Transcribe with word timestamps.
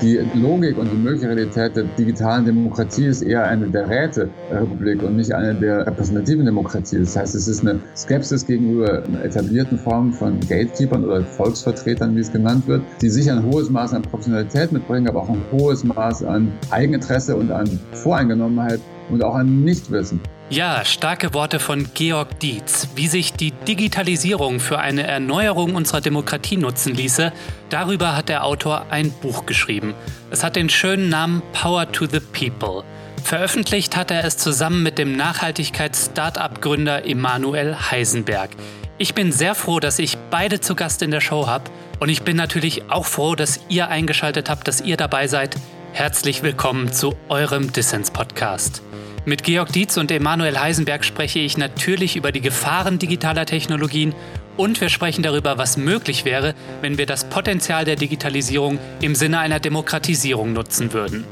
Die 0.00 0.20
Logik 0.34 0.78
und 0.78 0.92
die 0.92 0.96
mögliche 0.96 1.26
Realität 1.26 1.74
der 1.74 1.82
digitalen 1.98 2.44
Demokratie 2.44 3.06
ist 3.06 3.22
eher 3.22 3.44
eine 3.44 3.68
der 3.68 3.88
Räterepublik 3.88 5.02
und 5.02 5.16
nicht 5.16 5.32
eine 5.32 5.54
der 5.56 5.88
repräsentativen 5.88 6.44
Demokratie. 6.44 7.00
Das 7.00 7.16
heißt, 7.16 7.34
es 7.34 7.48
ist 7.48 7.62
eine 7.62 7.80
Skepsis 7.96 8.46
gegenüber 8.46 9.02
etablierten 9.24 9.76
Formen 9.76 10.12
von 10.12 10.38
Gatekeepern 10.38 11.04
oder 11.04 11.22
Volksvertretern, 11.22 12.14
wie 12.14 12.20
es 12.20 12.30
genannt 12.30 12.68
wird, 12.68 12.82
die 13.02 13.08
sicher 13.08 13.32
ein 13.32 13.44
hohes 13.44 13.70
Maß 13.70 13.92
an 13.92 14.02
Professionalität 14.02 14.70
mitbringen, 14.70 15.08
aber 15.08 15.22
auch 15.22 15.30
ein 15.30 15.42
hohes 15.50 15.82
Maß 15.82 16.22
an 16.22 16.52
Eigeninteresse 16.70 17.34
und 17.34 17.50
an 17.50 17.68
Voreingenommenheit 17.92 18.80
und 19.10 19.24
auch 19.24 19.34
an 19.34 19.64
Nichtwissen. 19.64 20.20
Ja, 20.50 20.82
starke 20.86 21.34
Worte 21.34 21.60
von 21.60 21.90
Georg 21.92 22.40
Dietz. 22.40 22.88
Wie 22.94 23.06
sich 23.06 23.34
die 23.34 23.50
Digitalisierung 23.50 24.60
für 24.60 24.78
eine 24.78 25.06
Erneuerung 25.06 25.74
unserer 25.74 26.00
Demokratie 26.00 26.56
nutzen 26.56 26.94
ließe, 26.94 27.34
darüber 27.68 28.16
hat 28.16 28.30
der 28.30 28.44
Autor 28.44 28.86
ein 28.88 29.10
Buch 29.10 29.44
geschrieben. 29.44 29.92
Es 30.30 30.42
hat 30.42 30.56
den 30.56 30.70
schönen 30.70 31.10
Namen 31.10 31.42
Power 31.52 31.92
to 31.92 32.06
the 32.06 32.20
People. 32.20 32.82
Veröffentlicht 33.22 33.94
hat 33.94 34.10
er 34.10 34.24
es 34.24 34.38
zusammen 34.38 34.82
mit 34.82 34.96
dem 34.96 35.16
Nachhaltigkeits-Startup-Gründer 35.18 37.04
Emanuel 37.04 37.76
Heisenberg. 37.90 38.48
Ich 38.96 39.14
bin 39.14 39.32
sehr 39.32 39.54
froh, 39.54 39.80
dass 39.80 39.98
ich 39.98 40.16
beide 40.30 40.60
zu 40.60 40.74
Gast 40.74 41.02
in 41.02 41.10
der 41.10 41.20
Show 41.20 41.46
habe 41.46 41.64
und 42.00 42.08
ich 42.08 42.22
bin 42.22 42.38
natürlich 42.38 42.90
auch 42.90 43.04
froh, 43.04 43.34
dass 43.34 43.60
ihr 43.68 43.88
eingeschaltet 43.88 44.48
habt, 44.48 44.66
dass 44.66 44.80
ihr 44.80 44.96
dabei 44.96 45.26
seid. 45.26 45.56
Herzlich 45.92 46.42
willkommen 46.42 46.90
zu 46.90 47.14
eurem 47.28 47.70
Dissens-Podcast. 47.70 48.82
Mit 49.28 49.42
Georg 49.42 49.70
Dietz 49.74 49.98
und 49.98 50.10
Emanuel 50.10 50.58
Heisenberg 50.58 51.04
spreche 51.04 51.38
ich 51.38 51.58
natürlich 51.58 52.16
über 52.16 52.32
die 52.32 52.40
Gefahren 52.40 52.98
digitaler 52.98 53.44
Technologien 53.44 54.14
und 54.56 54.80
wir 54.80 54.88
sprechen 54.88 55.22
darüber, 55.22 55.58
was 55.58 55.76
möglich 55.76 56.24
wäre, 56.24 56.54
wenn 56.80 56.96
wir 56.96 57.04
das 57.04 57.28
Potenzial 57.28 57.84
der 57.84 57.96
Digitalisierung 57.96 58.78
im 59.02 59.14
Sinne 59.14 59.40
einer 59.40 59.60
Demokratisierung 59.60 60.54
nutzen 60.54 60.94
würden. 60.94 61.26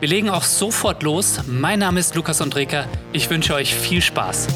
Wir 0.00 0.08
legen 0.08 0.30
auch 0.30 0.44
sofort 0.44 1.02
los. 1.02 1.42
Mein 1.46 1.80
Name 1.80 2.00
ist 2.00 2.14
Lukas 2.14 2.40
Andreka. 2.40 2.86
Ich 3.12 3.28
wünsche 3.28 3.52
euch 3.52 3.74
viel 3.74 4.00
Spaß. 4.00 4.48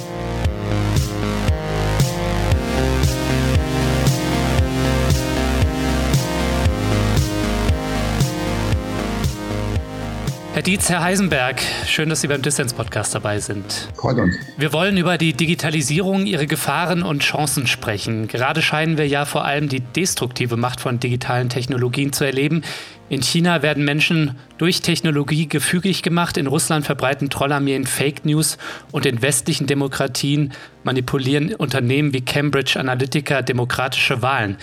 Herr 10.57 10.63
Dietz, 10.63 10.89
Herr 10.89 11.03
Heisenberg, 11.03 11.61
schön, 11.87 12.09
dass 12.09 12.23
Sie 12.23 12.29
beim 12.29 12.41
Distance-Podcast 12.41 13.15
dabei 13.15 13.41
sind. 13.41 13.91
Freut 13.95 14.17
uns. 14.17 14.37
Wir 14.57 14.73
wollen 14.73 14.97
über 14.97 15.19
die 15.19 15.35
Digitalisierung, 15.35 16.25
ihre 16.25 16.47
Gefahren 16.47 17.03
und 17.03 17.23
Chancen 17.23 17.67
sprechen. 17.67 18.27
Gerade 18.27 18.63
scheinen 18.63 18.97
wir 18.97 19.07
ja 19.07 19.27
vor 19.27 19.45
allem 19.45 19.69
die 19.69 19.81
destruktive 19.81 20.57
Macht 20.57 20.81
von 20.81 20.99
digitalen 20.99 21.51
Technologien 21.51 22.15
zu 22.15 22.25
erleben. 22.25 22.63
In 23.09 23.23
China 23.23 23.63
werden 23.63 23.85
Menschen 23.85 24.37
durch 24.59 24.81
Technologie 24.81 25.47
gefügig 25.47 26.03
gemacht, 26.03 26.37
in 26.37 26.49
Russland 26.49 26.85
verbreiten 26.85 27.31
Trollarmeen 27.31 27.87
Fake 27.87 28.25
News 28.25 28.59
und 28.91 29.07
in 29.07 29.23
westlichen 29.23 29.69
Demokratien 29.69 30.53
manipulieren 30.83 31.55
Unternehmen 31.55 32.13
wie 32.13 32.25
Cambridge 32.25 32.81
Analytica 32.81 33.43
demokratische 33.43 34.23
Wahlen. 34.23 34.57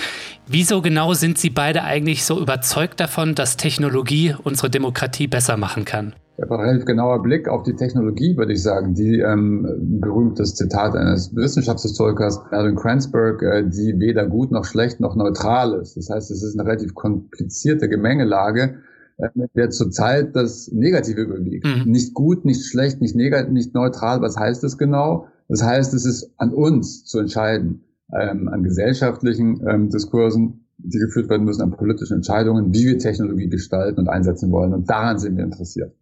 Wieso 0.45 0.81
genau 0.81 1.13
sind 1.13 1.37
Sie 1.37 1.51
beide 1.51 1.83
eigentlich 1.83 2.25
so 2.25 2.37
überzeugt 2.37 2.99
davon, 2.99 3.33
dass 3.33 3.55
Technologie 3.55 4.35
unsere 4.43 4.69
Demokratie 4.69 5.27
besser 5.27 5.55
machen 5.55 5.85
kann? 5.85 6.13
Ein 6.37 6.51
relativ 6.51 6.85
genauer 6.85 7.21
Blick 7.21 7.47
auf 7.47 7.63
die 7.63 7.75
Technologie, 7.75 8.35
würde 8.37 8.53
ich 8.53 8.63
sagen. 8.63 8.95
Die 8.95 9.19
ähm, 9.19 9.99
berühmtes 9.99 10.55
Zitat 10.55 10.95
eines 10.95 11.35
Wissenschaftshistorikers, 11.35 12.39
Alvin 12.49 12.75
Kranzberg, 12.75 13.41
äh, 13.43 13.63
die 13.63 13.99
weder 13.99 14.25
gut 14.27 14.51
noch 14.51 14.65
schlecht 14.65 14.99
noch 14.99 15.15
neutral 15.15 15.73
ist. 15.73 15.95
Das 15.95 16.09
heißt, 16.09 16.31
es 16.31 16.43
ist 16.43 16.59
eine 16.59 16.67
relativ 16.67 16.95
komplizierte 16.95 17.87
Gemengelage, 17.87 18.79
äh, 19.17 19.29
mit 19.35 19.51
der 19.55 19.69
zurzeit 19.69 20.35
das 20.35 20.71
Negative 20.71 21.21
überwiegt. 21.21 21.65
Mhm. 21.65 21.91
Nicht 21.91 22.15
gut, 22.15 22.45
nicht 22.45 22.65
schlecht, 22.65 22.99
nicht 22.99 23.15
negativ, 23.15 23.51
nicht 23.51 23.75
neutral. 23.75 24.21
Was 24.21 24.35
heißt 24.37 24.63
das 24.63 24.77
genau? 24.77 25.27
Das 25.49 25.61
heißt, 25.61 25.93
es 25.93 26.05
ist 26.05 26.31
an 26.37 26.51
uns 26.51 27.05
zu 27.05 27.19
entscheiden, 27.19 27.83
ähm, 28.11 28.47
an 28.47 28.63
gesellschaftlichen 28.63 29.61
ähm, 29.67 29.89
Diskursen, 29.89 30.65
die 30.77 30.97
geführt 30.97 31.29
werden 31.29 31.45
müssen, 31.45 31.61
an 31.61 31.71
politischen 31.71 32.15
Entscheidungen, 32.17 32.73
wie 32.73 32.85
wir 32.85 32.97
Technologie 32.97 33.49
gestalten 33.49 33.99
und 33.99 34.09
einsetzen 34.09 34.51
wollen. 34.51 34.73
Und 34.73 34.89
daran 34.89 35.19
sind 35.19 35.37
wir 35.37 35.43
interessiert. 35.43 35.93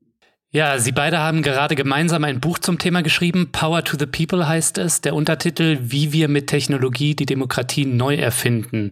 Ja, 0.54 0.80
Sie 0.80 0.92
beide 0.92 1.20
haben 1.20 1.44
gerade 1.44 1.76
gemeinsam 1.76 2.26
ein 2.26 2.42
Buch 2.42 2.60
zum 2.60 2.78
Thema 2.78 3.02
geschrieben. 3.04 3.54
Power 3.54 3.86
to 3.86 3.96
the 3.98 4.06
People 4.06 4.50
heißt 4.50 4.78
es. 4.80 5.00
Der 5.00 5.16
Untertitel, 5.16 5.78
wie 5.82 6.12
wir 6.12 6.28
mit 6.28 6.48
Technologie 6.48 7.16
die 7.16 7.26
Demokratie 7.26 7.86
neu 7.86 8.16
erfinden. 8.16 8.92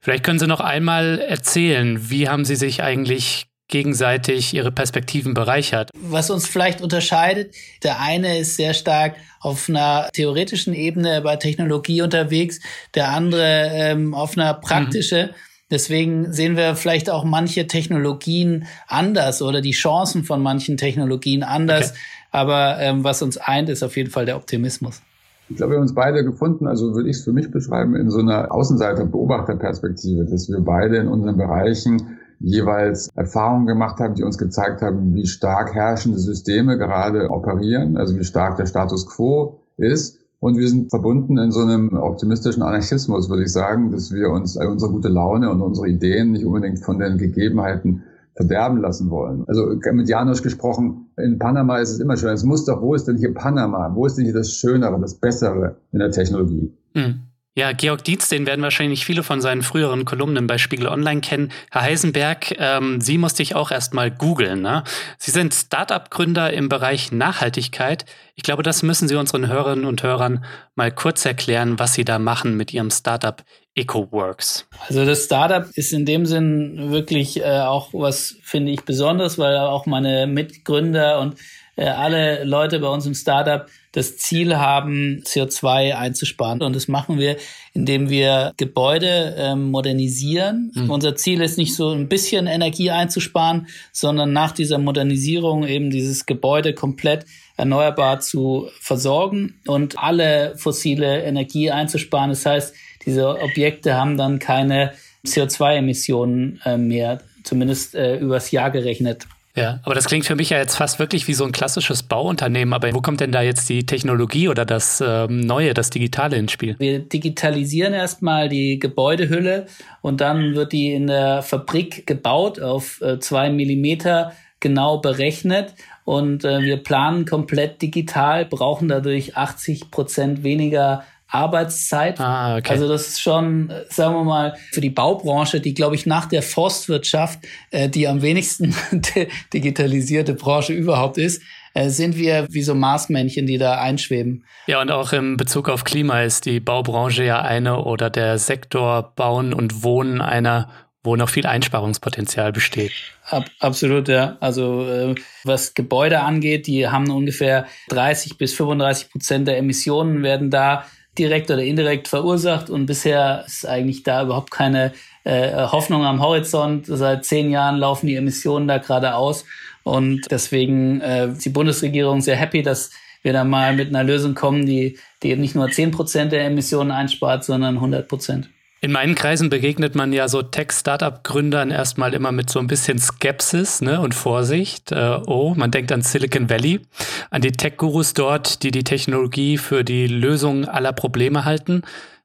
Vielleicht 0.00 0.24
können 0.24 0.38
Sie 0.38 0.46
noch 0.46 0.60
einmal 0.60 1.18
erzählen, 1.18 2.10
wie 2.10 2.28
haben 2.28 2.44
Sie 2.44 2.54
sich 2.54 2.82
eigentlich 2.82 3.46
gegenseitig 3.68 4.52
ihre 4.52 4.72
Perspektiven 4.72 5.32
bereichert. 5.32 5.90
Was 5.94 6.28
uns 6.28 6.46
vielleicht 6.46 6.82
unterscheidet, 6.82 7.54
der 7.82 8.00
eine 8.00 8.38
ist 8.38 8.56
sehr 8.56 8.74
stark 8.74 9.16
auf 9.40 9.70
einer 9.70 10.10
theoretischen 10.12 10.74
Ebene 10.74 11.22
bei 11.22 11.36
Technologie 11.36 12.02
unterwegs, 12.02 12.60
der 12.94 13.08
andere 13.08 13.70
ähm, 13.72 14.12
auf 14.12 14.36
einer 14.36 14.52
praktischen. 14.52 15.28
Mhm. 15.28 15.34
Deswegen 15.70 16.32
sehen 16.32 16.56
wir 16.56 16.74
vielleicht 16.74 17.10
auch 17.10 17.24
manche 17.24 17.66
Technologien 17.66 18.64
anders 18.88 19.40
oder 19.40 19.60
die 19.60 19.70
Chancen 19.70 20.24
von 20.24 20.42
manchen 20.42 20.76
Technologien 20.76 21.42
anders. 21.42 21.90
Okay. 21.90 22.00
Aber 22.32 22.78
ähm, 22.80 23.04
was 23.04 23.22
uns 23.22 23.36
eint, 23.36 23.68
ist 23.68 23.82
auf 23.82 23.96
jeden 23.96 24.10
Fall 24.10 24.26
der 24.26 24.36
Optimismus. 24.36 25.00
Ich 25.48 25.56
glaube, 25.56 25.72
wir 25.72 25.76
haben 25.78 25.82
uns 25.82 25.94
beide 25.94 26.24
gefunden, 26.24 26.68
also 26.68 26.94
würde 26.94 27.10
ich 27.10 27.16
es 27.16 27.24
für 27.24 27.32
mich 27.32 27.50
beschreiben, 27.50 27.96
in 27.96 28.08
so 28.10 28.20
einer 28.20 28.52
Außenseiter-Beobachterperspektive, 28.52 30.24
dass 30.24 30.48
wir 30.48 30.60
beide 30.60 30.98
in 30.98 31.08
unseren 31.08 31.36
Bereichen 31.36 32.18
jeweils 32.38 33.08
Erfahrungen 33.16 33.66
gemacht 33.66 33.98
haben, 33.98 34.14
die 34.14 34.22
uns 34.22 34.38
gezeigt 34.38 34.80
haben, 34.80 35.14
wie 35.14 35.26
stark 35.26 35.74
herrschende 35.74 36.18
Systeme 36.18 36.78
gerade 36.78 37.30
operieren, 37.30 37.96
also 37.96 38.16
wie 38.16 38.24
stark 38.24 38.56
der 38.56 38.66
Status 38.66 39.06
quo 39.08 39.60
ist 39.76 40.19
und 40.40 40.56
wir 40.56 40.68
sind 40.68 40.90
verbunden 40.90 41.38
in 41.38 41.52
so 41.52 41.60
einem 41.60 41.92
optimistischen 41.92 42.62
Anarchismus, 42.62 43.28
würde 43.28 43.44
ich 43.44 43.52
sagen, 43.52 43.92
dass 43.92 44.10
wir 44.12 44.30
uns 44.30 44.56
unsere 44.56 44.90
gute 44.90 45.08
Laune 45.08 45.50
und 45.50 45.60
unsere 45.60 45.88
Ideen 45.88 46.32
nicht 46.32 46.44
unbedingt 46.44 46.80
von 46.80 46.98
den 46.98 47.18
Gegebenheiten 47.18 48.02
verderben 48.34 48.78
lassen 48.78 49.10
wollen. 49.10 49.44
Also 49.46 49.78
mit 49.92 50.08
Janusz 50.08 50.42
gesprochen, 50.42 51.10
in 51.18 51.38
Panama 51.38 51.78
ist 51.78 51.90
es 51.90 52.00
immer 52.00 52.16
schön. 52.16 52.32
Es 52.32 52.44
muss 52.44 52.64
doch, 52.64 52.80
wo 52.80 52.94
ist 52.94 53.06
denn 53.06 53.18
hier 53.18 53.34
Panama? 53.34 53.94
Wo 53.94 54.06
ist 54.06 54.16
denn 54.16 54.24
hier 54.24 54.34
das 54.34 54.50
Schönere, 54.52 54.98
das 54.98 55.14
Bessere 55.14 55.76
in 55.92 55.98
der 55.98 56.10
Technologie? 56.10 56.72
Mhm. 56.94 57.20
Ja, 57.60 57.72
Georg 57.72 58.04
Dietz, 58.04 58.30
den 58.30 58.46
werden 58.46 58.62
wahrscheinlich 58.62 59.04
viele 59.04 59.22
von 59.22 59.42
seinen 59.42 59.60
früheren 59.60 60.06
Kolumnen 60.06 60.46
bei 60.46 60.56
Spiegel 60.56 60.86
Online 60.86 61.20
kennen. 61.20 61.52
Herr 61.70 61.82
Heisenberg, 61.82 62.54
ähm, 62.58 63.02
Sie 63.02 63.18
musste 63.18 63.42
ich 63.42 63.54
auch 63.54 63.70
erst 63.70 63.92
mal 63.92 64.10
googeln. 64.10 64.62
Ne? 64.62 64.82
Sie 65.18 65.30
sind 65.30 65.52
Start-up-Gründer 65.52 66.54
im 66.54 66.70
Bereich 66.70 67.12
Nachhaltigkeit. 67.12 68.06
Ich 68.34 68.44
glaube, 68.44 68.62
das 68.62 68.82
müssen 68.82 69.08
Sie 69.08 69.14
unseren 69.14 69.46
Hörerinnen 69.46 69.84
und 69.84 70.02
Hörern 70.02 70.42
mal 70.74 70.90
kurz 70.90 71.26
erklären, 71.26 71.78
was 71.78 71.92
Sie 71.92 72.06
da 72.06 72.18
machen 72.18 72.56
mit 72.56 72.72
Ihrem 72.72 72.90
Startup 72.90 73.44
EcoWorks. 73.74 74.66
Also 74.88 75.04
das 75.04 75.24
Startup 75.24 75.66
ist 75.74 75.92
in 75.92 76.06
dem 76.06 76.24
Sinn 76.24 76.90
wirklich 76.90 77.40
äh, 77.40 77.60
auch 77.60 77.90
was, 77.92 78.36
finde 78.42 78.72
ich, 78.72 78.86
besonders, 78.86 79.38
weil 79.38 79.58
auch 79.58 79.84
meine 79.84 80.26
Mitgründer 80.26 81.20
und 81.20 81.36
alle 81.76 82.44
Leute 82.44 82.78
bei 82.80 82.88
uns 82.88 83.06
im 83.06 83.14
Startup 83.14 83.66
das 83.92 84.18
Ziel 84.18 84.56
haben, 84.56 85.22
CO2 85.24 85.94
einzusparen. 85.94 86.62
Und 86.62 86.76
das 86.76 86.86
machen 86.86 87.18
wir, 87.18 87.36
indem 87.72 88.08
wir 88.08 88.52
Gebäude 88.56 89.34
ähm, 89.36 89.70
modernisieren. 89.70 90.70
Mhm. 90.74 90.90
Unser 90.90 91.16
Ziel 91.16 91.40
ist 91.40 91.58
nicht 91.58 91.74
so 91.74 91.90
ein 91.90 92.08
bisschen 92.08 92.46
Energie 92.46 92.90
einzusparen, 92.90 93.66
sondern 93.92 94.32
nach 94.32 94.52
dieser 94.52 94.78
Modernisierung 94.78 95.66
eben 95.66 95.90
dieses 95.90 96.26
Gebäude 96.26 96.72
komplett 96.72 97.26
erneuerbar 97.56 98.20
zu 98.20 98.68
versorgen 98.80 99.60
und 99.66 99.98
alle 99.98 100.56
fossile 100.56 101.22
Energie 101.22 101.70
einzusparen. 101.70 102.30
Das 102.30 102.46
heißt, 102.46 102.74
diese 103.04 103.40
Objekte 103.40 103.94
haben 103.94 104.16
dann 104.16 104.38
keine 104.38 104.92
CO2-Emissionen 105.26 106.60
äh, 106.64 106.78
mehr, 106.78 107.20
zumindest 107.42 107.94
äh, 107.94 108.16
übers 108.18 108.50
Jahr 108.50 108.70
gerechnet. 108.70 109.26
Ja, 109.56 109.80
aber 109.82 109.94
das 109.94 110.06
klingt 110.06 110.26
für 110.26 110.36
mich 110.36 110.50
ja 110.50 110.58
jetzt 110.58 110.76
fast 110.76 110.98
wirklich 111.00 111.26
wie 111.26 111.34
so 111.34 111.44
ein 111.44 111.52
klassisches 111.52 112.04
Bauunternehmen. 112.04 112.72
Aber 112.72 112.92
wo 112.94 113.00
kommt 113.00 113.20
denn 113.20 113.32
da 113.32 113.42
jetzt 113.42 113.68
die 113.68 113.84
Technologie 113.84 114.48
oder 114.48 114.64
das 114.64 115.02
ähm, 115.04 115.40
Neue, 115.40 115.74
das 115.74 115.90
Digitale 115.90 116.36
ins 116.36 116.52
Spiel? 116.52 116.76
Wir 116.78 117.00
digitalisieren 117.00 117.92
erstmal 117.92 118.48
die 118.48 118.78
Gebäudehülle 118.78 119.66
und 120.02 120.20
dann 120.20 120.54
wird 120.54 120.72
die 120.72 120.92
in 120.92 121.08
der 121.08 121.42
Fabrik 121.42 122.06
gebaut 122.06 122.60
auf 122.60 123.00
äh, 123.00 123.18
zwei 123.18 123.50
Millimeter 123.50 124.32
genau 124.60 124.98
berechnet 124.98 125.74
und 126.04 126.44
äh, 126.44 126.60
wir 126.60 126.76
planen 126.76 127.24
komplett 127.24 127.82
digital, 127.82 128.44
brauchen 128.44 128.88
dadurch 128.88 129.36
80 129.36 129.90
Prozent 129.90 130.42
weniger 130.44 131.04
Arbeitszeit. 131.30 132.20
Ah, 132.20 132.56
okay. 132.56 132.72
Also 132.72 132.88
das 132.88 133.08
ist 133.08 133.20
schon, 133.20 133.72
sagen 133.88 134.14
wir 134.14 134.24
mal, 134.24 134.56
für 134.72 134.80
die 134.80 134.90
Baubranche, 134.90 135.60
die, 135.60 135.74
glaube 135.74 135.94
ich, 135.94 136.06
nach 136.06 136.26
der 136.26 136.42
Forstwirtschaft 136.42 137.40
äh, 137.70 137.88
die 137.88 138.08
am 138.08 138.22
wenigsten 138.22 138.74
digitalisierte 139.52 140.34
Branche 140.34 140.72
überhaupt 140.72 141.18
ist, 141.18 141.42
äh, 141.74 141.88
sind 141.88 142.16
wir 142.16 142.46
wie 142.50 142.62
so 142.62 142.74
Marsmännchen, 142.74 143.46
die 143.46 143.58
da 143.58 143.80
einschweben. 143.80 144.44
Ja, 144.66 144.80
und 144.80 144.90
auch 144.90 145.12
im 145.12 145.36
Bezug 145.36 145.68
auf 145.68 145.84
Klima 145.84 146.22
ist 146.22 146.46
die 146.46 146.60
Baubranche 146.60 147.24
ja 147.24 147.40
eine 147.42 147.84
oder 147.84 148.10
der 148.10 148.38
Sektor 148.38 149.12
Bauen 149.14 149.52
und 149.52 149.82
Wohnen 149.82 150.20
einer 150.20 150.68
wo 151.02 151.16
noch 151.16 151.30
viel 151.30 151.46
Einsparungspotenzial 151.46 152.52
besteht. 152.52 152.92
Ab, 153.24 153.46
absolut, 153.58 154.08
ja. 154.08 154.36
Also 154.40 154.86
äh, 154.86 155.14
was 155.44 155.72
Gebäude 155.74 156.20
angeht, 156.20 156.66
die 156.66 156.88
haben 156.88 157.10
ungefähr 157.10 157.66
30 157.88 158.36
bis 158.36 158.52
35 158.52 159.10
Prozent 159.10 159.48
der 159.48 159.56
Emissionen 159.56 160.22
werden 160.22 160.50
da 160.50 160.84
direkt 161.18 161.50
oder 161.50 161.62
indirekt 161.62 162.08
verursacht 162.08 162.70
und 162.70 162.86
bisher 162.86 163.44
ist 163.46 163.66
eigentlich 163.66 164.02
da 164.02 164.22
überhaupt 164.22 164.50
keine 164.50 164.92
äh, 165.24 165.66
Hoffnung 165.66 166.04
am 166.04 166.22
Horizont. 166.22 166.86
Seit 166.86 167.24
zehn 167.24 167.50
Jahren 167.50 167.76
laufen 167.76 168.06
die 168.06 168.16
Emissionen 168.16 168.68
da 168.68 168.78
gerade 168.78 169.14
aus 169.14 169.44
und 169.82 170.30
deswegen 170.30 171.00
äh, 171.00 171.28
ist 171.28 171.44
die 171.44 171.50
Bundesregierung 171.50 172.20
sehr 172.20 172.36
happy, 172.36 172.62
dass 172.62 172.90
wir 173.22 173.32
da 173.32 173.44
mal 173.44 173.74
mit 173.74 173.88
einer 173.88 174.04
Lösung 174.04 174.34
kommen, 174.34 174.66
die, 174.66 174.98
die 175.22 175.30
eben 175.30 175.40
nicht 175.40 175.54
nur 175.54 175.70
10 175.70 175.90
Prozent 175.90 176.32
der 176.32 176.44
Emissionen 176.44 176.90
einspart, 176.90 177.44
sondern 177.44 177.76
100 177.76 178.08
Prozent. 178.08 178.48
In 178.82 178.92
meinen 178.92 179.14
Kreisen 179.14 179.50
begegnet 179.50 179.94
man 179.94 180.10
ja 180.14 180.26
so 180.26 180.40
Tech-Startup-Gründern 180.40 181.70
erstmal 181.70 182.14
immer 182.14 182.32
mit 182.32 182.48
so 182.48 182.58
ein 182.60 182.66
bisschen 182.66 182.98
Skepsis 182.98 183.82
ne, 183.82 184.00
und 184.00 184.14
Vorsicht. 184.14 184.90
Äh, 184.90 185.20
oh, 185.26 185.52
man 185.54 185.70
denkt 185.70 185.92
an 185.92 186.00
Silicon 186.00 186.48
Valley, 186.48 186.80
an 187.28 187.42
die 187.42 187.52
Tech-Gurus 187.52 188.14
dort, 188.14 188.62
die 188.62 188.70
die 188.70 188.84
Technologie 188.84 189.58
für 189.58 189.84
die 189.84 190.06
Lösung 190.06 190.64
aller 190.64 190.94
Probleme 190.94 191.44
halten. 191.44 191.82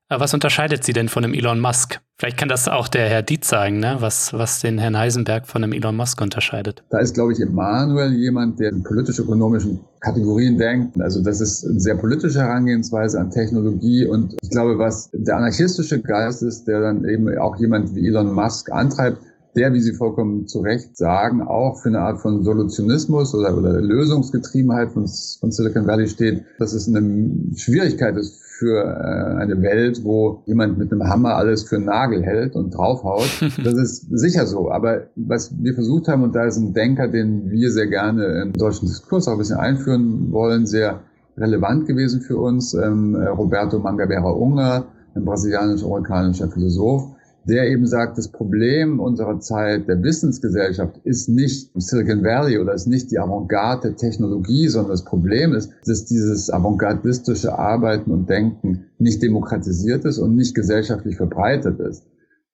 Was 0.07 0.35
unterscheidet 0.35 0.83
sie 0.83 0.93
denn 0.93 1.09
von 1.09 1.23
dem 1.23 1.33
Elon 1.33 1.59
Musk? 1.59 1.99
Vielleicht 2.19 2.37
kann 2.37 2.47
das 2.47 2.67
auch 2.67 2.87
der 2.87 3.09
Herr 3.09 3.23
Dietz 3.23 3.49
sagen, 3.49 3.79
ne? 3.79 3.97
was, 4.01 4.33
was 4.33 4.59
den 4.61 4.77
Herrn 4.77 4.95
Heisenberg 4.95 5.47
von 5.47 5.63
dem 5.63 5.73
Elon 5.73 5.95
Musk 5.95 6.21
unterscheidet. 6.21 6.83
Da 6.91 6.99
ist, 6.99 7.15
glaube 7.15 7.33
ich, 7.33 7.39
Emanuel 7.39 8.13
jemand, 8.13 8.59
der 8.59 8.69
in 8.69 8.83
politisch-ökonomischen 8.83 9.79
Kategorien 10.01 10.59
denkt. 10.59 11.01
Also 11.01 11.23
das 11.23 11.41
ist 11.41 11.65
eine 11.65 11.79
sehr 11.79 11.95
politische 11.95 12.39
Herangehensweise 12.39 13.19
an 13.19 13.31
Technologie. 13.31 14.05
Und 14.05 14.35
ich 14.43 14.51
glaube, 14.51 14.77
was 14.77 15.09
der 15.11 15.37
anarchistische 15.37 15.99
Geist 15.99 16.43
ist, 16.43 16.67
der 16.67 16.81
dann 16.81 17.03
eben 17.05 17.35
auch 17.39 17.55
jemand 17.57 17.95
wie 17.95 18.05
Elon 18.05 18.31
Musk 18.31 18.71
antreibt, 18.71 19.17
der, 19.55 19.73
wie 19.73 19.79
Sie 19.79 19.93
vollkommen 19.93 20.47
zu 20.47 20.59
Recht 20.59 20.97
sagen, 20.97 21.41
auch 21.41 21.79
für 21.81 21.89
eine 21.89 21.99
Art 21.99 22.19
von 22.19 22.43
Solutionismus 22.43 23.33
oder, 23.33 23.57
oder 23.57 23.81
Lösungsgetriebenheit 23.81 24.91
von, 24.91 25.07
von 25.39 25.51
Silicon 25.51 25.87
Valley 25.87 26.07
steht, 26.07 26.43
dass 26.59 26.73
es 26.73 26.87
eine 26.87 27.55
Schwierigkeit 27.55 28.17
ist 28.17 28.41
für 28.57 28.83
äh, 28.83 29.41
eine 29.41 29.61
Welt, 29.61 30.03
wo 30.03 30.41
jemand 30.45 30.77
mit 30.77 30.91
einem 30.91 31.03
Hammer 31.03 31.35
alles 31.35 31.63
für 31.63 31.75
einen 31.75 31.85
Nagel 31.85 32.23
hält 32.23 32.55
und 32.55 32.71
draufhaut. 32.71 33.29
Das 33.63 33.73
ist 33.73 34.07
sicher 34.11 34.45
so. 34.45 34.71
Aber 34.71 35.07
was 35.15 35.51
wir 35.61 35.73
versucht 35.73 36.07
haben, 36.07 36.23
und 36.23 36.35
da 36.35 36.45
ist 36.45 36.57
ein 36.57 36.73
Denker, 36.73 37.07
den 37.07 37.49
wir 37.49 37.71
sehr 37.71 37.87
gerne 37.87 38.41
im 38.43 38.53
deutschen 38.53 38.87
Diskurs 38.87 39.27
auch 39.27 39.33
ein 39.33 39.37
bisschen 39.39 39.57
einführen 39.57 40.31
wollen, 40.31 40.65
sehr 40.65 41.01
relevant 41.37 41.87
gewesen 41.87 42.21
für 42.21 42.37
uns, 42.37 42.73
ähm, 42.73 43.15
Roberto 43.15 43.79
Mangabera 43.79 44.29
Unger, 44.29 44.85
ein 45.15 45.25
brasilianisch-amerikanischer 45.25 46.49
Philosoph, 46.49 47.14
der 47.45 47.69
eben 47.69 47.85
sagt, 47.85 48.17
das 48.17 48.27
Problem 48.27 48.99
unserer 48.99 49.39
Zeit 49.39 49.87
der 49.87 50.01
Wissensgesellschaft 50.01 50.99
ist 51.03 51.29
nicht 51.29 51.69
Silicon 51.75 52.23
Valley 52.23 52.57
oder 52.57 52.73
ist 52.73 52.87
nicht 52.87 53.11
die 53.11 53.19
avantgarde 53.19 53.95
Technologie, 53.95 54.67
sondern 54.67 54.91
das 54.91 55.05
Problem 55.05 55.53
ist, 55.53 55.71
dass 55.85 56.05
dieses 56.05 56.49
avantgardistische 56.49 57.57
Arbeiten 57.57 58.11
und 58.11 58.29
Denken 58.29 58.85
nicht 58.97 59.21
demokratisiert 59.21 60.05
ist 60.05 60.17
und 60.17 60.35
nicht 60.35 60.55
gesellschaftlich 60.55 61.17
verbreitet 61.17 61.79
ist. 61.79 62.03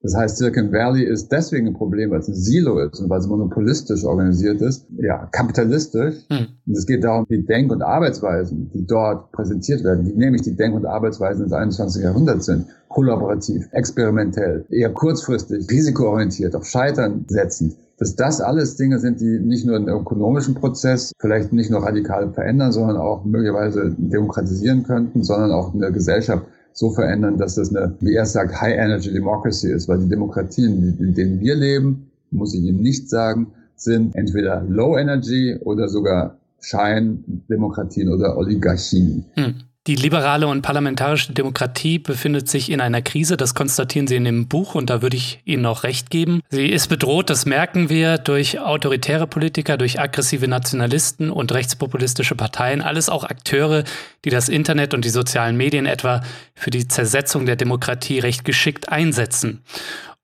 Das 0.04 0.16
heißt, 0.16 0.38
Silicon 0.38 0.72
Valley 0.72 1.04
ist 1.04 1.32
deswegen 1.32 1.68
ein 1.68 1.74
Problem, 1.74 2.10
weil 2.10 2.20
es 2.20 2.28
ein 2.28 2.34
Silo 2.34 2.80
ist 2.80 3.00
und 3.00 3.10
weil 3.10 3.20
es 3.20 3.28
monopolistisch 3.28 4.04
organisiert 4.04 4.62
ist, 4.62 4.88
ja, 4.98 5.28
kapitalistisch. 5.32 6.16
Hm. 6.30 6.48
Und 6.66 6.78
es 6.78 6.88
geht 6.88 7.04
darum, 7.04 7.28
die 7.30 7.46
Denk- 7.46 7.72
und 7.72 7.84
Arbeitsweisen, 7.84 8.72
die 8.74 8.86
dort 8.86 9.32
präsentiert 9.32 9.84
werden, 9.84 10.06
die 10.06 10.14
nämlich 10.14 10.42
die 10.42 10.56
Denk- 10.56 10.76
und 10.76 10.86
Arbeitsweisen 10.88 11.44
des 11.44 11.54
21. 11.54 12.04
Jahrhunderts 12.04 12.48
sind, 12.48 12.66
kollaborativ, 12.90 13.68
experimentell, 13.72 14.66
eher 14.70 14.90
kurzfristig, 14.90 15.70
risikoorientiert, 15.70 16.56
auf 16.56 16.66
Scheitern 16.66 17.26
setzend, 17.28 17.76
dass 17.98 18.16
das 18.16 18.42
alles 18.42 18.78
Dinge 18.78 18.98
sind, 18.98 19.22
die 19.22 19.40
nicht 19.40 19.68
nur 19.68 19.76
einen 19.76 19.88
ökonomischen 19.88 20.56
Prozess 20.56 21.12
vielleicht 21.20 21.54
nicht 21.54 21.70
nur 21.70 21.84
radikal 21.84 22.34
verändern, 22.34 22.72
sondern 22.72 22.98
auch 22.98 23.24
möglicherweise 23.24 23.94
demokratisieren 23.96 24.82
könnten, 24.82 25.24
sondern 25.24 25.52
auch 25.52 25.76
eine 25.76 25.92
Gesellschaft 25.92 26.44
so 26.74 26.92
verändern, 26.92 27.38
dass 27.38 27.56
das 27.56 27.76
eine, 27.76 27.96
wie 28.00 28.16
er 28.16 28.26
sagt, 28.26 28.60
High 28.62 28.78
Energy 28.78 29.12
Democracy 29.12 29.72
ist, 29.72 29.88
weil 29.88 30.00
die 30.00 30.10
Demokratien, 30.10 30.98
in 31.00 31.14
denen 31.14 31.40
wir 31.40 31.56
leben, 31.56 32.12
muss 32.32 32.54
ich 32.54 32.64
ihm 32.64 32.78
nicht 32.78 33.10
sagen, 33.10 33.48
sind 33.76 34.16
entweder 34.16 34.64
Low 34.68 34.98
Energy 34.98 35.58
oder 35.64 35.90
sogar 35.90 36.38
Scheindemokratien 36.62 38.10
oder 38.10 38.38
Oligarchien. 38.38 39.26
Hm. 39.34 39.56
Die 39.88 39.96
liberale 39.96 40.46
und 40.48 40.62
parlamentarische 40.62 41.34
Demokratie 41.34 41.98
befindet 41.98 42.48
sich 42.48 42.70
in 42.70 42.82
einer 42.82 43.02
Krise, 43.02 43.36
das 43.36 43.56
konstatieren 43.56 44.06
Sie 44.06 44.16
in 44.16 44.26
dem 44.26 44.48
Buch 44.48 44.76
und 44.76 44.92
da 44.92 45.02
würde 45.02 45.18
ich 45.18 45.42
Ihnen 45.44 45.66
auch 45.66 45.82
recht 45.82 46.12
geben. 46.12 46.42
Sie 46.52 46.68
ist 46.68 46.88
bedroht, 46.88 47.32
das 47.32 47.48
merken 47.48 47.90
wir, 47.90 48.20
durch 48.20 48.60
autoritäre 48.60 49.26
Politiker, 49.26 49.78
durch 49.78 50.00
aggressive 50.00 50.48
Nationalisten 50.48 51.32
und 51.32 51.52
rechtspopulistische 51.52 52.36
Parteien, 52.36 52.84
alles 52.84 53.10
auch 53.10 53.24
Akteure, 53.24 53.84
die 54.24 54.30
das 54.30 54.50
Internet 54.50 54.94
und 54.94 55.04
die 55.04 55.10
sozialen 55.10 55.58
Medien 55.58 55.88
etwa 55.88 56.22
für 56.54 56.70
die 56.70 56.88
Zersetzung 56.88 57.48
der 57.48 57.56
Demokratie 57.56 58.20
recht 58.20 58.46
geschickt 58.46 58.90
einsetzen. 58.90 59.64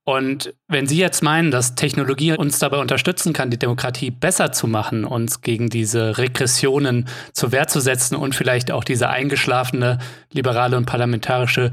Und 0.07 0.53
wenn 0.69 0.87
Sie 0.87 0.97
jetzt 0.97 1.21
meinen, 1.21 1.51
dass 1.51 1.75
Technologie 1.75 2.31
uns 2.31 2.59
dabei 2.59 2.77
unterstützen 2.77 3.33
kann, 3.33 3.49
die 3.49 3.59
Demokratie 3.59 4.09
besser 4.09 4.53
zu 4.53 4.65
machen, 4.65 5.03
uns 5.03 5.41
gegen 5.41 5.69
diese 5.69 6.17
Regressionen 6.17 7.09
zur 7.33 7.51
Wehr 7.51 7.67
zu 7.67 7.81
setzen 7.81 8.15
und 8.15 8.33
vielleicht 8.33 8.71
auch 8.71 8.85
diese 8.85 9.09
eingeschlafene 9.09 9.97
liberale 10.31 10.77
und 10.77 10.85
parlamentarische 10.85 11.71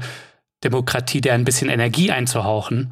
Demokratie, 0.65 1.21
der 1.21 1.33
ein 1.33 1.45
bisschen 1.45 1.69
Energie 1.69 2.11
einzuhauchen, 2.11 2.91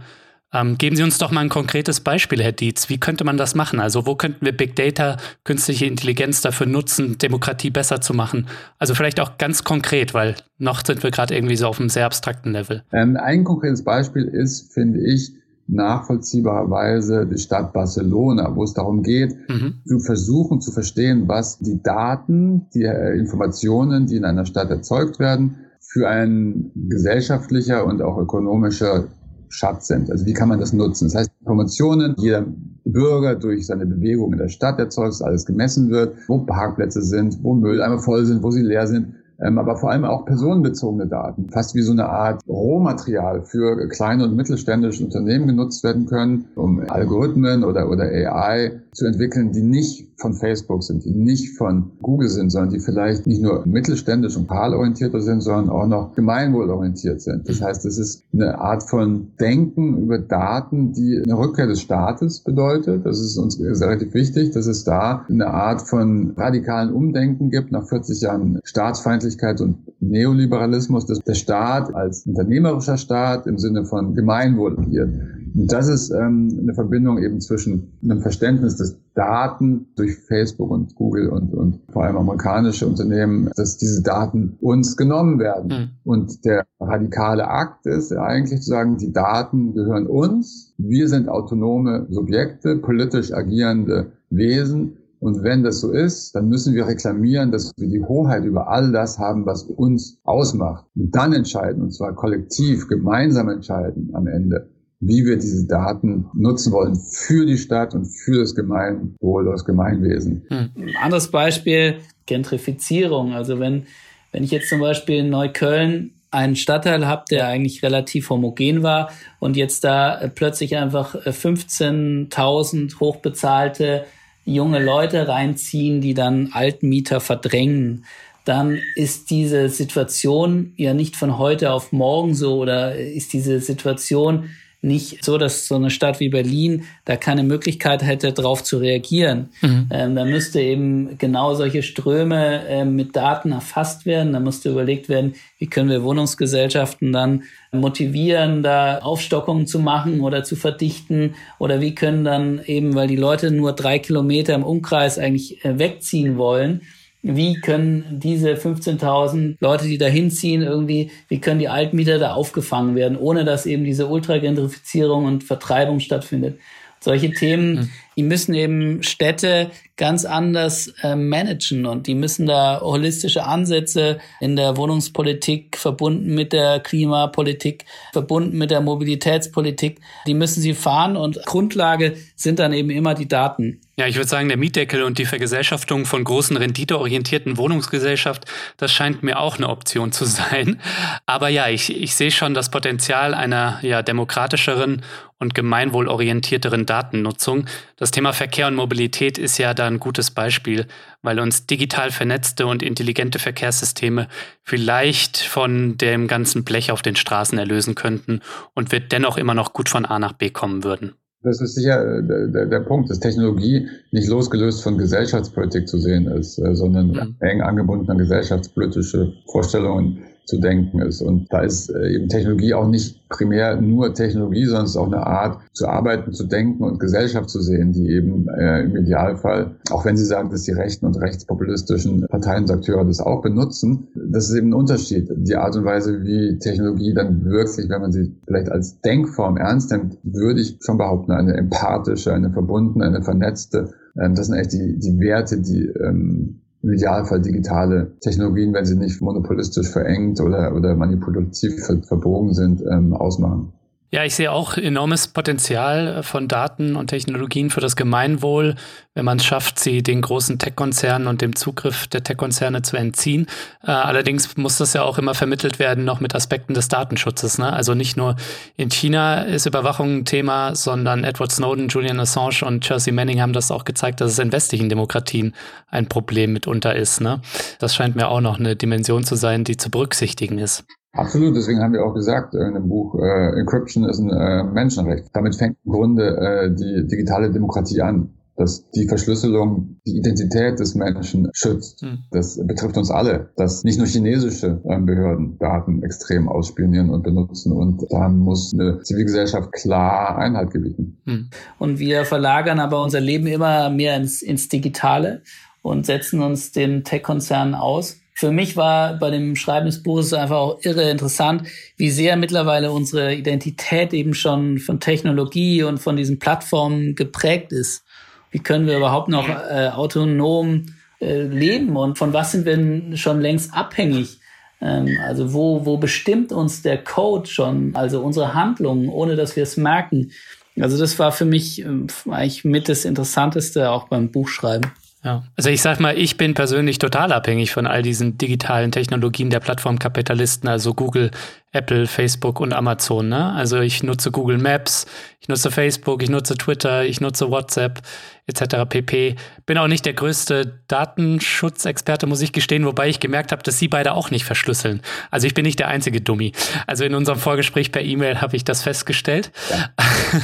ähm, 0.53 0.77
geben 0.77 0.95
Sie 0.95 1.03
uns 1.03 1.17
doch 1.17 1.31
mal 1.31 1.41
ein 1.41 1.49
konkretes 1.49 1.99
Beispiel, 1.99 2.41
Herr 2.41 2.51
Dietz. 2.51 2.89
Wie 2.89 2.99
könnte 2.99 3.23
man 3.23 3.37
das 3.37 3.55
machen? 3.55 3.79
Also 3.79 4.05
wo 4.05 4.15
könnten 4.15 4.45
wir 4.45 4.55
Big 4.55 4.75
Data, 4.75 5.17
künstliche 5.43 5.85
Intelligenz 5.85 6.41
dafür 6.41 6.67
nutzen, 6.67 7.17
Demokratie 7.17 7.71
besser 7.71 8.01
zu 8.01 8.13
machen? 8.13 8.47
Also 8.77 8.95
vielleicht 8.95 9.19
auch 9.19 9.37
ganz 9.37 9.63
konkret, 9.63 10.13
weil 10.13 10.35
noch 10.57 10.85
sind 10.85 11.03
wir 11.03 11.11
gerade 11.11 11.35
irgendwie 11.35 11.55
so 11.55 11.67
auf 11.67 11.79
einem 11.79 11.89
sehr 11.89 12.05
abstrakten 12.05 12.51
Level. 12.51 12.83
Ähm, 12.91 13.17
ein 13.17 13.43
konkretes 13.43 13.83
Beispiel 13.83 14.23
ist, 14.25 14.73
finde 14.73 14.99
ich, 15.01 15.33
nachvollziehbarerweise 15.67 17.25
die 17.25 17.37
Stadt 17.37 17.73
Barcelona, 17.73 18.55
wo 18.55 18.63
es 18.63 18.73
darum 18.73 19.01
geht, 19.01 19.35
mhm. 19.49 19.81
zu 19.85 19.99
versuchen 19.99 20.61
zu 20.61 20.71
verstehen, 20.71 21.27
was 21.27 21.59
die 21.59 21.81
Daten, 21.81 22.67
die 22.73 22.83
äh, 22.83 23.17
Informationen, 23.17 24.07
die 24.07 24.17
in 24.17 24.25
einer 24.25 24.45
Stadt 24.45 24.69
erzeugt 24.69 25.19
werden, 25.19 25.57
für 25.79 26.07
ein 26.07 26.71
gesellschaftlicher 26.75 27.85
und 27.85 28.01
auch 28.01 28.17
ökonomischer 28.17 29.05
Schatz 29.53 29.87
sind. 29.87 30.09
Also 30.09 30.25
wie 30.25 30.33
kann 30.33 30.49
man 30.49 30.59
das 30.59 30.73
nutzen? 30.73 31.05
Das 31.05 31.15
heißt, 31.15 31.31
Informationen, 31.41 32.15
jeder 32.17 32.45
Bürger 32.85 33.35
durch 33.35 33.65
seine 33.65 33.85
Bewegung 33.85 34.33
in 34.33 34.39
der 34.39 34.49
Stadt 34.49 34.79
erzeugt, 34.79 35.21
alles 35.21 35.45
gemessen 35.45 35.89
wird, 35.89 36.15
wo 36.27 36.39
Parkplätze 36.39 37.01
sind, 37.01 37.37
wo 37.43 37.53
Mülleimer 37.53 37.99
voll 37.99 38.25
sind, 38.25 38.43
wo 38.43 38.51
sie 38.51 38.63
leer 38.63 38.87
sind 38.87 39.13
ähm, 39.41 39.57
aber 39.57 39.75
vor 39.75 39.91
allem 39.91 40.05
auch 40.05 40.25
personenbezogene 40.25 41.07
Daten, 41.07 41.49
fast 41.49 41.75
wie 41.75 41.81
so 41.81 41.91
eine 41.91 42.07
Art 42.07 42.41
Rohmaterial 42.47 43.43
für 43.43 43.87
kleine 43.89 44.25
und 44.25 44.35
mittelständische 44.35 45.03
Unternehmen 45.03 45.47
genutzt 45.47 45.83
werden 45.83 46.05
können, 46.05 46.45
um 46.55 46.81
Algorithmen 46.87 47.63
oder, 47.63 47.89
oder 47.89 48.03
AI 48.05 48.79
zu 48.93 49.05
entwickeln, 49.05 49.51
die 49.51 49.61
nicht 49.61 50.07
von 50.17 50.33
Facebook 50.33 50.83
sind, 50.83 51.03
die 51.03 51.11
nicht 51.11 51.57
von 51.57 51.91
Google 52.01 52.29
sind, 52.29 52.49
sondern 52.49 52.71
die 52.71 52.79
vielleicht 52.79 53.27
nicht 53.27 53.41
nur 53.41 53.65
mittelständisch 53.65 54.37
und 54.37 54.49
orientierter 54.49 55.21
sind, 55.21 55.41
sondern 55.41 55.69
auch 55.69 55.87
noch 55.87 56.15
gemeinwohlorientiert 56.15 57.21
sind. 57.21 57.49
Das 57.49 57.61
heißt, 57.61 57.85
es 57.85 57.97
ist 57.97 58.23
eine 58.31 58.59
Art 58.59 58.83
von 58.83 59.31
Denken 59.39 59.97
über 59.97 60.19
Daten, 60.19 60.93
die 60.93 61.21
eine 61.23 61.37
Rückkehr 61.37 61.67
des 61.67 61.81
Staates 61.81 62.39
bedeutet. 62.39 63.05
Das 63.05 63.19
ist 63.19 63.37
uns 63.37 63.59
relativ 63.59 64.13
wichtig, 64.13 64.51
dass 64.51 64.67
es 64.67 64.83
da 64.83 65.25
eine 65.27 65.47
Art 65.47 65.81
von 65.81 66.33
radikalen 66.37 66.93
Umdenken 66.93 67.49
gibt 67.49 67.71
nach 67.71 67.87
40 67.87 68.21
Jahren 68.21 68.59
Staatsfeindlichkeit 68.63 69.59
und 69.61 69.77
Neoliberalismus, 69.99 71.05
dass 71.05 71.19
der 71.19 71.33
Staat 71.33 71.93
als 71.93 72.25
unternehmerischer 72.25 72.97
Staat 72.97 73.47
im 73.47 73.57
Sinne 73.57 73.85
von 73.85 74.15
Gemeinwohl 74.15 74.77
agiert. 74.77 75.09
Das 75.55 75.87
ist 75.87 76.09
ähm, 76.09 76.57
eine 76.61 76.73
Verbindung 76.73 77.19
eben 77.19 77.39
zwischen 77.39 77.93
einem 78.03 78.21
Verständnis 78.21 78.75
des 78.77 78.97
Daten 79.13 79.87
durch 79.95 80.17
Facebook 80.17 80.71
und 80.71 80.95
Google 80.95 81.29
und, 81.29 81.53
und 81.53 81.79
vor 81.91 82.05
allem 82.05 82.17
amerikanische 82.17 82.87
Unternehmen, 82.87 83.51
dass 83.55 83.77
diese 83.77 84.01
Daten 84.01 84.57
uns 84.61 84.97
genommen 84.97 85.39
werden. 85.39 85.67
Mhm. 85.67 85.89
Und 86.03 86.45
der 86.45 86.65
radikale 86.79 87.47
Akt 87.47 87.85
ist 87.85 88.11
eigentlich 88.13 88.61
zu 88.61 88.69
sagen, 88.69 88.97
die 88.97 89.13
Daten 89.13 89.75
gehören 89.75 90.07
uns. 90.07 90.73
Wir 90.77 91.07
sind 91.07 91.29
autonome 91.29 92.07
Subjekte, 92.09 92.77
politisch 92.77 93.31
agierende 93.31 94.13
Wesen. 94.31 94.97
Und 95.19 95.43
wenn 95.43 95.63
das 95.63 95.79
so 95.79 95.91
ist, 95.91 96.35
dann 96.35 96.49
müssen 96.49 96.73
wir 96.73 96.87
reklamieren, 96.87 97.51
dass 97.51 97.71
wir 97.77 97.87
die 97.87 98.03
Hoheit 98.03 98.43
über 98.43 98.67
all 98.67 98.91
das 98.91 99.19
haben, 99.19 99.45
was 99.45 99.63
uns 99.63 100.19
ausmacht. 100.23 100.85
Und 100.95 101.15
dann 101.15 101.31
entscheiden, 101.31 101.81
und 101.81 101.93
zwar 101.93 102.13
kollektiv, 102.13 102.89
gemeinsam 102.89 103.47
entscheiden 103.47 104.09
am 104.13 104.27
Ende 104.27 104.72
wie 105.07 105.25
wir 105.25 105.37
diese 105.37 105.67
Daten 105.67 106.25
nutzen 106.33 106.71
wollen 106.71 106.95
für 106.95 107.45
die 107.45 107.57
Stadt 107.57 107.93
und 107.93 108.05
für 108.05 108.39
das 108.39 108.55
Gemeinwohl, 108.55 109.45
das 109.45 109.65
Gemeinwesen. 109.65 110.45
Hm. 110.49 110.69
Ein 110.75 110.95
anderes 111.01 111.29
Beispiel, 111.29 111.99
Gentrifizierung. 112.25 113.33
Also 113.33 113.59
wenn, 113.59 113.85
wenn 114.31 114.43
ich 114.43 114.51
jetzt 114.51 114.69
zum 114.69 114.79
Beispiel 114.79 115.19
in 115.19 115.29
Neukölln 115.29 116.11
einen 116.31 116.55
Stadtteil 116.55 117.07
habt, 117.07 117.31
der 117.31 117.47
eigentlich 117.47 117.83
relativ 117.83 118.29
homogen 118.29 118.81
war 118.81 119.11
und 119.39 119.55
jetzt 119.55 119.83
da 119.83 120.19
äh, 120.19 120.29
plötzlich 120.29 120.75
einfach 120.75 121.15
15.000 121.15 122.91
äh, 122.91 122.99
hochbezahlte 122.99 124.05
junge 124.45 124.83
Leute 124.83 125.27
reinziehen, 125.27 126.01
die 126.01 126.13
dann 126.13 126.49
Altmieter 126.51 127.19
verdrängen, 127.19 128.05
dann 128.45 128.79
ist 128.95 129.29
diese 129.29 129.69
Situation 129.69 130.73
ja 130.75 130.93
nicht 130.93 131.15
von 131.15 131.37
heute 131.37 131.71
auf 131.71 131.93
morgen 131.93 132.33
so 132.33 132.57
oder 132.57 132.95
ist 132.95 133.31
diese 133.31 133.59
Situation 133.59 134.49
nicht 134.83 135.23
so, 135.23 135.37
dass 135.37 135.67
so 135.67 135.75
eine 135.75 135.89
Stadt 135.89 136.19
wie 136.19 136.29
Berlin 136.29 136.83
da 137.05 137.15
keine 137.15 137.43
Möglichkeit 137.43 138.03
hätte, 138.03 138.33
darauf 138.33 138.63
zu 138.63 138.77
reagieren. 138.77 139.49
Mhm. 139.61 139.87
Ähm, 139.91 140.15
da 140.15 140.25
müsste 140.25 140.59
eben 140.59 141.17
genau 141.17 141.55
solche 141.55 141.83
Ströme 141.83 142.67
äh, 142.67 142.85
mit 142.85 143.15
Daten 143.15 143.53
erfasst 143.53 144.05
werden. 144.05 144.33
Da 144.33 144.39
müsste 144.39 144.69
überlegt 144.69 145.07
werden, 145.07 145.35
wie 145.57 145.67
können 145.67 145.89
wir 145.89 146.03
Wohnungsgesellschaften 146.03 147.13
dann 147.13 147.43
motivieren, 147.71 148.61
da 148.61 148.99
Aufstockungen 148.99 149.67
zu 149.67 149.79
machen 149.79 150.19
oder 150.19 150.43
zu 150.43 150.55
verdichten 150.55 151.35
oder 151.59 151.79
wie 151.79 151.95
können 151.95 152.25
dann 152.25 152.61
eben, 152.65 152.93
weil 152.93 153.07
die 153.07 153.15
Leute 153.15 153.51
nur 153.51 153.73
drei 153.73 153.99
Kilometer 153.99 154.53
im 154.53 154.63
Umkreis 154.63 155.17
eigentlich 155.17 155.63
äh, 155.63 155.79
wegziehen 155.79 156.37
wollen, 156.37 156.81
wie 157.23 157.55
können 157.61 158.19
diese 158.19 158.53
15.000 158.53 159.55
Leute, 159.61 159.85
die 159.85 159.97
da 159.97 160.07
hinziehen, 160.07 160.61
irgendwie, 160.61 161.09
wie 161.29 161.39
können 161.39 161.59
die 161.59 161.69
Altmieter 161.69 162.19
da 162.19 162.33
aufgefangen 162.33 162.95
werden, 162.95 163.17
ohne 163.17 163.45
dass 163.45 163.65
eben 163.65 163.85
diese 163.85 164.07
Ultragentrifizierung 164.07 165.25
und 165.25 165.43
Vertreibung 165.43 166.01
stattfindet. 166.01 166.59
Solche 167.03 167.33
Themen, 167.33 167.73
mhm. 167.73 167.89
die 168.15 168.23
müssen 168.23 168.53
eben 168.53 169.03
Städte 169.03 169.71
ganz 169.97 170.23
anders 170.23 170.87
äh, 171.03 171.17
managen 171.17 171.85
und 171.85 172.07
die 172.07 172.15
müssen 172.15 172.45
da 172.45 172.79
holistische 172.81 173.43
Ansätze 173.43 174.19
in 174.39 174.55
der 174.55 174.77
Wohnungspolitik 174.77 175.77
verbunden 175.77 176.33
mit 176.33 176.53
der 176.53 176.79
Klimapolitik, 176.79 177.83
verbunden 178.13 178.57
mit 178.57 178.71
der 178.71 178.79
Mobilitätspolitik, 178.79 179.99
die 180.25 180.33
müssen 180.33 180.61
sie 180.61 180.73
fahren 180.73 181.17
und 181.17 181.45
Grundlage 181.45 182.15
sind 182.37 182.59
dann 182.59 182.71
eben 182.71 182.89
immer 182.89 183.15
die 183.15 183.27
Daten. 183.27 183.81
Ja, 183.95 184.07
ich 184.07 184.15
würde 184.15 184.27
sagen, 184.27 184.47
der 184.47 184.57
Mietdeckel 184.57 185.03
und 185.03 185.19
die 185.19 185.25
Vergesellschaftung 185.25 186.05
von 186.05 186.23
großen 186.23 186.57
renditeorientierten 186.57 187.57
Wohnungsgesellschaft, 187.57 188.45
das 188.77 188.91
scheint 188.91 189.21
mir 189.21 189.39
auch 189.39 189.57
eine 189.57 189.69
Option 189.69 190.11
zu 190.11 190.25
sein. 190.25 190.81
Aber 191.27 191.49
ja, 191.49 191.67
ich, 191.67 191.95
ich 191.95 192.15
sehe 192.15 192.31
schon 192.31 192.55
das 192.55 192.71
Potenzial 192.71 193.35
einer 193.35 193.79
ja, 193.83 194.01
demokratischeren 194.01 195.03
und 195.43 195.53
gemeinwohlorientierteren 195.53 196.87
Datennutzung. 196.87 197.65
Das 197.97 198.09
Thema 198.09 198.33
Verkehr 198.33 198.65
und 198.65 198.75
Mobilität 198.75 199.37
ist 199.37 199.59
ja 199.59 199.75
da 199.75 199.85
ein 199.85 199.99
gutes 199.99 200.31
Beispiel, 200.31 200.87
weil 201.21 201.39
uns 201.39 201.67
digital 201.67 202.09
vernetzte 202.09 202.65
und 202.65 202.81
intelligente 202.81 203.37
Verkehrssysteme 203.37 204.27
vielleicht 204.63 205.37
von 205.37 205.97
dem 205.97 206.27
ganzen 206.27 206.63
Blech 206.63 206.91
auf 206.91 207.03
den 207.03 207.15
Straßen 207.15 207.59
erlösen 207.59 207.93
könnten 207.93 208.41
und 208.73 208.91
wir 208.91 209.01
dennoch 209.01 209.37
immer 209.37 209.53
noch 209.53 209.73
gut 209.73 209.89
von 209.89 210.05
A 210.05 210.17
nach 210.17 210.33
B 210.33 210.49
kommen 210.49 210.83
würden. 210.83 211.13
Das 211.43 211.59
ist 211.59 211.75
sicher 211.75 212.19
äh, 212.19 212.23
der, 212.23 212.65
der, 212.67 212.79
Punkt, 212.79 213.09
dass 213.09 213.19
Technologie 213.19 213.89
nicht 214.11 214.29
losgelöst 214.29 214.81
von 214.81 214.97
Gesellschaftspolitik 214.97 215.89
zu 215.89 215.97
sehen 215.97 216.25
ist, 216.27 216.57
äh, 216.57 216.73
sondern 216.73 217.07
mhm. 217.07 217.35
eng 217.41 217.61
angebunden 217.61 218.09
an 218.09 218.17
gesellschaftspolitische 218.17 219.33
Vorstellungen 219.51 220.23
zu 220.45 220.59
denken 220.59 220.99
ist. 220.99 221.21
Und 221.21 221.51
da 221.51 221.61
ist 221.61 221.89
äh, 221.89 222.15
eben 222.15 222.27
Technologie 222.27 222.73
auch 222.73 222.87
nicht 222.87 223.27
primär 223.29 223.79
nur 223.79 224.13
Technologie, 224.13 224.65
sondern 224.65 224.85
es 224.85 224.91
ist 224.91 224.97
auch 224.97 225.07
eine 225.07 225.25
Art 225.25 225.59
zu 225.73 225.87
arbeiten, 225.87 226.33
zu 226.33 226.45
denken 226.45 226.83
und 226.83 226.99
Gesellschaft 226.99 227.49
zu 227.49 227.61
sehen, 227.61 227.93
die 227.93 228.09
eben 228.09 228.47
äh, 228.49 228.83
im 228.83 228.95
Idealfall, 228.95 229.75
auch 229.89 230.05
wenn 230.05 230.17
Sie 230.17 230.25
sagen, 230.25 230.49
dass 230.49 230.63
die 230.63 230.71
rechten 230.71 231.05
und 231.05 231.19
rechtspopulistischen 231.19 232.27
Parteien 232.27 232.63
und 232.63 232.71
Akteure 232.71 233.05
das 233.05 233.21
auch 233.21 233.41
benutzen, 233.41 234.07
das 234.15 234.49
ist 234.49 234.55
eben 234.55 234.69
ein 234.69 234.73
Unterschied. 234.73 235.29
Die 235.35 235.55
Art 235.55 235.75
und 235.75 235.85
Weise, 235.85 236.23
wie 236.23 236.57
Technologie 236.59 237.13
dann 237.13 237.45
wirklich, 237.45 237.89
wenn 237.89 238.01
man 238.01 238.11
sie 238.11 238.35
vielleicht 238.45 238.71
als 238.71 238.99
Denkform 239.01 239.57
ernst 239.57 239.91
nimmt, 239.91 240.17
würde 240.23 240.61
ich 240.61 240.77
schon 240.81 240.97
behaupten, 240.97 241.31
eine 241.31 241.55
empathische, 241.55 242.33
eine 242.33 242.51
verbundene, 242.51 243.05
eine 243.05 243.23
vernetzte, 243.23 243.89
ähm, 244.19 244.35
das 244.35 244.47
sind 244.47 244.57
echt 244.57 244.73
die, 244.73 244.99
die 244.99 245.19
Werte, 245.19 245.59
die 245.59 245.85
ähm, 245.85 246.61
im 246.83 246.91
Idealfall 246.91 247.41
digitale 247.41 248.11
Technologien, 248.19 248.73
wenn 248.73 248.85
sie 248.85 248.97
nicht 248.97 249.21
monopolistisch 249.21 249.89
verengt 249.89 250.41
oder, 250.41 250.75
oder 250.75 250.95
manipulativ 250.95 251.83
verbogen 252.05 252.53
sind, 252.53 252.83
ähm, 252.89 253.13
ausmachen. 253.13 253.71
Ja, 254.13 254.23
ich 254.23 254.35
sehe 254.35 254.51
auch 254.51 254.77
enormes 254.77 255.27
Potenzial 255.27 256.21
von 256.21 256.47
Daten 256.47 256.95
und 256.95 257.07
Technologien 257.07 257.71
für 257.71 257.81
das 257.81 257.95
Gemeinwohl, 257.95 258.75
wenn 259.15 259.25
man 259.25 259.39
es 259.39 259.43
schafft, 259.43 259.79
sie 259.79 260.03
den 260.03 260.21
großen 260.21 260.59
Tech-Konzernen 260.59 261.27
und 261.27 261.41
dem 261.41 261.55
Zugriff 261.55 262.05
der 262.05 262.23
Tech-Konzerne 262.23 262.83
zu 262.83 262.95
entziehen. 262.95 263.47
Äh, 263.81 263.89
allerdings 263.89 264.55
muss 264.55 264.77
das 264.77 264.93
ja 264.93 265.01
auch 265.01 265.17
immer 265.17 265.33
vermittelt 265.33 265.79
werden, 265.79 266.05
noch 266.05 266.19
mit 266.19 266.35
Aspekten 266.35 266.75
des 266.75 266.89
Datenschutzes. 266.89 267.57
Ne? 267.57 267.73
Also 267.73 267.95
nicht 267.95 268.15
nur 268.15 268.35
in 268.77 268.91
China 268.91 269.41
ist 269.41 269.65
Überwachung 269.65 270.17
ein 270.17 270.25
Thema, 270.25 270.75
sondern 270.75 271.23
Edward 271.23 271.51
Snowden, 271.51 271.87
Julian 271.87 272.19
Assange 272.19 272.61
und 272.67 272.83
Chelsea 272.83 273.11
Manning 273.11 273.41
haben 273.41 273.53
das 273.53 273.71
auch 273.71 273.83
gezeigt, 273.83 274.21
dass 274.21 274.31
es 274.31 274.37
in 274.37 274.51
westlichen 274.51 274.89
Demokratien 274.89 275.55
ein 275.89 276.07
Problem 276.07 276.53
mitunter 276.53 276.95
ist. 276.95 277.19
Ne? 277.19 277.41
Das 277.79 277.95
scheint 277.95 278.15
mir 278.15 278.27
auch 278.27 278.41
noch 278.41 278.59
eine 278.59 278.75
Dimension 278.75 279.23
zu 279.23 279.33
sein, 279.33 279.63
die 279.63 279.75
zu 279.75 279.89
berücksichtigen 279.89 280.59
ist. 280.59 280.85
Absolut, 281.13 281.55
deswegen 281.55 281.79
haben 281.79 281.93
wir 281.93 282.03
auch 282.03 282.15
gesagt 282.15 282.55
in 282.55 282.73
dem 282.73 282.89
Buch, 282.89 283.15
äh, 283.15 283.59
Encryption 283.59 284.03
ist 284.05 284.19
ein 284.19 284.31
äh, 284.31 284.63
Menschenrecht. 284.63 285.27
Damit 285.33 285.55
fängt 285.55 285.77
im 285.85 285.91
Grunde 285.91 286.37
äh, 286.37 286.73
die 286.73 287.07
digitale 287.07 287.51
Demokratie 287.51 288.01
an, 288.01 288.33
dass 288.55 288.89
die 288.91 289.07
Verschlüsselung 289.07 289.99
die 290.07 290.17
Identität 290.17 290.79
des 290.79 290.95
Menschen 290.95 291.49
schützt. 291.53 292.01
Hm. 292.01 292.23
Das 292.31 292.59
betrifft 292.65 292.97
uns 292.97 293.11
alle, 293.11 293.51
dass 293.57 293.83
nicht 293.83 293.99
nur 293.99 294.07
chinesische 294.07 294.81
äh, 294.85 294.99
Behörden 294.99 295.59
Daten 295.59 296.01
extrem 296.01 296.49
ausspionieren 296.49 297.11
und 297.11 297.23
benutzen 297.23 297.73
und 297.73 298.03
da 298.09 298.27
muss 298.29 298.73
eine 298.73 298.99
Zivilgesellschaft 299.01 299.71
klar 299.71 300.37
Einhalt 300.37 300.71
gebieten. 300.71 301.21
Hm. 301.25 301.49
Und 301.77 301.99
wir 301.99 302.25
verlagern 302.25 302.79
aber 302.79 303.03
unser 303.03 303.19
Leben 303.19 303.45
immer 303.45 303.91
mehr 303.91 304.17
ins, 304.17 304.41
ins 304.41 304.67
Digitale 304.67 305.43
und 305.83 306.07
setzen 306.07 306.41
uns 306.41 306.71
den 306.71 307.03
Tech-Konzernen 307.03 307.75
aus 307.75 308.17
für 308.43 308.51
mich 308.51 308.75
war 308.75 309.13
bei 309.13 309.29
dem 309.29 309.55
Schreiben 309.55 309.85
des 309.85 310.03
Buches 310.03 310.33
einfach 310.33 310.57
auch 310.57 310.79
irre 310.81 311.09
interessant, 311.09 311.63
wie 311.95 312.09
sehr 312.09 312.35
mittlerweile 312.35 312.91
unsere 312.91 313.33
Identität 313.33 314.11
eben 314.11 314.33
schon 314.33 314.79
von 314.79 314.99
Technologie 314.99 315.83
und 315.83 315.99
von 315.99 316.17
diesen 316.17 316.39
Plattformen 316.39 317.15
geprägt 317.15 317.71
ist. 317.71 318.03
Wie 318.51 318.59
können 318.59 318.85
wir 318.85 318.97
überhaupt 318.97 319.29
noch 319.29 319.47
äh, 319.47 319.87
autonom 319.87 320.87
äh, 321.21 321.43
leben 321.43 321.95
und 321.95 322.17
von 322.17 322.33
was 322.33 322.51
sind 322.51 322.65
wir 322.65 323.15
schon 323.15 323.39
längst 323.39 323.73
abhängig? 323.73 324.39
Ähm, 324.81 325.17
also 325.25 325.53
wo, 325.53 325.85
wo 325.85 325.95
bestimmt 325.95 326.51
uns 326.51 326.81
der 326.81 327.01
Code 327.01 327.49
schon, 327.49 327.95
also 327.95 328.19
unsere 328.19 328.53
Handlungen, 328.53 329.07
ohne 329.07 329.37
dass 329.37 329.55
wir 329.55 329.63
es 329.63 329.77
merken? 329.77 330.33
Also 330.77 330.97
das 330.97 331.17
war 331.17 331.31
für 331.31 331.45
mich 331.45 331.85
äh, 331.85 331.87
eigentlich 332.29 332.65
mit 332.65 332.89
das 332.89 333.05
Interessanteste 333.05 333.89
auch 333.89 334.09
beim 334.09 334.31
Buchschreiben. 334.31 334.91
Ja. 335.23 335.43
Also 335.55 335.69
ich 335.69 335.81
sag 335.81 335.99
mal, 335.99 336.17
ich 336.17 336.37
bin 336.37 336.53
persönlich 336.53 336.99
total 336.99 337.31
abhängig 337.31 337.71
von 337.71 337.87
all 337.87 338.01
diesen 338.01 338.37
digitalen 338.37 338.91
Technologien 338.91 339.49
der 339.49 339.61
Plattformkapitalisten, 339.61 340.67
also 340.67 340.93
Google, 340.93 341.31
Apple, 341.73 342.07
Facebook 342.07 342.59
und 342.59 342.71
Amazon. 342.71 343.29
Ne? 343.29 343.51
Also 343.53 343.79
ich 343.79 344.03
nutze 344.03 344.31
Google 344.31 344.59
Maps, 344.59 345.05
ich 345.39 345.47
nutze 345.47 345.71
Facebook, 345.71 346.23
ich 346.23 346.29
nutze 346.29 346.55
Twitter, 346.55 347.03
ich 347.03 347.19
nutze 347.19 347.49
WhatsApp 347.49 348.01
etc. 348.45 348.87
pp. 348.87 349.35
Bin 349.65 349.77
auch 349.77 349.87
nicht 349.87 350.05
der 350.05 350.13
größte 350.13 350.79
Datenschutzexperte, 350.87 352.27
muss 352.27 352.41
ich 352.41 352.51
gestehen, 352.51 352.85
wobei 352.85 353.09
ich 353.09 353.19
gemerkt 353.19 353.51
habe, 353.51 353.63
dass 353.63 353.79
Sie 353.79 353.87
beide 353.87 354.13
auch 354.13 354.31
nicht 354.31 354.45
verschlüsseln. 354.45 355.01
Also 355.31 355.47
ich 355.47 355.53
bin 355.53 355.65
nicht 355.65 355.79
der 355.79 355.87
einzige 355.87 356.21
Dummy. 356.21 356.51
Also 356.87 357.05
in 357.05 357.15
unserem 357.15 357.39
Vorgespräch 357.39 357.91
per 357.91 358.03
E-Mail 358.03 358.39
habe 358.39 358.55
ich 358.55 358.63
das 358.63 358.83
festgestellt. 358.83 359.51
Ja. 359.69 359.89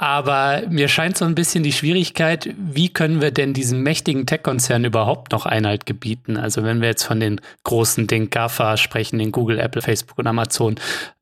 Aber 0.00 0.62
mir 0.70 0.88
scheint 0.88 1.18
so 1.18 1.26
ein 1.26 1.34
bisschen 1.34 1.62
die 1.62 1.74
Schwierigkeit, 1.74 2.54
wie 2.56 2.88
können 2.88 3.20
wir 3.20 3.32
denn 3.32 3.52
diesen 3.52 3.82
mächtigen 3.82 4.24
Tech-Konzernen 4.24 4.86
überhaupt 4.86 5.30
noch 5.30 5.44
Einhalt 5.44 5.84
gebieten? 5.84 6.38
Also 6.38 6.64
wenn 6.64 6.80
wir 6.80 6.88
jetzt 6.88 7.04
von 7.04 7.20
den 7.20 7.38
großen, 7.64 8.06
den 8.06 8.30
GAFA 8.30 8.78
sprechen, 8.78 9.18
den 9.18 9.30
Google, 9.30 9.58
Apple, 9.58 9.82
Facebook 9.82 10.16
und 10.20 10.26
Amazon, 10.26 10.76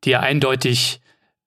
die 0.05 0.11
ja 0.11 0.21
eindeutig 0.21 1.01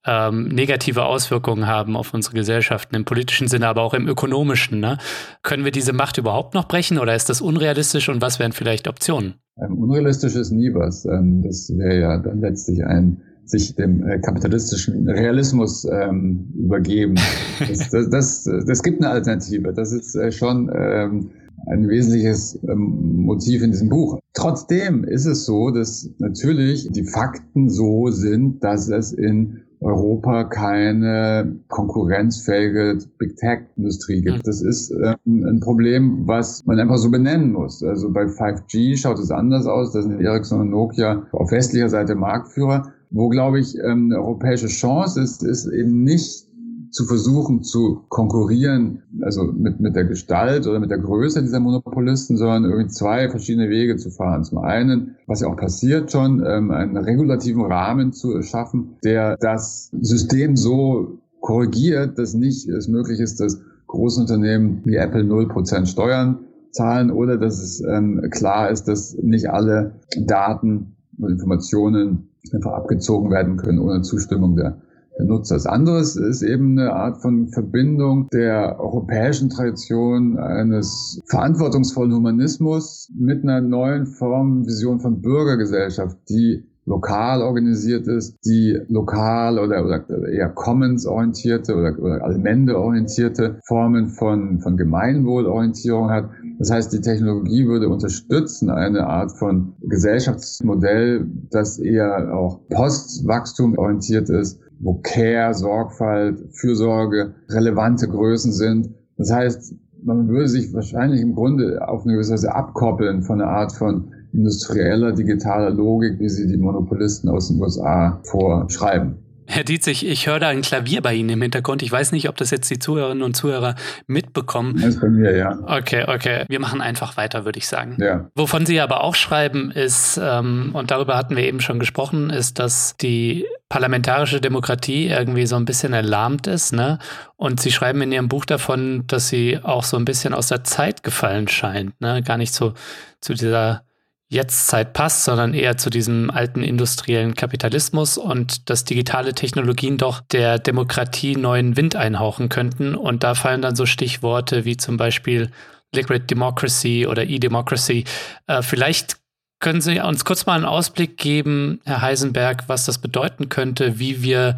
ähm, 0.04 0.48
negative 0.48 1.04
Auswirkungen 1.04 1.66
haben 1.66 1.96
auf 1.96 2.12
unsere 2.12 2.34
Gesellschaften, 2.34 2.96
im 2.96 3.04
politischen 3.04 3.48
Sinne, 3.48 3.68
aber 3.68 3.82
auch 3.82 3.94
im 3.94 4.08
ökonomischen. 4.08 4.80
Ne? 4.80 4.98
Können 5.42 5.64
wir 5.64 5.70
diese 5.70 5.92
Macht 5.92 6.18
überhaupt 6.18 6.54
noch 6.54 6.66
brechen 6.66 6.98
oder 6.98 7.14
ist 7.14 7.28
das 7.28 7.40
unrealistisch 7.40 8.08
und 8.08 8.20
was 8.20 8.38
wären 8.38 8.52
vielleicht 8.52 8.88
Optionen? 8.88 9.34
Ähm, 9.58 9.78
unrealistisch 9.78 10.34
ist 10.34 10.50
nie 10.50 10.74
was. 10.74 11.04
Ähm, 11.04 11.42
das 11.42 11.70
wäre 11.76 12.00
ja 12.00 12.18
dann 12.18 12.40
letztlich 12.40 12.84
ein 12.84 13.22
sich 13.44 13.74
dem 13.74 14.06
äh, 14.06 14.18
kapitalistischen 14.20 15.08
Realismus 15.08 15.84
ähm, 15.84 16.52
übergeben. 16.56 17.16
Das, 17.68 17.90
das, 17.90 18.10
das, 18.10 18.48
das, 18.66 18.82
gibt 18.82 19.00
eine 19.00 19.12
Alternative. 19.12 19.72
Das 19.72 19.92
ist 19.92 20.16
äh, 20.16 20.32
schon 20.32 20.68
ähm, 20.74 21.30
ein 21.66 21.88
wesentliches 21.88 22.58
ähm, 22.68 23.22
Motiv 23.24 23.62
in 23.62 23.70
diesem 23.70 23.88
Buch. 23.88 24.18
Trotzdem 24.34 25.04
ist 25.04 25.26
es 25.26 25.44
so, 25.44 25.70
dass 25.70 26.10
natürlich 26.18 26.88
die 26.90 27.04
Fakten 27.04 27.68
so 27.68 28.08
sind, 28.08 28.62
dass 28.64 28.88
es 28.88 29.12
in 29.12 29.62
Europa 29.82 30.44
keine 30.44 31.56
konkurrenzfähige 31.68 32.98
Big 33.18 33.36
Tech-Industrie 33.36 34.22
gibt. 34.22 34.38
Mhm. 34.38 34.42
Das 34.44 34.62
ist 34.62 34.92
ähm, 34.92 35.44
ein 35.44 35.60
Problem, 35.60 36.26
was 36.26 36.64
man 36.66 36.78
einfach 36.78 36.98
so 36.98 37.10
benennen 37.10 37.52
muss. 37.52 37.82
Also 37.82 38.10
bei 38.10 38.24
5G 38.24 38.96
schaut 38.96 39.18
es 39.18 39.30
anders 39.30 39.66
aus. 39.66 39.92
Da 39.92 40.02
sind 40.02 40.20
Ericsson 40.20 40.60
und 40.60 40.70
Nokia 40.70 41.26
auf 41.32 41.50
westlicher 41.50 41.88
Seite 41.88 42.14
Marktführer. 42.14 42.92
Wo, 43.10 43.28
glaube 43.28 43.60
ich, 43.60 43.76
ähm, 43.76 44.10
eine 44.10 44.18
europäische 44.18 44.68
Chance 44.68 45.20
ist, 45.20 45.42
ist 45.42 45.66
eben 45.66 46.04
nicht 46.04 46.46
zu 46.92 47.06
versuchen 47.06 47.62
zu 47.62 48.04
konkurrieren, 48.08 49.02
also 49.22 49.44
mit, 49.44 49.80
mit 49.80 49.96
der 49.96 50.04
Gestalt 50.04 50.66
oder 50.66 50.78
mit 50.78 50.90
der 50.90 50.98
Größe 50.98 51.40
dieser 51.40 51.58
Monopolisten, 51.58 52.36
sondern 52.36 52.64
irgendwie 52.64 52.88
zwei 52.88 53.30
verschiedene 53.30 53.70
Wege 53.70 53.96
zu 53.96 54.10
fahren. 54.10 54.44
Zum 54.44 54.58
einen, 54.58 55.16
was 55.26 55.40
ja 55.40 55.48
auch 55.48 55.56
passiert 55.56 56.12
schon, 56.12 56.44
ähm, 56.46 56.70
einen 56.70 56.98
regulativen 56.98 57.62
Rahmen 57.62 58.12
zu 58.12 58.42
schaffen, 58.42 58.98
der 59.02 59.38
das 59.38 59.90
System 60.00 60.56
so 60.56 61.18
korrigiert, 61.40 62.18
dass 62.18 62.34
nicht 62.34 62.68
es 62.68 62.88
möglich 62.88 63.20
ist, 63.20 63.40
dass 63.40 63.60
große 63.86 64.20
Unternehmen 64.20 64.82
wie 64.84 64.96
Apple 64.96 65.22
0% 65.22 65.86
Steuern 65.86 66.40
zahlen 66.72 67.10
oder 67.10 67.38
dass 67.38 67.62
es 67.62 67.82
ähm, 67.82 68.28
klar 68.30 68.70
ist, 68.70 68.84
dass 68.84 69.16
nicht 69.16 69.48
alle 69.50 69.92
Daten 70.26 70.94
und 71.18 71.30
Informationen 71.30 72.28
einfach 72.52 72.72
abgezogen 72.72 73.30
werden 73.30 73.56
können 73.56 73.78
ohne 73.78 74.02
Zustimmung 74.02 74.56
der 74.56 74.76
der 75.18 75.26
Nutzer. 75.26 75.54
Das 75.54 75.66
andere 75.66 76.00
ist 76.00 76.42
eben 76.42 76.78
eine 76.78 76.92
Art 76.92 77.20
von 77.20 77.48
Verbindung 77.48 78.28
der 78.32 78.78
europäischen 78.80 79.50
Tradition 79.50 80.38
eines 80.38 81.20
verantwortungsvollen 81.26 82.14
Humanismus 82.14 83.10
mit 83.14 83.42
einer 83.42 83.60
neuen 83.60 84.06
Form, 84.06 84.66
Vision 84.66 85.00
von 85.00 85.20
Bürgergesellschaft, 85.20 86.16
die 86.28 86.64
lokal 86.84 87.42
organisiert 87.42 88.08
ist, 88.08 88.36
die 88.44 88.76
lokal 88.88 89.58
oder, 89.58 89.84
oder 89.84 90.28
eher 90.28 90.48
Commons-orientierte 90.48 91.76
oder, 91.76 91.96
oder 91.98 92.24
Allmende-orientierte 92.24 93.60
Formen 93.66 94.08
von, 94.08 94.60
von 94.60 94.76
Gemeinwohlorientierung 94.76 96.10
hat. 96.10 96.28
Das 96.58 96.72
heißt, 96.72 96.92
die 96.92 97.00
Technologie 97.00 97.66
würde 97.66 97.88
unterstützen 97.88 98.68
eine 98.68 99.06
Art 99.06 99.30
von 99.30 99.74
Gesellschaftsmodell, 99.82 101.26
das 101.50 101.78
eher 101.78 102.34
auch 102.34 102.60
Postwachstum 102.68 103.78
orientiert 103.78 104.28
ist, 104.28 104.58
wo 104.82 105.00
Care, 105.02 105.54
Sorgfalt, 105.54 106.42
Fürsorge 106.52 107.34
relevante 107.48 108.08
Größen 108.08 108.52
sind. 108.52 108.90
Das 109.16 109.32
heißt, 109.32 109.74
man 110.02 110.28
würde 110.28 110.48
sich 110.48 110.74
wahrscheinlich 110.74 111.20
im 111.20 111.34
Grunde 111.34 111.86
auf 111.88 112.04
eine 112.04 112.14
gewisse 112.14 112.32
Weise 112.32 112.54
abkoppeln 112.54 113.22
von 113.22 113.40
einer 113.40 113.50
Art 113.50 113.72
von 113.72 114.12
industrieller, 114.32 115.12
digitaler 115.12 115.70
Logik, 115.70 116.18
wie 116.18 116.28
sie 116.28 116.48
die 116.48 116.56
Monopolisten 116.56 117.28
aus 117.28 117.48
den 117.48 117.60
USA 117.60 118.20
vorschreiben. 118.24 119.21
Herr 119.46 119.64
Dietzig, 119.64 120.06
ich 120.06 120.26
höre 120.26 120.40
da 120.40 120.48
ein 120.48 120.62
Klavier 120.62 121.02
bei 121.02 121.14
Ihnen 121.14 121.30
im 121.30 121.42
Hintergrund. 121.42 121.82
Ich 121.82 121.92
weiß 121.92 122.12
nicht, 122.12 122.28
ob 122.28 122.36
das 122.36 122.50
jetzt 122.50 122.70
die 122.70 122.78
Zuhörerinnen 122.78 123.22
und 123.22 123.36
Zuhörer 123.36 123.74
mitbekommen. 124.06 124.76
Das 124.76 124.94
ist 124.94 125.00
bei 125.00 125.08
mir, 125.08 125.36
ja. 125.36 125.58
Okay, 125.66 126.04
okay. 126.08 126.44
Wir 126.48 126.60
machen 126.60 126.80
einfach 126.80 127.16
weiter, 127.16 127.44
würde 127.44 127.58
ich 127.58 127.66
sagen. 127.66 127.96
Ja. 128.00 128.30
Wovon 128.34 128.66
Sie 128.66 128.80
aber 128.80 129.02
auch 129.02 129.14
schreiben, 129.14 129.70
ist, 129.70 130.18
ähm, 130.22 130.70
und 130.72 130.90
darüber 130.90 131.16
hatten 131.16 131.36
wir 131.36 131.44
eben 131.44 131.60
schon 131.60 131.78
gesprochen, 131.78 132.30
ist, 132.30 132.58
dass 132.58 132.96
die 132.96 133.46
parlamentarische 133.68 134.40
Demokratie 134.40 135.08
irgendwie 135.08 135.46
so 135.46 135.56
ein 135.56 135.64
bisschen 135.64 135.92
erlahmt 135.92 136.46
ist, 136.46 136.72
ne? 136.72 136.98
Und 137.36 137.60
Sie 137.60 137.72
schreiben 137.72 138.02
in 138.02 138.12
Ihrem 138.12 138.28
Buch 138.28 138.44
davon, 138.44 139.04
dass 139.06 139.28
sie 139.28 139.58
auch 139.62 139.84
so 139.84 139.96
ein 139.96 140.04
bisschen 140.04 140.34
aus 140.34 140.48
der 140.48 140.62
Zeit 140.64 141.02
gefallen 141.02 141.48
scheint, 141.48 142.00
ne? 142.00 142.22
Gar 142.22 142.36
nicht 142.36 142.54
so 142.54 142.74
zu 143.20 143.34
dieser 143.34 143.84
Jetztzeit 144.32 144.94
passt, 144.94 145.24
sondern 145.24 145.52
eher 145.52 145.76
zu 145.76 145.90
diesem 145.90 146.30
alten 146.30 146.62
industriellen 146.62 147.34
Kapitalismus 147.34 148.16
und 148.16 148.70
dass 148.70 148.84
digitale 148.84 149.34
Technologien 149.34 149.98
doch 149.98 150.20
der 150.20 150.58
Demokratie 150.58 151.36
neuen 151.36 151.76
Wind 151.76 151.96
einhauchen 151.96 152.48
könnten. 152.48 152.94
Und 152.94 153.24
da 153.24 153.34
fallen 153.34 153.60
dann 153.60 153.76
so 153.76 153.84
Stichworte 153.84 154.64
wie 154.64 154.78
zum 154.78 154.96
Beispiel 154.96 155.50
Liquid 155.94 156.24
Democracy 156.30 157.06
oder 157.06 157.24
E-Democracy. 157.24 158.04
Äh, 158.46 158.62
vielleicht 158.62 159.16
können 159.60 159.82
Sie 159.82 160.00
uns 160.00 160.24
kurz 160.24 160.46
mal 160.46 160.54
einen 160.54 160.64
Ausblick 160.64 161.18
geben, 161.18 161.80
Herr 161.84 162.00
Heisenberg, 162.00 162.64
was 162.68 162.86
das 162.86 162.98
bedeuten 162.98 163.50
könnte, 163.50 163.98
wie 163.98 164.22
wir 164.22 164.56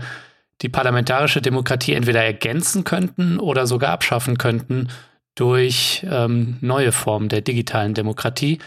die 0.62 0.68
parlamentarische 0.68 1.42
Demokratie 1.42 1.94
entweder 1.94 2.22
ergänzen 2.22 2.84
könnten 2.84 3.40
oder 3.40 3.66
sogar 3.66 3.90
abschaffen 3.90 4.38
könnten 4.38 4.88
durch 5.34 6.06
ähm, 6.08 6.58
neue 6.60 6.92
Formen 6.92 7.28
der 7.28 7.40
digitalen 7.40 7.92
Demokratie. 7.92 8.60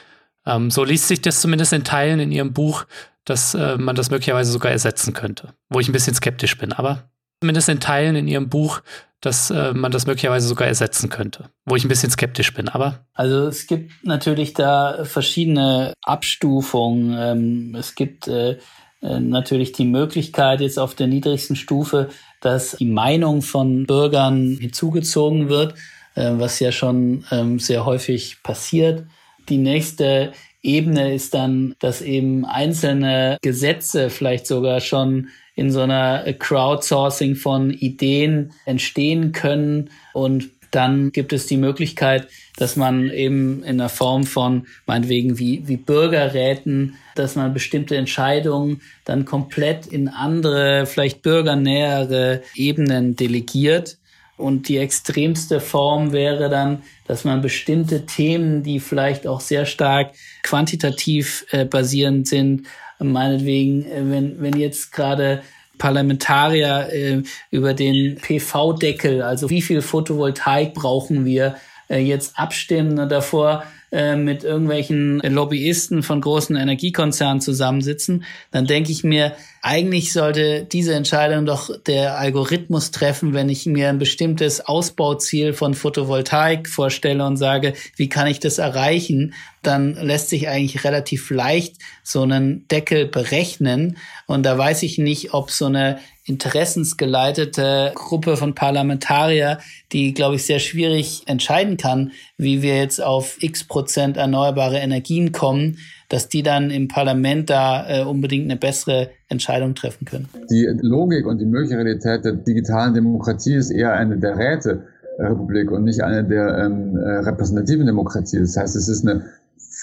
Ähm, 0.47 0.71
so 0.71 0.83
liest 0.83 1.07
sich 1.07 1.21
das 1.21 1.41
zumindest 1.41 1.73
in 1.73 1.83
Teilen 1.83 2.19
in 2.19 2.31
Ihrem 2.31 2.53
Buch, 2.53 2.86
dass 3.25 3.53
äh, 3.53 3.77
man 3.77 3.95
das 3.95 4.10
möglicherweise 4.10 4.51
sogar 4.51 4.71
ersetzen 4.71 5.13
könnte. 5.13 5.53
Wo 5.69 5.79
ich 5.79 5.89
ein 5.89 5.93
bisschen 5.93 6.15
skeptisch 6.15 6.57
bin, 6.57 6.71
aber 6.71 7.10
zumindest 7.41 7.69
in 7.69 7.79
Teilen 7.79 8.15
in 8.15 8.27
Ihrem 8.27 8.49
Buch, 8.49 8.81
dass 9.19 9.49
äh, 9.49 9.73
man 9.73 9.91
das 9.91 10.07
möglicherweise 10.07 10.47
sogar 10.47 10.67
ersetzen 10.67 11.10
könnte. 11.10 11.49
Wo 11.65 11.75
ich 11.75 11.83
ein 11.83 11.89
bisschen 11.89 12.12
skeptisch 12.12 12.53
bin, 12.53 12.69
aber. 12.69 13.05
Also 13.13 13.47
es 13.47 13.67
gibt 13.67 13.91
natürlich 14.03 14.53
da 14.53 15.03
verschiedene 15.03 15.93
Abstufungen. 16.01 17.15
Ähm, 17.19 17.75
es 17.75 17.95
gibt 17.95 18.27
äh, 18.27 18.57
äh 19.01 19.19
natürlich 19.19 19.73
die 19.73 19.86
Möglichkeit 19.86 20.62
jetzt 20.62 20.79
auf 20.79 20.95
der 20.95 21.07
niedrigsten 21.07 21.55
Stufe, 21.55 22.10
dass 22.41 22.77
die 22.77 22.86
Meinung 22.86 23.41
von 23.41 23.86
Bürgern 23.86 24.57
hinzugezogen 24.60 25.49
wird, 25.49 25.73
äh, 26.15 26.31
was 26.33 26.60
ja 26.60 26.71
schon 26.71 27.25
ähm, 27.31 27.60
sehr 27.60 27.86
häufig 27.86 28.41
passiert. 28.43 29.03
Die 29.49 29.57
nächste 29.57 30.33
Ebene 30.62 31.13
ist 31.13 31.33
dann, 31.33 31.75
dass 31.79 32.01
eben 32.01 32.45
einzelne 32.45 33.38
Gesetze 33.41 34.10
vielleicht 34.10 34.47
sogar 34.47 34.81
schon 34.81 35.29
in 35.55 35.71
so 35.71 35.81
einer 35.81 36.31
Crowdsourcing 36.33 37.36
von 37.36 37.71
Ideen 37.71 38.53
entstehen 38.65 39.31
können 39.31 39.89
und 40.13 40.49
dann 40.71 41.12
gibt 41.12 41.33
es 41.33 41.47
die 41.47 41.57
Möglichkeit, 41.57 42.27
dass 42.57 42.75
man 42.75 43.10
eben 43.10 43.63
in 43.63 43.77
der 43.77 43.89
Form 43.89 44.23
von, 44.23 44.67
meinetwegen 44.86 45.39
wie, 45.39 45.67
wie 45.67 45.77
Bürgerräten, 45.77 46.95
dass 47.15 47.36
man 47.36 47.53
bestimmte 47.53 47.95
Entscheidungen 47.95 48.81
dann 49.05 49.25
komplett 49.25 49.88
in 49.88 50.07
andere, 50.07 50.86
vielleicht 50.86 51.21
bürgernähere 51.21 52.43
Ebenen 52.55 53.15
delegiert. 53.15 53.97
Und 54.38 54.69
die 54.69 54.78
extremste 54.78 55.60
Form 55.60 56.12
wäre 56.12 56.50
dann, 56.50 56.84
dass 57.08 57.26
man 57.26 57.41
bestimmte 57.41 58.06
Themen, 58.06 58.62
die 58.62 58.80
vielleicht 58.80 59.26
auch 59.26 59.41
sehr 59.41 59.65
stark 59.65 60.13
quantitativ 60.43 61.45
äh, 61.50 61.65
basierend 61.65 62.28
sind, 62.28 62.67
meinetwegen, 63.00 63.86
äh, 63.86 64.04
wenn, 64.04 64.39
wenn 64.41 64.56
jetzt 64.58 64.91
gerade 64.91 65.41
Parlamentarier 65.80 66.89
äh, 66.91 67.23
über 67.52 67.73
den 67.73 68.15
PV-Deckel, 68.17 69.21
also 69.21 69.50
wie 69.50 69.62
viel 69.62 69.82
Photovoltaik 69.82 70.73
brauchen 70.73 71.26
wir, 71.26 71.56
äh, 71.89 72.00
jetzt 72.00 72.38
abstimmen 72.38 73.00
und 73.00 73.10
davor 73.10 73.63
äh, 73.91 74.15
mit 74.15 74.43
irgendwelchen 74.43 75.19
Lobbyisten 75.19 76.04
von 76.04 76.19
großen 76.19 76.56
Energiekonzernen 76.56 77.39
zusammensitzen, 77.39 78.26
dann 78.52 78.65
denke 78.65 78.91
ich 78.91 79.04
mir, 79.04 79.34
eigentlich 79.62 80.13
sollte 80.13 80.65
diese 80.65 80.93
Entscheidung 80.93 81.45
doch 81.45 81.69
der 81.84 82.17
Algorithmus 82.17 82.91
treffen, 82.91 83.34
wenn 83.34 83.50
ich 83.50 83.65
mir 83.65 83.89
ein 83.89 83.97
bestimmtes 83.97 84.60
Ausbauziel 84.65 85.54
von 85.54 85.73
Photovoltaik 85.73 86.67
vorstelle 86.67 87.26
und 87.26 87.38
sage, 87.38 87.73
wie 87.95 88.10
kann 88.10 88.28
ich 88.28 88.39
das 88.39 88.58
erreichen, 88.58 89.34
dann 89.63 89.95
lässt 89.95 90.30
sich 90.30 90.47
eigentlich 90.47 90.84
relativ 90.84 91.30
leicht 91.30 91.78
so 92.04 92.21
einen 92.23 92.67
Deckel 92.69 93.08
berechnen. 93.08 93.97
Und 94.26 94.45
da 94.45 94.58
weiß 94.58 94.84
ich 94.84 94.97
nicht, 94.97 95.34
ob 95.34 95.52
so 95.52 95.65
eine 95.65 96.00
interessensgeleitete 96.28 97.94
Gruppe 97.96 98.38
von 98.38 98.54
Parlamentarier, 98.54 99.60
die, 99.94 100.13
glaube 100.13 100.36
ich, 100.36 100.46
sehr 100.46 100.60
schwierig 100.60 101.24
entscheiden 101.26 101.78
kann, 101.78 102.12
wie 102.38 102.62
wir 102.62 102.78
jetzt 102.78 103.02
auf 103.02 103.38
x 103.42 103.63
Prozent 103.63 104.18
erneuerbare 104.18 104.78
Energien 104.78 105.32
kommen, 105.32 105.78
dass 106.10 106.30
die 106.30 106.44
dann 106.44 106.70
im 106.70 106.88
Parlament 106.88 107.50
da 107.50 107.88
äh, 107.90 108.04
unbedingt 108.04 108.46
eine 108.46 108.58
bessere 108.58 109.10
Entscheidung 109.30 109.76
treffen 109.76 110.06
können. 110.06 110.28
Die 110.50 110.68
Logik 110.82 111.26
und 111.26 111.40
die 111.40 111.46
mögliche 111.46 111.76
Realität 111.76 112.24
der 112.26 112.34
digitalen 112.34 112.94
Demokratie 112.94 113.56
ist 113.56 113.72
eher 113.72 113.94
eine 113.94 114.18
der 114.18 114.38
Räterepublik 114.38 115.72
und 115.72 115.86
nicht 115.86 116.02
eine 116.02 116.24
der 116.24 116.58
ähm, 116.58 116.96
äh, 116.98 117.20
repräsentativen 117.20 117.86
Demokratie. 117.86 118.40
Das 118.40 118.56
heißt, 118.56 118.76
es 118.76 118.88
ist 118.88 119.08
eine 119.08 119.26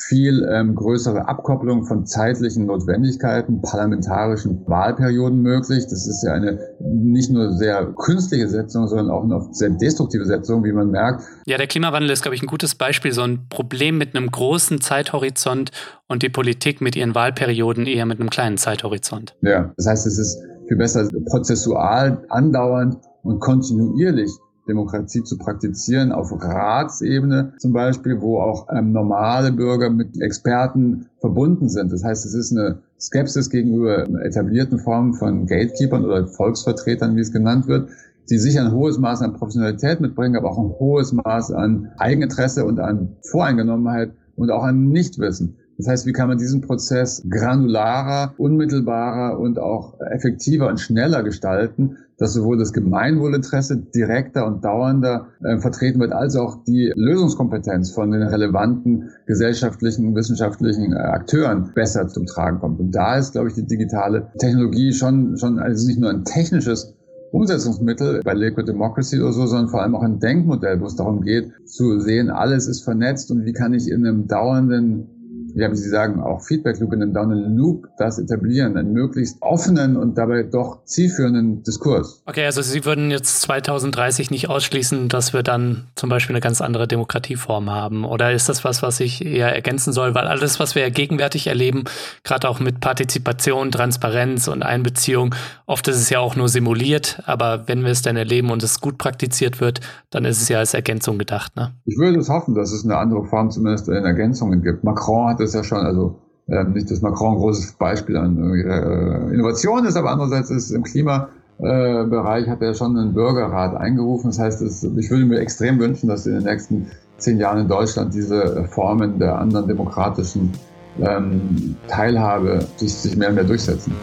viel 0.08 0.46
ähm, 0.50 0.74
größere 0.74 1.28
Abkopplung 1.28 1.84
von 1.84 2.04
zeitlichen 2.04 2.66
Notwendigkeiten, 2.66 3.62
parlamentarischen 3.62 4.66
Wahlperioden 4.66 5.40
möglich. 5.40 5.84
Das 5.84 6.06
ist 6.08 6.24
ja 6.26 6.32
eine 6.32 6.58
nicht 6.80 7.30
nur 7.30 7.52
sehr 7.52 7.94
künstliche 7.96 8.48
Setzung, 8.48 8.88
sondern 8.88 9.10
auch 9.10 9.22
eine 9.22 9.46
sehr 9.52 9.70
destruktive 9.70 10.24
Setzung, 10.24 10.64
wie 10.64 10.72
man 10.72 10.90
merkt. 10.90 11.22
Ja, 11.46 11.58
der 11.58 11.68
Klimawandel 11.68 12.10
ist, 12.10 12.22
glaube 12.22 12.34
ich, 12.34 12.42
ein 12.42 12.48
gutes 12.48 12.74
Beispiel, 12.74 13.12
so 13.12 13.22
ein 13.22 13.46
Problem 13.48 13.96
mit 13.96 14.16
einem 14.16 14.30
großen 14.30 14.80
Zeithorizont 14.80 15.70
und 16.08 16.22
die 16.24 16.28
Politik 16.28 16.80
mit 16.80 16.96
ihren 16.96 17.14
Wahlperioden 17.14 17.86
eher 17.86 18.06
mit 18.06 18.18
einem 18.18 18.30
kleinen 18.30 18.56
Zeithorizont. 18.56 19.36
Ja, 19.42 19.72
das 19.76 19.86
heißt, 19.86 20.06
es 20.06 20.18
ist 20.18 20.42
viel 20.66 20.76
besser 20.76 21.08
prozessual, 21.30 22.24
andauernd 22.30 22.96
und 23.22 23.38
kontinuierlich 23.38 24.30
Demokratie 24.66 25.22
zu 25.22 25.36
praktizieren, 25.36 26.12
auf 26.12 26.32
Ratsebene 26.32 27.52
zum 27.58 27.72
Beispiel, 27.72 28.20
wo 28.20 28.40
auch 28.40 28.68
ähm, 28.70 28.92
normale 28.92 29.52
Bürger 29.52 29.90
mit 29.90 30.20
Experten 30.20 31.06
verbunden 31.20 31.68
sind. 31.68 31.92
Das 31.92 32.04
heißt, 32.04 32.24
es 32.24 32.34
ist 32.34 32.52
eine 32.52 32.78
Skepsis 32.98 33.50
gegenüber 33.50 34.08
etablierten 34.22 34.78
Formen 34.78 35.14
von 35.14 35.46
Gatekeepern 35.46 36.04
oder 36.04 36.26
Volksvertretern, 36.26 37.16
wie 37.16 37.20
es 37.20 37.32
genannt 37.32 37.66
wird, 37.66 37.90
die 38.30 38.38
sicher 38.38 38.62
ein 38.62 38.72
hohes 38.72 38.98
Maß 38.98 39.20
an 39.22 39.34
Professionalität 39.34 40.00
mitbringen, 40.00 40.36
aber 40.36 40.50
auch 40.50 40.58
ein 40.58 40.70
hohes 40.78 41.12
Maß 41.12 41.52
an 41.52 41.92
Eigeninteresse 41.98 42.64
und 42.64 42.80
an 42.80 43.16
Voreingenommenheit 43.22 44.12
und 44.36 44.50
auch 44.50 44.64
an 44.64 44.88
Nichtwissen. 44.88 45.56
Das 45.76 45.88
heißt, 45.88 46.06
wie 46.06 46.12
kann 46.12 46.28
man 46.28 46.38
diesen 46.38 46.60
Prozess 46.60 47.24
granularer, 47.28 48.34
unmittelbarer 48.38 49.38
und 49.38 49.58
auch 49.58 50.00
effektiver 50.00 50.68
und 50.68 50.78
schneller 50.78 51.22
gestalten, 51.22 51.96
dass 52.18 52.32
sowohl 52.32 52.58
das 52.58 52.72
Gemeinwohlinteresse 52.72 53.76
direkter 53.76 54.46
und 54.46 54.64
dauernder 54.64 55.28
äh, 55.42 55.58
vertreten 55.58 56.00
wird, 56.00 56.12
als 56.12 56.36
auch 56.36 56.64
die 56.64 56.92
Lösungskompetenz 56.94 57.90
von 57.90 58.10
den 58.10 58.22
relevanten 58.22 59.10
gesellschaftlichen, 59.26 60.14
wissenschaftlichen 60.14 60.92
äh, 60.92 60.96
Akteuren 60.96 61.72
besser 61.74 62.06
zum 62.08 62.26
Tragen 62.26 62.60
kommt. 62.60 62.80
Und 62.80 62.92
da 62.92 63.16
ist, 63.16 63.32
glaube 63.32 63.48
ich, 63.48 63.54
die 63.54 63.66
digitale 63.66 64.28
Technologie 64.38 64.92
schon, 64.92 65.36
schon 65.36 65.58
also 65.58 65.86
nicht 65.86 65.98
nur 65.98 66.10
ein 66.10 66.24
technisches 66.24 66.94
Umsetzungsmittel 67.34 68.20
bei 68.22 68.32
Liquid 68.32 68.64
Democracy 68.64 69.20
oder 69.20 69.32
so, 69.32 69.46
sondern 69.46 69.68
vor 69.68 69.82
allem 69.82 69.96
auch 69.96 70.02
ein 70.02 70.20
Denkmodell, 70.20 70.80
wo 70.80 70.86
es 70.86 70.94
darum 70.94 71.20
geht, 71.20 71.50
zu 71.64 71.98
sehen, 71.98 72.30
alles 72.30 72.68
ist 72.68 72.84
vernetzt 72.84 73.32
und 73.32 73.44
wie 73.44 73.52
kann 73.52 73.74
ich 73.74 73.88
in 73.90 74.06
einem 74.06 74.28
dauernden 74.28 75.13
ja, 75.54 75.70
wie 75.70 75.76
Sie 75.76 75.88
sagen, 75.88 76.20
auch 76.20 76.42
Feedback 76.42 76.80
Loop 76.80 76.92
in 76.92 77.02
einem 77.02 77.12
Down 77.12 77.56
Loop 77.56 77.88
das 77.96 78.18
etablieren, 78.18 78.76
einen 78.76 78.92
möglichst 78.92 79.40
offenen 79.40 79.96
und 79.96 80.18
dabei 80.18 80.42
doch 80.42 80.84
zielführenden 80.84 81.62
Diskurs. 81.62 82.22
Okay, 82.26 82.44
also 82.44 82.60
Sie 82.62 82.84
würden 82.84 83.10
jetzt 83.10 83.40
2030 83.42 84.30
nicht 84.30 84.48
ausschließen, 84.48 85.08
dass 85.08 85.32
wir 85.32 85.42
dann 85.42 85.84
zum 85.94 86.10
Beispiel 86.10 86.34
eine 86.34 86.40
ganz 86.40 86.60
andere 86.60 86.88
Demokratieform 86.88 87.70
haben. 87.70 88.04
Oder 88.04 88.32
ist 88.32 88.48
das 88.48 88.64
was, 88.64 88.82
was 88.82 89.00
ich 89.00 89.24
eher 89.24 89.54
ergänzen 89.54 89.92
soll? 89.92 90.14
Weil 90.14 90.26
alles, 90.26 90.58
was 90.58 90.74
wir 90.74 90.82
ja 90.82 90.88
gegenwärtig 90.88 91.46
erleben, 91.46 91.84
gerade 92.24 92.48
auch 92.48 92.58
mit 92.58 92.80
Partizipation, 92.80 93.70
Transparenz 93.70 94.48
und 94.48 94.62
Einbeziehung, 94.62 95.34
oft 95.66 95.86
ist 95.88 95.96
es 95.96 96.10
ja 96.10 96.18
auch 96.18 96.34
nur 96.34 96.48
simuliert, 96.48 97.22
aber 97.26 97.68
wenn 97.68 97.84
wir 97.84 97.90
es 97.90 98.02
dann 98.02 98.16
erleben 98.16 98.50
und 98.50 98.62
es 98.62 98.80
gut 98.80 98.98
praktiziert 98.98 99.60
wird, 99.60 99.80
dann 100.10 100.24
ist 100.24 100.42
es 100.42 100.48
ja 100.48 100.58
als 100.58 100.74
Ergänzung 100.74 101.18
gedacht. 101.18 101.54
Ne? 101.56 101.72
Ich 101.84 101.96
würde 101.96 102.18
es 102.18 102.28
hoffen, 102.28 102.54
dass 102.54 102.72
es 102.72 102.84
eine 102.84 102.96
andere 102.96 103.24
Form 103.24 103.50
zumindest 103.50 103.88
in 103.88 104.04
Ergänzungen 104.04 104.62
gibt. 104.62 104.82
Macron 104.84 105.28
hat 105.28 105.40
ist 105.44 105.54
ja 105.54 105.64
schon, 105.64 105.78
also 105.78 106.16
äh, 106.48 106.64
nicht, 106.64 106.90
dass 106.90 107.00
Macron 107.00 107.34
ein 107.34 107.38
großes 107.38 107.72
Beispiel 107.72 108.16
an 108.16 108.36
äh, 108.54 109.34
Innovation 109.34 109.84
ist, 109.86 109.96
aber 109.96 110.10
andererseits 110.10 110.50
ist 110.50 110.70
im 110.70 110.82
Klimabereich 110.82 112.48
hat 112.48 112.60
er 112.60 112.74
schon 112.74 112.98
einen 112.98 113.14
Bürgerrat 113.14 113.76
eingerufen. 113.76 114.30
Das 114.30 114.38
heißt, 114.38 114.62
es, 114.62 114.82
ich 114.84 115.10
würde 115.10 115.24
mir 115.24 115.38
extrem 115.40 115.78
wünschen, 115.78 116.08
dass 116.08 116.26
in 116.26 116.34
den 116.34 116.44
nächsten 116.44 116.90
zehn 117.18 117.38
Jahren 117.38 117.60
in 117.60 117.68
Deutschland 117.68 118.12
diese 118.12 118.64
Formen 118.64 119.18
der 119.18 119.38
anderen 119.38 119.68
demokratischen 119.68 120.52
ähm, 121.00 121.76
Teilhabe 121.88 122.66
sich, 122.76 122.92
sich 122.92 123.16
mehr 123.16 123.30
und 123.30 123.36
mehr 123.36 123.44
durchsetzen. 123.44 123.94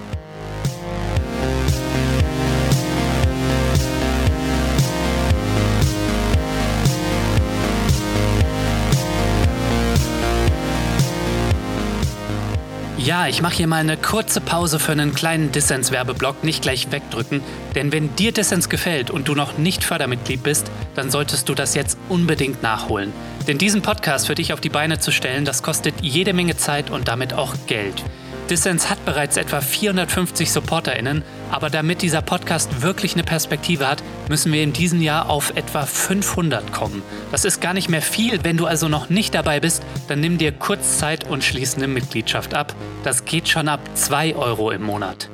Ja, 13.04 13.26
ich 13.26 13.42
mache 13.42 13.56
hier 13.56 13.66
mal 13.66 13.78
eine 13.78 13.98
kurze 13.98 14.42
Pause 14.42 14.78
für 14.78 14.92
einen 14.92 15.16
kleinen 15.16 15.52
Dissens-Werbeblock, 15.52 16.44
nicht 16.44 16.62
gleich 16.62 16.92
wegdrücken. 16.92 17.42
Denn 17.74 17.92
wenn 17.92 18.16
dir 18.16 18.32
Dissens 18.32 18.70
gefällt 18.70 19.10
und 19.10 19.28
du 19.28 19.34
noch 19.34 19.58
nicht 19.58 19.84
Fördermitglied 19.84 20.44
bist, 20.44 20.70
dann 20.94 21.10
solltest 21.10 21.50
du 21.50 21.56
das 21.56 21.74
jetzt 21.74 21.98
unbedingt 22.10 22.62
nachholen. 22.62 23.12
Denn 23.48 23.58
diesen 23.58 23.82
Podcast 23.82 24.28
für 24.28 24.36
dich 24.36 24.54
auf 24.54 24.62
die 24.62 24.70
Beine 24.70 25.00
zu 25.00 25.12
stellen, 25.12 25.46
das 25.46 25.64
kostet 25.64 25.96
jede 26.02 26.34
Menge 26.34 26.58
Zeit 26.58 26.92
und 26.92 27.08
damit 27.08 27.34
auch 27.34 27.56
Geld. 27.66 28.04
Dissens 28.52 28.90
hat 28.90 29.06
bereits 29.06 29.38
etwa 29.38 29.62
450 29.62 30.52
SupporterInnen, 30.52 31.24
aber 31.52 31.70
damit 31.70 32.02
dieser 32.02 32.22
Podcast 32.22 32.82
wirklich 32.82 33.14
eine 33.14 33.24
Perspektive 33.24 33.88
hat, 33.88 34.04
müssen 34.28 34.52
wir 34.52 34.62
in 34.62 34.74
diesem 34.74 35.02
Jahr 35.02 35.30
auf 35.30 35.56
etwa 35.56 35.86
500 35.86 36.74
kommen. 36.74 37.02
Das 37.32 37.46
ist 37.46 37.62
gar 37.62 37.74
nicht 37.74 37.88
mehr 37.88 38.02
viel. 38.02 38.44
Wenn 38.44 38.58
du 38.58 38.66
also 38.66 38.90
noch 38.90 39.10
nicht 39.10 39.36
dabei 39.36 39.62
bist, 39.62 39.84
dann 40.10 40.20
nimm 40.20 40.38
dir 40.38 40.52
kurz 40.52 40.98
Zeit 40.98 41.30
und 41.30 41.46
schließ 41.46 41.76
eine 41.76 41.88
Mitgliedschaft 41.88 42.54
ab. 42.54 42.76
Das 43.06 43.24
geht 43.24 43.48
schon 43.48 43.70
ab 43.70 43.80
2 43.94 44.36
Euro 44.36 44.72
im 44.72 44.84
Monat. 44.84 45.30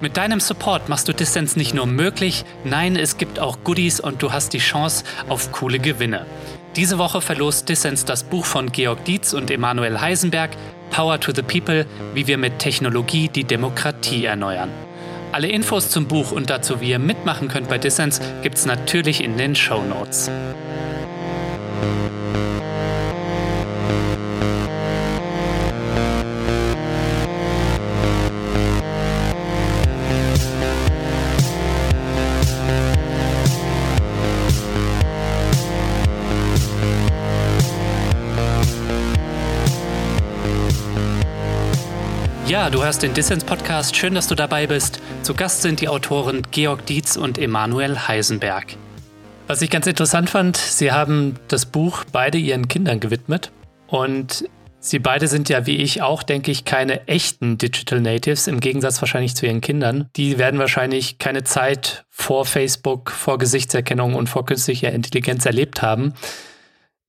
Mit 0.00 0.16
deinem 0.16 0.38
Support 0.38 0.88
machst 0.88 1.08
du 1.08 1.12
Distance 1.12 1.58
nicht 1.58 1.74
nur 1.74 1.86
möglich, 1.86 2.44
nein, 2.62 2.94
es 2.94 3.16
gibt 3.16 3.40
auch 3.40 3.64
Goodies 3.64 3.98
und 3.98 4.22
du 4.22 4.32
hast 4.32 4.52
die 4.52 4.58
Chance 4.58 5.02
auf 5.28 5.50
coole 5.50 5.80
Gewinne. 5.80 6.24
Diese 6.76 6.98
Woche 6.98 7.20
verlost 7.20 7.68
Dissens 7.68 8.04
das 8.04 8.22
Buch 8.22 8.44
von 8.44 8.70
Georg 8.70 9.04
Dietz 9.04 9.32
und 9.32 9.50
Emanuel 9.50 10.00
Heisenberg, 10.00 10.50
Power 10.90 11.18
to 11.20 11.32
the 11.32 11.42
People, 11.42 11.86
wie 12.14 12.26
wir 12.26 12.38
mit 12.38 12.58
Technologie 12.58 13.28
die 13.28 13.44
Demokratie 13.44 14.24
erneuern. 14.24 14.70
Alle 15.32 15.48
Infos 15.48 15.90
zum 15.90 16.06
Buch 16.06 16.32
und 16.32 16.50
dazu, 16.50 16.80
wie 16.80 16.90
ihr 16.90 16.98
mitmachen 16.98 17.48
könnt 17.48 17.68
bei 17.68 17.78
Dissens, 17.78 18.20
gibt's 18.42 18.66
natürlich 18.66 19.22
in 19.22 19.36
den 19.36 19.54
Show 19.54 19.82
Notes. 19.82 20.30
Du 42.70 42.84
hörst 42.84 43.02
den 43.02 43.14
Dissens 43.14 43.42
Podcast. 43.42 43.96
Schön, 43.96 44.14
dass 44.14 44.28
du 44.28 44.34
dabei 44.34 44.66
bist. 44.66 45.00
Zu 45.22 45.34
Gast 45.34 45.62
sind 45.62 45.80
die 45.80 45.88
Autoren 45.88 46.42
Georg 46.50 46.86
Dietz 46.86 47.16
und 47.16 47.36
Emanuel 47.38 48.06
Heisenberg. 48.06 48.76
Was 49.48 49.60
ich 49.62 49.70
ganz 49.70 49.86
interessant 49.86 50.30
fand, 50.30 50.56
sie 50.56 50.92
haben 50.92 51.34
das 51.48 51.66
Buch 51.66 52.04
beide 52.12 52.38
ihren 52.38 52.68
Kindern 52.68 53.00
gewidmet 53.00 53.50
und 53.86 54.48
Sie 54.82 54.98
beide 54.98 55.28
sind 55.28 55.50
ja 55.50 55.66
wie 55.66 55.76
ich 55.76 56.00
auch, 56.00 56.22
denke 56.22 56.50
ich, 56.50 56.64
keine 56.64 57.06
echten 57.06 57.58
Digital 57.58 58.00
Natives, 58.00 58.46
im 58.46 58.60
Gegensatz 58.60 59.02
wahrscheinlich 59.02 59.36
zu 59.36 59.44
ihren 59.44 59.60
Kindern. 59.60 60.08
Die 60.16 60.38
werden 60.38 60.58
wahrscheinlich 60.58 61.18
keine 61.18 61.44
Zeit 61.44 62.06
vor 62.08 62.46
Facebook, 62.46 63.10
vor 63.10 63.36
Gesichtserkennung 63.36 64.14
und 64.14 64.30
vor 64.30 64.46
künstlicher 64.46 64.90
Intelligenz 64.90 65.44
erlebt 65.44 65.82
haben. 65.82 66.14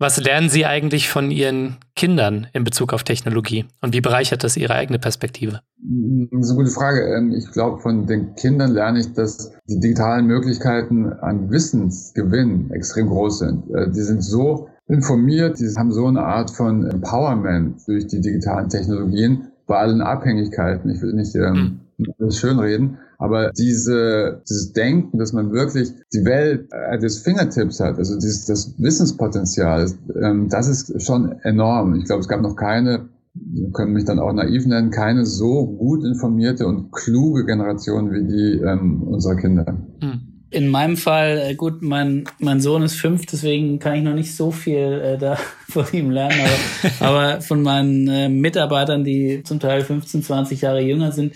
Was 0.01 0.19
lernen 0.19 0.49
Sie 0.49 0.65
eigentlich 0.65 1.09
von 1.09 1.29
Ihren 1.29 1.77
Kindern 1.95 2.47
in 2.53 2.63
Bezug 2.63 2.91
auf 2.91 3.03
Technologie 3.03 3.65
und 3.81 3.93
wie 3.93 4.01
bereichert 4.01 4.43
das 4.43 4.57
Ihre 4.57 4.73
eigene 4.73 4.97
Perspektive? 4.97 5.61
Das 5.77 6.39
ist 6.41 6.49
eine 6.49 6.57
gute 6.57 6.71
Frage. 6.71 7.01
Ähm, 7.01 7.35
ich 7.37 7.51
glaube, 7.51 7.79
von 7.83 8.07
den 8.07 8.33
Kindern 8.33 8.71
lerne 8.71 9.01
ich, 9.01 9.13
dass 9.13 9.51
die 9.69 9.79
digitalen 9.79 10.25
Möglichkeiten 10.25 11.13
an 11.13 11.51
Wissensgewinn 11.51 12.71
extrem 12.71 13.09
groß 13.09 13.37
sind. 13.37 13.69
Äh, 13.75 13.91
die 13.91 14.01
sind 14.01 14.23
so 14.23 14.69
informiert, 14.87 15.59
die 15.59 15.67
haben 15.77 15.91
so 15.91 16.07
eine 16.07 16.23
Art 16.23 16.49
von 16.49 16.83
Empowerment 16.87 17.87
durch 17.87 18.07
die 18.07 18.21
digitalen 18.21 18.69
Technologien 18.69 19.49
bei 19.67 19.77
allen 19.77 20.01
Abhängigkeiten. 20.01 20.89
Ich 20.89 20.99
will 21.03 21.13
nicht 21.13 21.35
ähm, 21.35 21.81
hm. 21.97 22.13
das 22.17 22.39
schönreden, 22.39 22.97
aber 23.21 23.51
diese, 23.51 24.41
dieses 24.49 24.73
Denken, 24.73 25.19
dass 25.19 25.31
man 25.31 25.51
wirklich 25.51 25.89
die 26.11 26.25
Welt 26.25 26.67
äh, 26.71 26.97
des 26.97 27.19
Fingertips 27.19 27.79
hat, 27.79 27.99
also 27.99 28.15
dieses, 28.15 28.45
das 28.47 28.73
Wissenspotenzial, 28.79 29.91
ähm, 30.19 30.49
das 30.49 30.67
ist 30.67 31.03
schon 31.03 31.31
enorm. 31.43 31.93
Ich 31.93 32.05
glaube, 32.05 32.21
es 32.21 32.27
gab 32.27 32.41
noch 32.41 32.55
keine, 32.55 33.09
können 33.73 33.93
mich 33.93 34.05
dann 34.05 34.17
auch 34.17 34.33
naiv 34.33 34.65
nennen, 34.65 34.89
keine 34.89 35.27
so 35.27 35.67
gut 35.67 36.03
informierte 36.03 36.65
und 36.65 36.91
kluge 36.91 37.45
Generation 37.45 38.11
wie 38.11 38.23
die 38.23 38.63
ähm, 38.63 39.03
unserer 39.03 39.35
Kinder. 39.35 39.67
Hm. 40.01 40.21
In 40.49 40.67
meinem 40.67 40.97
Fall, 40.97 41.37
äh, 41.45 41.53
gut, 41.53 41.83
mein, 41.83 42.23
mein 42.39 42.59
Sohn 42.59 42.81
ist 42.81 42.95
fünf, 42.95 43.27
deswegen 43.27 43.77
kann 43.77 43.93
ich 43.93 44.03
noch 44.03 44.15
nicht 44.15 44.35
so 44.35 44.49
viel 44.49 44.99
äh, 44.99 45.17
da 45.19 45.37
von 45.69 45.85
ihm 45.91 46.09
lernen, 46.09 46.39
aber, 46.99 47.07
aber 47.35 47.41
von 47.41 47.61
meinen 47.61 48.07
äh, 48.07 48.29
Mitarbeitern, 48.29 49.03
die 49.03 49.43
zum 49.43 49.59
Teil 49.59 49.81
15, 49.81 50.23
20 50.23 50.61
Jahre 50.61 50.81
jünger 50.81 51.11
sind, 51.11 51.35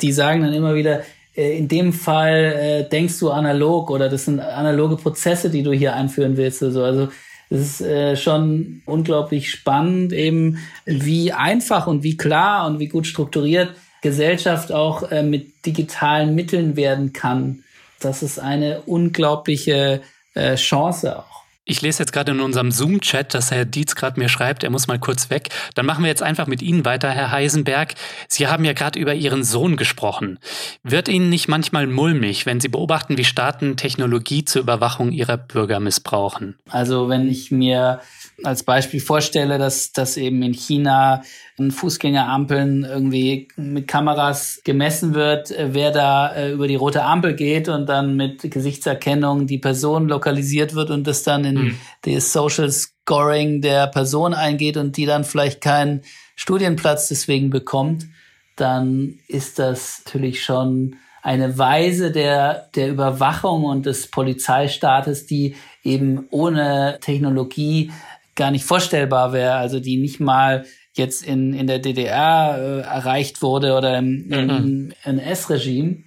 die 0.00 0.12
sagen 0.12 0.40
dann 0.40 0.54
immer 0.54 0.74
wieder, 0.74 1.02
in 1.38 1.68
dem 1.68 1.92
Fall 1.92 2.34
äh, 2.34 2.88
denkst 2.88 3.20
du 3.20 3.30
analog 3.30 3.90
oder 3.90 4.08
das 4.08 4.24
sind 4.24 4.40
analoge 4.40 4.96
Prozesse, 4.96 5.50
die 5.50 5.62
du 5.62 5.72
hier 5.72 5.94
einführen 5.94 6.36
willst. 6.36 6.62
Also, 6.64 6.82
also 6.82 7.08
es 7.48 7.60
ist 7.60 7.80
äh, 7.80 8.16
schon 8.16 8.82
unglaublich 8.86 9.50
spannend, 9.50 10.12
eben 10.12 10.58
wie 10.84 11.32
einfach 11.32 11.86
und 11.86 12.02
wie 12.02 12.16
klar 12.16 12.66
und 12.66 12.80
wie 12.80 12.88
gut 12.88 13.06
strukturiert 13.06 13.70
Gesellschaft 14.02 14.72
auch 14.72 15.10
äh, 15.12 15.22
mit 15.22 15.64
digitalen 15.64 16.34
Mitteln 16.34 16.74
werden 16.74 17.12
kann. 17.12 17.62
Das 18.00 18.24
ist 18.24 18.40
eine 18.40 18.82
unglaubliche 18.82 20.02
äh, 20.34 20.56
Chance 20.56 21.20
auch. 21.20 21.37
Ich 21.70 21.82
lese 21.82 22.02
jetzt 22.02 22.12
gerade 22.12 22.32
in 22.32 22.40
unserem 22.40 22.70
Zoom-Chat, 22.70 23.34
dass 23.34 23.50
Herr 23.50 23.66
Dietz 23.66 23.94
gerade 23.94 24.18
mir 24.18 24.30
schreibt, 24.30 24.64
er 24.64 24.70
muss 24.70 24.86
mal 24.86 24.98
kurz 24.98 25.28
weg. 25.28 25.50
Dann 25.74 25.84
machen 25.84 26.02
wir 26.02 26.08
jetzt 26.08 26.22
einfach 26.22 26.46
mit 26.46 26.62
Ihnen 26.62 26.86
weiter, 26.86 27.10
Herr 27.10 27.30
Heisenberg. 27.30 27.94
Sie 28.26 28.46
haben 28.46 28.64
ja 28.64 28.72
gerade 28.72 28.98
über 28.98 29.12
Ihren 29.12 29.44
Sohn 29.44 29.76
gesprochen. 29.76 30.38
Wird 30.82 31.08
Ihnen 31.08 31.28
nicht 31.28 31.46
manchmal 31.46 31.86
mulmig, 31.86 32.46
wenn 32.46 32.58
Sie 32.58 32.68
beobachten, 32.68 33.18
wie 33.18 33.24
Staaten 33.26 33.76
Technologie 33.76 34.46
zur 34.46 34.62
Überwachung 34.62 35.12
ihrer 35.12 35.36
Bürger 35.36 35.78
missbrauchen? 35.78 36.56
Also 36.70 37.10
wenn 37.10 37.28
ich 37.28 37.50
mir 37.50 38.00
als 38.44 38.62
Beispiel 38.62 39.00
vorstelle, 39.00 39.58
dass, 39.58 39.92
dass 39.92 40.16
eben 40.16 40.42
in 40.42 40.52
China 40.52 41.22
in 41.56 41.70
Fußgängerampeln 41.70 42.84
irgendwie 42.84 43.48
mit 43.56 43.88
Kameras 43.88 44.60
gemessen 44.64 45.14
wird, 45.14 45.50
äh, 45.50 45.70
wer 45.72 45.90
da 45.90 46.34
äh, 46.34 46.52
über 46.52 46.68
die 46.68 46.76
rote 46.76 47.02
Ampel 47.02 47.34
geht 47.34 47.68
und 47.68 47.88
dann 47.88 48.16
mit 48.16 48.48
Gesichtserkennung 48.50 49.46
die 49.46 49.58
Person 49.58 50.08
lokalisiert 50.08 50.74
wird 50.74 50.90
und 50.90 51.06
das 51.06 51.24
dann 51.24 51.44
in 51.44 51.54
mhm. 51.56 51.78
das 52.02 52.32
Social 52.32 52.70
Scoring 52.70 53.60
der 53.60 53.88
Person 53.88 54.34
eingeht 54.34 54.76
und 54.76 54.96
die 54.96 55.06
dann 55.06 55.24
vielleicht 55.24 55.60
keinen 55.60 56.02
Studienplatz 56.36 57.08
deswegen 57.08 57.50
bekommt, 57.50 58.06
dann 58.54 59.18
ist 59.26 59.58
das 59.58 60.02
natürlich 60.04 60.42
schon 60.44 60.96
eine 61.22 61.58
Weise 61.58 62.12
der, 62.12 62.68
der 62.74 62.88
Überwachung 62.88 63.64
und 63.64 63.86
des 63.86 64.10
Polizeistaates, 64.10 65.26
die 65.26 65.56
eben 65.82 66.26
ohne 66.30 66.98
Technologie 67.00 67.90
gar 68.38 68.50
nicht 68.50 68.64
vorstellbar 68.64 69.34
wäre, 69.34 69.56
also 69.56 69.80
die 69.80 69.98
nicht 69.98 70.20
mal 70.20 70.64
jetzt 70.94 71.22
in, 71.22 71.52
in 71.52 71.66
der 71.66 71.78
DDR 71.78 72.56
äh, 72.58 72.80
erreicht 72.80 73.42
wurde 73.42 73.76
oder 73.76 73.98
im, 73.98 74.28
mhm. 74.28 74.32
im 74.34 74.92
NS-Regime. 75.04 76.04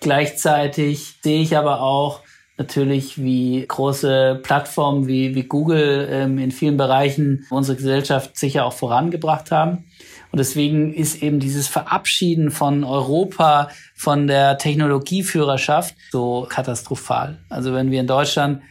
Gleichzeitig 0.00 1.16
sehe 1.22 1.42
ich 1.42 1.56
aber 1.56 1.82
auch 1.82 2.22
natürlich, 2.58 3.22
wie 3.22 3.64
große 3.66 4.40
Plattformen 4.42 5.06
wie, 5.06 5.34
wie 5.34 5.42
Google 5.42 6.08
ähm, 6.10 6.38
in 6.38 6.50
vielen 6.50 6.76
Bereichen 6.76 7.46
unsere 7.50 7.76
Gesellschaft 7.76 8.38
sicher 8.38 8.64
auch 8.64 8.72
vorangebracht 8.72 9.50
haben. 9.50 9.84
Und 10.32 10.38
deswegen 10.38 10.92
ist 10.94 11.22
eben 11.22 11.38
dieses 11.38 11.68
Verabschieden 11.68 12.50
von 12.50 12.84
Europa, 12.84 13.68
von 13.94 14.26
der 14.26 14.58
Technologieführerschaft 14.58 15.94
so 16.10 16.46
katastrophal. 16.48 17.38
Also 17.48 17.74
wenn 17.74 17.90
wir 17.90 18.00
in 18.00 18.06
Deutschland 18.06 18.62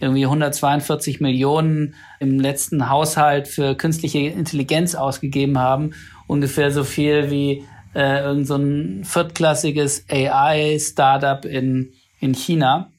irgendwie 0.00 0.24
142 0.24 1.20
Millionen 1.20 1.94
im 2.20 2.40
letzten 2.40 2.88
Haushalt 2.88 3.48
für 3.48 3.74
künstliche 3.74 4.18
Intelligenz 4.18 4.94
ausgegeben 4.94 5.58
haben. 5.58 5.92
Ungefähr 6.26 6.70
so 6.70 6.84
viel 6.84 7.30
wie 7.30 7.64
äh, 7.94 8.22
irgend 8.22 8.46
so 8.46 8.56
ein 8.56 9.04
viertklassiges 9.04 10.04
AI-Startup 10.10 11.44
in, 11.44 11.92
in 12.20 12.34
China. 12.34 12.90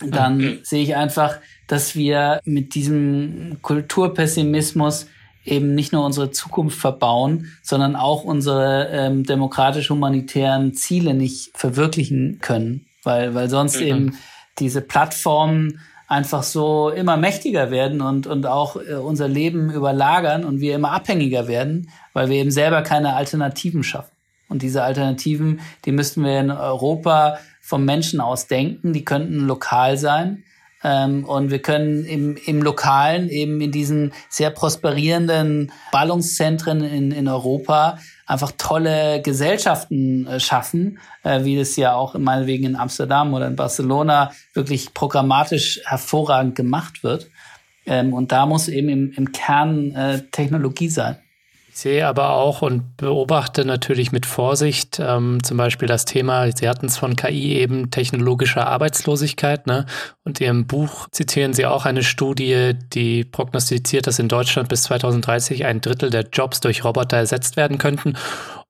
Dann 0.00 0.36
okay. 0.36 0.58
sehe 0.62 0.82
ich 0.82 0.96
einfach, 0.96 1.36
dass 1.66 1.94
wir 1.94 2.40
mit 2.44 2.74
diesem 2.74 3.58
Kulturpessimismus 3.62 5.06
eben 5.44 5.74
nicht 5.74 5.92
nur 5.92 6.04
unsere 6.04 6.30
Zukunft 6.30 6.78
verbauen, 6.78 7.52
sondern 7.62 7.96
auch 7.96 8.24
unsere 8.24 8.88
ähm, 8.90 9.24
demokratisch-humanitären 9.24 10.74
Ziele 10.74 11.14
nicht 11.14 11.50
verwirklichen 11.54 12.38
können, 12.40 12.86
weil, 13.02 13.34
weil 13.34 13.50
sonst 13.50 13.80
mhm. 13.80 13.86
eben 13.86 14.18
diese 14.58 14.80
Plattformen 14.80 15.80
einfach 16.06 16.42
so 16.42 16.90
immer 16.90 17.16
mächtiger 17.16 17.70
werden 17.70 18.00
und, 18.00 18.26
und 18.26 18.46
auch 18.46 18.76
äh, 18.76 18.94
unser 18.94 19.28
Leben 19.28 19.70
überlagern 19.70 20.44
und 20.44 20.60
wir 20.60 20.74
immer 20.74 20.92
abhängiger 20.92 21.48
werden, 21.48 21.90
weil 22.12 22.28
wir 22.28 22.36
eben 22.36 22.50
selber 22.50 22.82
keine 22.82 23.14
Alternativen 23.14 23.82
schaffen. 23.82 24.12
Und 24.48 24.62
diese 24.62 24.82
Alternativen, 24.82 25.60
die 25.84 25.92
müssten 25.92 26.22
wir 26.22 26.38
in 26.38 26.50
Europa 26.50 27.38
vom 27.60 27.84
Menschen 27.84 28.20
aus 28.20 28.46
denken, 28.46 28.92
die 28.92 29.04
könnten 29.04 29.40
lokal 29.46 29.96
sein. 29.96 30.44
Ähm, 30.84 31.24
und 31.24 31.50
wir 31.50 31.60
können 31.60 32.04
im, 32.04 32.36
im 32.36 32.62
Lokalen 32.62 33.30
eben 33.30 33.60
in 33.62 33.72
diesen 33.72 34.12
sehr 34.28 34.50
prosperierenden 34.50 35.72
Ballungszentren 35.90 36.84
in, 36.84 37.10
in 37.10 37.26
Europa 37.26 37.98
einfach 38.26 38.52
tolle 38.58 39.22
Gesellschaften 39.22 40.26
äh, 40.26 40.40
schaffen, 40.40 40.98
äh, 41.22 41.44
wie 41.44 41.56
das 41.56 41.76
ja 41.76 41.94
auch 41.94 42.14
meinetwegen 42.18 42.64
in 42.64 42.76
Amsterdam 42.76 43.32
oder 43.32 43.46
in 43.46 43.56
Barcelona 43.56 44.32
wirklich 44.52 44.92
programmatisch 44.92 45.80
hervorragend 45.84 46.54
gemacht 46.54 47.02
wird. 47.02 47.30
Ähm, 47.86 48.12
und 48.12 48.30
da 48.30 48.44
muss 48.44 48.68
eben 48.68 48.88
im, 48.88 49.12
im 49.12 49.32
Kern 49.32 49.92
äh, 49.92 50.22
Technologie 50.30 50.88
sein. 50.90 51.16
Ich 51.74 51.80
sehe 51.80 52.06
aber 52.06 52.34
auch 52.34 52.62
und 52.62 52.96
beobachte 52.98 53.64
natürlich 53.64 54.12
mit 54.12 54.26
Vorsicht 54.26 55.00
ähm, 55.00 55.42
zum 55.42 55.56
Beispiel 55.56 55.88
das 55.88 56.04
Thema, 56.04 56.48
Sie 56.56 56.68
hatten 56.68 56.86
es 56.86 56.96
von 56.96 57.16
KI 57.16 57.56
eben, 57.56 57.90
technologische 57.90 58.64
Arbeitslosigkeit. 58.64 59.66
Ne? 59.66 59.84
Und 60.22 60.40
Ihrem 60.40 60.68
Buch 60.68 61.08
zitieren 61.10 61.52
Sie 61.52 61.66
auch 61.66 61.84
eine 61.84 62.04
Studie, 62.04 62.74
die 62.92 63.24
prognostiziert, 63.24 64.06
dass 64.06 64.20
in 64.20 64.28
Deutschland 64.28 64.68
bis 64.68 64.84
2030 64.84 65.64
ein 65.64 65.80
Drittel 65.80 66.10
der 66.10 66.28
Jobs 66.32 66.60
durch 66.60 66.84
Roboter 66.84 67.16
ersetzt 67.16 67.56
werden 67.56 67.78
könnten. 67.78 68.16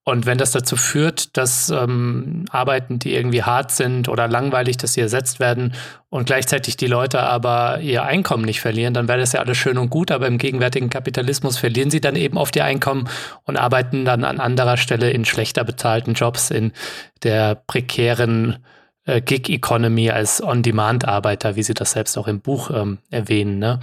Und 0.07 0.27
wenn 0.27 0.37
das 0.37 0.51
dazu 0.51 0.77
führt, 0.77 1.35
dass 1.39 1.71
ähm, 1.71 2.45
Arbeiten, 2.51 2.99
die 2.99 3.15
irgendwie 3.15 3.43
hart 3.43 3.73
sind 3.73 4.07
oder 4.09 4.29
langweilig, 4.29 4.77
dass 4.77 4.93
sie 4.93 5.01
ersetzt 5.01 5.41
werden 5.41 5.73
und 6.11 6.27
gleichzeitig 6.27 6.77
die 6.77 6.87
Leute 6.87 7.21
aber 7.21 7.81
ihr 7.81 8.03
Einkommen 8.03 8.45
nicht 8.45 8.61
verlieren, 8.61 8.93
dann 8.93 9.09
wäre 9.09 9.19
das 9.19 9.33
ja 9.33 9.41
alles 9.41 9.57
schön 9.57 9.79
und 9.79 9.89
gut, 9.89 10.11
aber 10.11 10.27
im 10.27 10.37
gegenwärtigen 10.37 10.91
Kapitalismus 10.91 11.57
verlieren 11.57 11.91
sie 11.91 12.03
dann 12.03 12.17
eben 12.17 12.37
oft 12.37 12.55
ihr 12.55 12.67
Einkommen 12.67 13.09
und 13.45 13.57
arbeiten 13.57 14.05
dann 14.05 14.25
an 14.25 14.41
anderer 14.41 14.77
Stelle 14.77 15.11
in 15.11 15.25
schlechter 15.25 15.65
bezahlten 15.65 16.13
Jobs, 16.13 16.51
in 16.51 16.73
der 17.23 17.55
prekären 17.55 18.59
äh, 19.07 19.23
Gig-Economy 19.23 20.11
als 20.11 20.43
On-Demand-Arbeiter, 20.43 21.57
wie 21.57 21.63
sie 21.63 21.75
das 21.75 21.93
selbst 21.93 22.19
auch 22.19 22.29
im 22.29 22.43
Buch 22.43 22.71
ähm, 22.71 22.99
erwähnen. 23.11 23.59
Ne? 23.59 23.81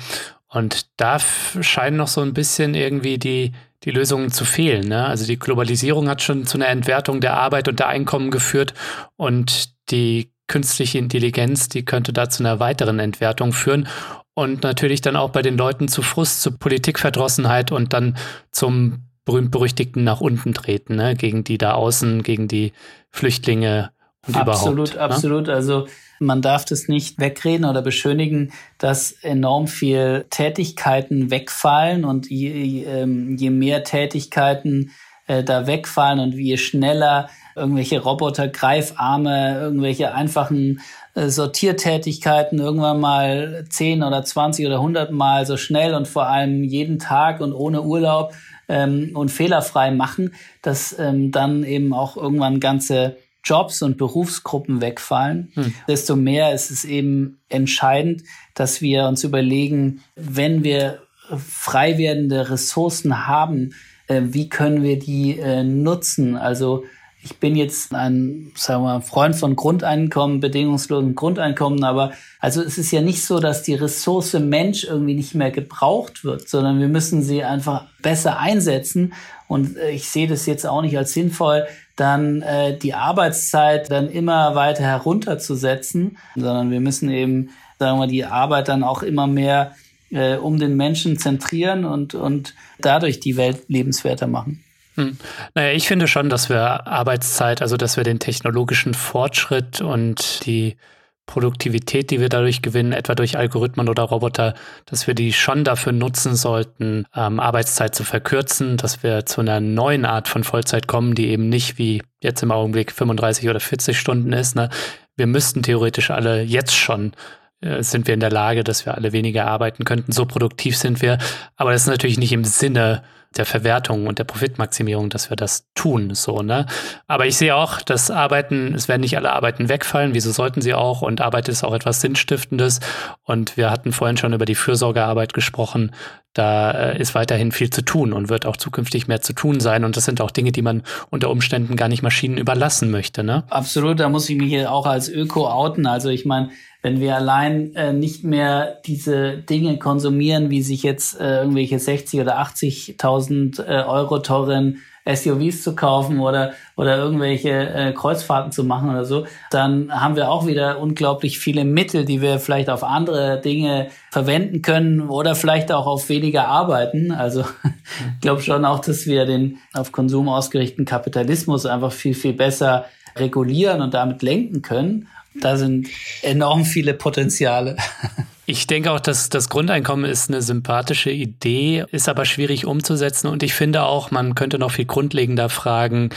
Und 0.49 0.85
da 0.97 1.17
scheinen 1.19 1.97
noch 1.97 2.07
so 2.07 2.21
ein 2.21 2.33
bisschen 2.33 2.75
irgendwie 2.75 3.17
die 3.17 3.53
die 3.83 3.91
Lösungen 3.91 4.31
zu 4.31 4.45
fehlen. 4.45 4.87
Ne? 4.87 5.05
Also 5.05 5.25
die 5.25 5.39
Globalisierung 5.39 6.07
hat 6.09 6.21
schon 6.21 6.45
zu 6.45 6.57
einer 6.57 6.67
Entwertung 6.67 7.19
der 7.21 7.35
Arbeit 7.35 7.67
und 7.67 7.79
der 7.79 7.87
Einkommen 7.87 8.31
geführt 8.31 8.73
und 9.15 9.69
die 9.91 10.31
künstliche 10.47 10.97
Intelligenz, 10.97 11.69
die 11.69 11.85
könnte 11.85 12.13
da 12.13 12.29
zu 12.29 12.43
einer 12.43 12.59
weiteren 12.59 12.99
Entwertung 12.99 13.53
führen 13.53 13.87
und 14.33 14.63
natürlich 14.63 15.01
dann 15.01 15.15
auch 15.15 15.29
bei 15.29 15.41
den 15.41 15.57
Leuten 15.57 15.87
zu 15.87 16.01
Frust, 16.01 16.41
zu 16.41 16.51
Politikverdrossenheit 16.57 17.71
und 17.71 17.93
dann 17.93 18.17
zum 18.51 19.05
berühmt-berüchtigten 19.25 20.03
nach 20.03 20.21
unten 20.21 20.53
treten, 20.53 20.95
ne? 20.95 21.15
gegen 21.15 21.43
die 21.43 21.57
da 21.57 21.73
außen, 21.73 22.23
gegen 22.23 22.47
die 22.47 22.73
Flüchtlinge 23.11 23.91
und 24.27 24.35
absolut, 24.35 24.93
überhaupt. 24.93 24.97
Absolut, 24.97 24.97
ne? 24.97 25.01
absolut. 25.01 25.49
Also 25.49 25.87
man 26.21 26.41
darf 26.41 26.65
das 26.65 26.87
nicht 26.87 27.19
wegreden 27.19 27.65
oder 27.65 27.81
beschönigen, 27.81 28.51
dass 28.77 29.11
enorm 29.23 29.67
viel 29.67 30.25
Tätigkeiten 30.29 31.31
wegfallen 31.31 32.05
und 32.05 32.29
je, 32.29 32.83
ähm, 32.83 33.35
je 33.37 33.49
mehr 33.49 33.83
Tätigkeiten 33.83 34.91
äh, 35.27 35.43
da 35.43 35.67
wegfallen 35.67 36.19
und 36.19 36.33
je 36.33 36.57
schneller 36.57 37.29
irgendwelche 37.55 37.99
Roboter, 37.99 38.47
Greifarme, 38.47 39.59
irgendwelche 39.59 40.13
einfachen 40.13 40.81
äh, 41.15 41.27
Sortiertätigkeiten 41.27 42.59
irgendwann 42.59 42.99
mal 42.99 43.65
10 43.69 44.03
oder 44.03 44.23
20 44.23 44.65
oder 44.65 44.75
100 44.75 45.11
Mal 45.11 45.45
so 45.45 45.57
schnell 45.57 45.93
und 45.93 46.07
vor 46.07 46.27
allem 46.27 46.63
jeden 46.63 46.99
Tag 46.99 47.41
und 47.41 47.53
ohne 47.53 47.81
Urlaub 47.81 48.33
ähm, 48.69 49.11
und 49.15 49.29
fehlerfrei 49.29 49.91
machen, 49.91 50.33
dass 50.61 50.97
ähm, 50.97 51.31
dann 51.31 51.63
eben 51.63 51.93
auch 51.93 52.15
irgendwann 52.15 52.59
ganze 52.59 53.17
Jobs 53.43 53.81
und 53.81 53.97
Berufsgruppen 53.97 54.81
wegfallen, 54.81 55.51
hm. 55.53 55.73
desto 55.87 56.15
mehr 56.15 56.53
ist 56.53 56.71
es 56.71 56.85
eben 56.85 57.39
entscheidend, 57.49 58.23
dass 58.53 58.81
wir 58.81 59.05
uns 59.07 59.23
überlegen, 59.23 60.01
wenn 60.15 60.63
wir 60.63 61.01
frei 61.37 61.97
werdende 61.97 62.49
Ressourcen 62.49 63.27
haben, 63.27 63.73
äh, 64.07 64.21
wie 64.25 64.49
können 64.49 64.83
wir 64.83 64.99
die 64.99 65.39
äh, 65.39 65.63
nutzen? 65.63 66.35
Also 66.35 66.83
ich 67.23 67.37
bin 67.37 67.55
jetzt 67.55 67.93
ein, 67.93 68.51
sagen 68.55 68.83
wir 68.83 68.93
mal, 68.93 69.01
Freund 69.01 69.35
von 69.35 69.55
Grundeinkommen, 69.55 70.39
bedingungslosen 70.39 71.13
Grundeinkommen, 71.13 71.83
aber 71.83 72.13
also 72.39 72.61
es 72.61 72.79
ist 72.79 72.91
ja 72.91 73.01
nicht 73.01 73.23
so, 73.23 73.39
dass 73.39 73.61
die 73.61 73.75
Ressource 73.75 74.33
Mensch 74.33 74.85
irgendwie 74.85 75.13
nicht 75.13 75.35
mehr 75.35 75.51
gebraucht 75.51 76.23
wird, 76.23 76.49
sondern 76.49 76.79
wir 76.79 76.87
müssen 76.87 77.21
sie 77.21 77.43
einfach 77.43 77.85
besser 78.01 78.39
einsetzen. 78.39 79.13
Und 79.51 79.75
äh, 79.75 79.91
ich 79.91 80.07
sehe 80.07 80.27
das 80.27 80.45
jetzt 80.45 80.65
auch 80.65 80.81
nicht 80.81 80.97
als 80.97 81.11
sinnvoll, 81.11 81.67
dann 81.97 82.41
äh, 82.41 82.77
die 82.77 82.93
Arbeitszeit 82.93 83.91
dann 83.91 84.09
immer 84.09 84.55
weiter 84.55 84.83
herunterzusetzen, 84.83 86.17
sondern 86.35 86.71
wir 86.71 86.79
müssen 86.79 87.09
eben, 87.11 87.49
sagen 87.77 87.99
wir, 87.99 88.07
die 88.07 88.23
Arbeit 88.23 88.69
dann 88.69 88.81
auch 88.81 89.03
immer 89.03 89.27
mehr 89.27 89.75
äh, 90.09 90.37
um 90.37 90.57
den 90.57 90.77
Menschen 90.77 91.19
zentrieren 91.19 91.83
und, 91.83 92.15
und 92.15 92.53
dadurch 92.79 93.19
die 93.19 93.35
Welt 93.35 93.63
lebenswerter 93.67 94.27
machen. 94.27 94.63
Hm. 94.95 95.17
Naja, 95.53 95.73
ich 95.73 95.85
finde 95.85 96.07
schon, 96.07 96.29
dass 96.29 96.47
wir 96.47 96.87
Arbeitszeit, 96.87 97.61
also 97.61 97.75
dass 97.75 97.97
wir 97.97 98.05
den 98.05 98.19
technologischen 98.19 98.93
Fortschritt 98.93 99.81
und 99.81 100.45
die 100.45 100.77
Produktivität, 101.25 102.11
die 102.11 102.19
wir 102.19 102.29
dadurch 102.29 102.61
gewinnen, 102.61 102.91
etwa 102.91 103.15
durch 103.15 103.37
Algorithmen 103.37 103.87
oder 103.87 104.03
Roboter, 104.03 104.53
dass 104.85 105.07
wir 105.07 105.13
die 105.13 105.33
schon 105.33 105.63
dafür 105.63 105.93
nutzen 105.93 106.35
sollten, 106.35 107.05
ähm, 107.15 107.39
Arbeitszeit 107.39 107.95
zu 107.95 108.03
verkürzen, 108.03 108.77
dass 108.77 109.03
wir 109.03 109.25
zu 109.25 109.41
einer 109.41 109.59
neuen 109.59 110.05
Art 110.05 110.27
von 110.27 110.43
Vollzeit 110.43 110.87
kommen, 110.87 111.15
die 111.15 111.27
eben 111.27 111.47
nicht 111.47 111.77
wie 111.77 112.01
jetzt 112.21 112.43
im 112.43 112.51
Augenblick 112.51 112.91
35 112.91 113.49
oder 113.49 113.59
40 113.59 113.97
Stunden 113.97 114.33
ist. 114.33 114.55
Ne? 114.55 114.69
Wir 115.15 115.27
müssten 115.27 115.63
theoretisch 115.63 116.11
alle 116.11 116.41
jetzt 116.41 116.75
schon 116.75 117.13
äh, 117.61 117.83
sind 117.83 118.07
wir 118.07 118.13
in 118.13 118.19
der 118.19 118.31
Lage, 118.31 118.63
dass 118.63 118.85
wir 118.85 118.95
alle 118.95 119.13
weniger 119.13 119.47
arbeiten 119.47 119.85
könnten. 119.85 120.11
So 120.11 120.25
produktiv 120.25 120.77
sind 120.77 121.01
wir. 121.01 121.17
Aber 121.55 121.71
das 121.71 121.83
ist 121.83 121.87
natürlich 121.87 122.17
nicht 122.17 122.33
im 122.33 122.43
Sinne 122.43 123.03
der 123.37 123.45
Verwertung 123.45 124.07
und 124.07 124.19
der 124.19 124.25
Profitmaximierung, 124.25 125.09
dass 125.09 125.29
wir 125.29 125.37
das 125.37 125.65
tun, 125.73 126.13
so, 126.15 126.41
ne? 126.41 126.65
Aber 127.07 127.25
ich 127.25 127.37
sehe 127.37 127.55
auch, 127.55 127.81
dass 127.81 128.11
Arbeiten, 128.11 128.73
es 128.75 128.89
werden 128.89 129.01
nicht 129.01 129.15
alle 129.15 129.31
Arbeiten 129.31 129.69
wegfallen, 129.69 130.13
wieso 130.13 130.31
sollten 130.31 130.61
sie 130.61 130.73
auch? 130.73 131.01
Und 131.01 131.21
Arbeit 131.21 131.47
ist 131.47 131.63
auch 131.63 131.73
etwas 131.73 132.01
Sinnstiftendes. 132.01 132.81
Und 133.23 133.55
wir 133.55 133.71
hatten 133.71 133.93
vorhin 133.93 134.17
schon 134.17 134.33
über 134.33 134.45
die 134.45 134.55
Fürsorgearbeit 134.55 135.33
gesprochen. 135.33 135.91
Da 136.33 136.71
äh, 136.71 137.01
ist 137.01 137.13
weiterhin 137.13 137.51
viel 137.51 137.69
zu 137.69 137.83
tun 137.83 138.13
und 138.13 138.29
wird 138.29 138.45
auch 138.45 138.55
zukünftig 138.55 139.07
mehr 139.07 139.21
zu 139.21 139.33
tun 139.33 139.59
sein. 139.59 139.83
Und 139.83 139.97
das 139.97 140.05
sind 140.05 140.21
auch 140.21 140.31
Dinge, 140.31 140.51
die 140.51 140.61
man 140.61 140.83
unter 141.09 141.29
Umständen 141.29 141.75
gar 141.75 141.89
nicht 141.89 142.03
Maschinen 142.03 142.37
überlassen 142.37 142.89
möchte, 142.89 143.23
ne? 143.23 143.43
Absolut, 143.49 143.99
da 143.99 144.07
muss 144.07 144.29
ich 144.29 144.37
mich 144.37 144.49
hier 144.49 144.71
auch 144.71 144.85
als 144.85 145.09
Öko 145.09 145.49
outen. 145.49 145.85
Also 145.85 146.09
ich 146.09 146.25
meine, 146.25 146.49
wenn 146.81 146.99
wir 146.99 147.15
allein 147.15 147.75
äh, 147.75 147.93
nicht 147.93 148.23
mehr 148.23 148.79
diese 148.85 149.37
Dinge 149.37 149.77
konsumieren, 149.77 150.49
wie 150.49 150.61
sich 150.61 150.83
jetzt 150.83 151.19
äh, 151.19 151.39
irgendwelche 151.39 151.79
60 151.79 152.21
oder 152.21 152.41
80.000 152.41 153.63
äh, 153.63 153.83
Euro 153.83 154.19
teuren 154.19 154.77
SUVs 155.05 155.63
zu 155.63 155.75
kaufen 155.75 156.19
oder, 156.19 156.53
oder 156.75 156.97
irgendwelche 156.97 157.49
äh, 157.49 157.93
Kreuzfahrten 157.93 158.51
zu 158.51 158.63
machen 158.63 158.89
oder 158.89 159.05
so, 159.05 159.25
dann 159.49 159.91
haben 159.91 160.15
wir 160.15 160.29
auch 160.29 160.45
wieder 160.45 160.79
unglaublich 160.79 161.39
viele 161.39 161.65
Mittel, 161.65 162.05
die 162.05 162.21
wir 162.21 162.39
vielleicht 162.39 162.69
auf 162.69 162.83
andere 162.83 163.41
Dinge 163.41 163.87
verwenden 164.11 164.61
können 164.61 165.01
oder 165.01 165.35
vielleicht 165.35 165.71
auch 165.71 165.87
auf 165.87 166.09
weniger 166.09 166.47
arbeiten. 166.47 167.11
Also 167.11 167.41
ich 168.15 168.21
glaube 168.21 168.41
schon 168.41 168.65
auch, 168.65 168.79
dass 168.79 169.07
wir 169.07 169.25
den 169.25 169.57
auf 169.73 169.91
Konsum 169.91 170.29
ausgerichteten 170.29 170.85
Kapitalismus 170.85 171.65
einfach 171.65 171.91
viel, 171.91 172.13
viel 172.13 172.33
besser 172.33 172.85
regulieren 173.15 173.81
und 173.81 173.93
damit 173.93 174.21
lenken 174.21 174.61
können. 174.61 175.07
Da 175.33 175.57
sind 175.57 175.87
enorm 176.21 176.65
viele 176.65 176.93
Potenziale. 176.93 177.77
Ich 178.51 178.67
denke 178.67 178.91
auch, 178.91 178.99
dass 178.99 179.29
das 179.29 179.47
Grundeinkommen 179.47 180.03
ist 180.03 180.29
eine 180.29 180.41
sympathische 180.41 181.09
Idee, 181.09 181.85
ist 181.91 182.09
aber 182.09 182.25
schwierig 182.25 182.65
umzusetzen. 182.65 183.27
Und 183.27 183.43
ich 183.43 183.53
finde 183.53 183.83
auch, 183.83 184.11
man 184.11 184.35
könnte 184.35 184.59
noch 184.59 184.71
viel 184.71 184.83
grundlegender 184.83 185.47
fragen, 185.47 186.09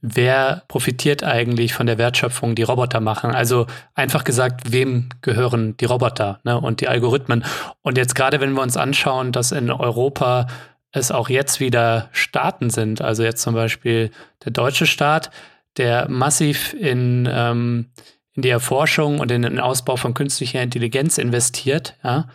wer 0.00 0.62
profitiert 0.68 1.22
eigentlich 1.22 1.74
von 1.74 1.86
der 1.86 1.98
Wertschöpfung, 1.98 2.54
die 2.54 2.62
Roboter 2.62 3.00
machen? 3.00 3.32
Also 3.32 3.66
einfach 3.94 4.24
gesagt, 4.24 4.72
wem 4.72 5.10
gehören 5.20 5.76
die 5.76 5.84
Roboter 5.84 6.40
ne, 6.44 6.58
und 6.58 6.80
die 6.80 6.88
Algorithmen? 6.88 7.44
Und 7.82 7.98
jetzt 7.98 8.14
gerade, 8.14 8.40
wenn 8.40 8.54
wir 8.54 8.62
uns 8.62 8.78
anschauen, 8.78 9.30
dass 9.30 9.52
in 9.52 9.70
Europa 9.70 10.46
es 10.92 11.10
auch 11.10 11.28
jetzt 11.28 11.60
wieder 11.60 12.08
Staaten 12.12 12.70
sind, 12.70 13.02
also 13.02 13.22
jetzt 13.22 13.42
zum 13.42 13.52
Beispiel 13.54 14.10
der 14.46 14.52
deutsche 14.52 14.86
Staat, 14.86 15.30
der 15.76 16.08
massiv 16.08 16.72
in 16.72 17.28
ähm, 17.30 17.90
in 18.34 18.42
die 18.42 18.48
Erforschung 18.48 19.18
und 19.18 19.30
in 19.30 19.42
den 19.42 19.60
Ausbau 19.60 19.96
von 19.96 20.14
künstlicher 20.14 20.62
Intelligenz 20.62 21.18
investiert. 21.18 21.96
Ja. 22.02 22.28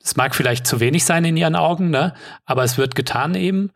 Das 0.00 0.16
mag 0.16 0.34
vielleicht 0.34 0.66
zu 0.66 0.80
wenig 0.80 1.04
sein 1.04 1.24
in 1.24 1.36
ihren 1.36 1.56
Augen, 1.56 1.90
ne? 1.90 2.14
aber 2.44 2.64
es 2.64 2.76
wird 2.76 2.94
getan 2.94 3.34
eben. 3.34 3.70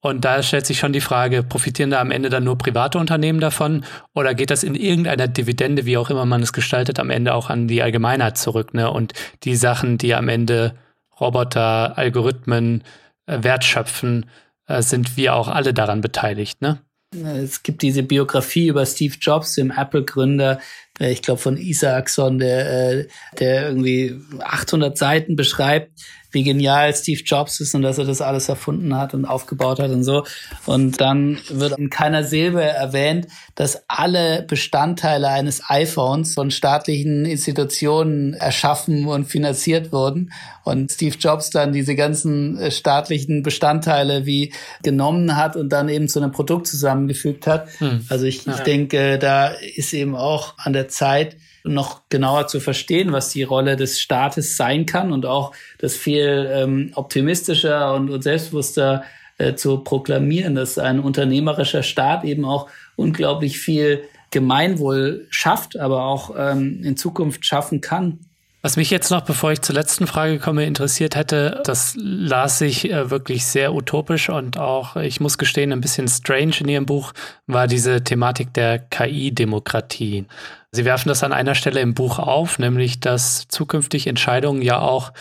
Und 0.00 0.24
da 0.24 0.42
stellt 0.42 0.64
sich 0.64 0.78
schon 0.78 0.92
die 0.92 1.00
Frage, 1.00 1.42
profitieren 1.42 1.90
da 1.90 2.00
am 2.00 2.12
Ende 2.12 2.30
dann 2.30 2.44
nur 2.44 2.56
private 2.56 2.98
Unternehmen 2.98 3.40
davon 3.40 3.84
oder 4.14 4.34
geht 4.34 4.50
das 4.50 4.62
in 4.62 4.76
irgendeiner 4.76 5.26
Dividende, 5.26 5.86
wie 5.86 5.96
auch 5.96 6.08
immer 6.08 6.24
man 6.24 6.42
es 6.42 6.52
gestaltet, 6.52 7.00
am 7.00 7.10
Ende 7.10 7.34
auch 7.34 7.50
an 7.50 7.66
die 7.66 7.82
Allgemeinheit 7.82 8.38
zurück? 8.38 8.74
Ne? 8.74 8.90
Und 8.90 9.12
die 9.42 9.56
Sachen, 9.56 9.98
die 9.98 10.14
am 10.14 10.28
Ende 10.28 10.74
Roboter, 11.20 11.98
Algorithmen 11.98 12.84
äh, 13.26 13.42
wertschöpfen, 13.42 14.26
äh, 14.66 14.82
sind 14.82 15.16
wir 15.16 15.34
auch 15.34 15.48
alle 15.48 15.74
daran 15.74 16.00
beteiligt. 16.00 16.62
Ne? 16.62 16.78
Es 17.14 17.62
gibt 17.62 17.82
diese 17.82 18.02
Biografie 18.02 18.68
über 18.68 18.84
Steve 18.84 19.14
Jobs, 19.20 19.54
dem 19.54 19.70
Apple-Gründer, 19.70 20.60
ich 20.98 21.22
glaube 21.22 21.40
von 21.40 21.56
Isaacson, 21.56 22.38
der, 22.38 22.90
äh, 22.90 23.06
der 23.38 23.68
irgendwie 23.68 24.20
800 24.40 24.96
Seiten 24.98 25.36
beschreibt, 25.36 25.92
wie 26.30 26.42
genial 26.42 26.94
Steve 26.94 27.22
Jobs 27.24 27.60
ist 27.60 27.74
und 27.74 27.82
dass 27.82 27.98
er 27.98 28.04
das 28.04 28.20
alles 28.20 28.48
erfunden 28.48 28.94
hat 28.96 29.14
und 29.14 29.24
aufgebaut 29.24 29.80
hat 29.80 29.90
und 29.90 30.04
so. 30.04 30.24
Und 30.66 31.00
dann 31.00 31.38
wird 31.50 31.78
in 31.78 31.90
keiner 31.90 32.24
Silbe 32.24 32.62
erwähnt, 32.62 33.28
dass 33.54 33.82
alle 33.88 34.42
Bestandteile 34.42 35.28
eines 35.28 35.62
iPhones 35.68 36.34
von 36.34 36.50
staatlichen 36.50 37.24
Institutionen 37.24 38.34
erschaffen 38.34 39.06
und 39.06 39.24
finanziert 39.26 39.90
wurden. 39.92 40.32
Und 40.64 40.92
Steve 40.92 41.16
Jobs 41.18 41.50
dann 41.50 41.72
diese 41.72 41.94
ganzen 41.94 42.58
äh, 42.58 42.70
staatlichen 42.70 43.42
Bestandteile 43.42 44.26
wie 44.26 44.52
genommen 44.82 45.36
hat 45.36 45.56
und 45.56 45.70
dann 45.70 45.88
eben 45.88 46.08
zu 46.08 46.20
einem 46.20 46.32
Produkt 46.32 46.66
zusammengefügt 46.66 47.46
hat. 47.46 47.68
Hm. 47.78 48.04
Also 48.10 48.26
ich, 48.26 48.44
ja. 48.44 48.54
ich 48.54 48.60
denke, 48.60 49.18
da 49.18 49.48
ist 49.48 49.94
eben 49.94 50.14
auch 50.14 50.58
an 50.58 50.74
der 50.74 50.88
Zeit, 50.88 51.36
noch 51.64 52.02
genauer 52.08 52.46
zu 52.46 52.60
verstehen, 52.60 53.12
was 53.12 53.30
die 53.30 53.42
Rolle 53.42 53.76
des 53.76 54.00
Staates 54.00 54.56
sein 54.56 54.86
kann 54.86 55.12
und 55.12 55.26
auch 55.26 55.52
das 55.78 55.96
viel 55.96 56.48
ähm, 56.52 56.92
optimistischer 56.94 57.94
und, 57.94 58.10
und 58.10 58.22
selbstbewusster 58.22 59.04
äh, 59.38 59.54
zu 59.54 59.78
proklamieren, 59.78 60.54
dass 60.54 60.78
ein 60.78 61.00
unternehmerischer 61.00 61.82
Staat 61.82 62.24
eben 62.24 62.44
auch 62.44 62.68
unglaublich 62.96 63.58
viel 63.58 64.02
Gemeinwohl 64.30 65.26
schafft, 65.30 65.78
aber 65.78 66.04
auch 66.04 66.34
ähm, 66.36 66.82
in 66.82 66.96
Zukunft 66.96 67.46
schaffen 67.46 67.80
kann. 67.80 68.18
Was 68.60 68.76
mich 68.76 68.90
jetzt 68.90 69.10
noch, 69.12 69.20
bevor 69.20 69.52
ich 69.52 69.62
zur 69.62 69.76
letzten 69.76 70.08
Frage 70.08 70.40
komme, 70.40 70.66
interessiert 70.66 71.14
hätte, 71.14 71.62
das 71.64 71.94
las 71.96 72.60
ich 72.60 72.90
äh, 72.90 73.08
wirklich 73.08 73.46
sehr 73.46 73.72
utopisch 73.72 74.30
und 74.30 74.58
auch, 74.58 74.96
ich 74.96 75.20
muss 75.20 75.38
gestehen, 75.38 75.72
ein 75.72 75.80
bisschen 75.80 76.08
strange 76.08 76.56
in 76.60 76.68
Ihrem 76.68 76.86
Buch, 76.86 77.12
war 77.46 77.68
diese 77.68 78.02
Thematik 78.02 78.52
der 78.54 78.80
KI-Demokratie. 78.80 80.26
Sie 80.72 80.84
werfen 80.84 81.08
das 81.08 81.22
an 81.22 81.32
einer 81.32 81.54
Stelle 81.54 81.80
im 81.80 81.94
Buch 81.94 82.18
auf, 82.18 82.58
nämlich 82.58 82.98
dass 82.98 83.46
zukünftig 83.46 84.08
Entscheidungen 84.08 84.60
ja 84.60 84.80
auch 84.80 85.12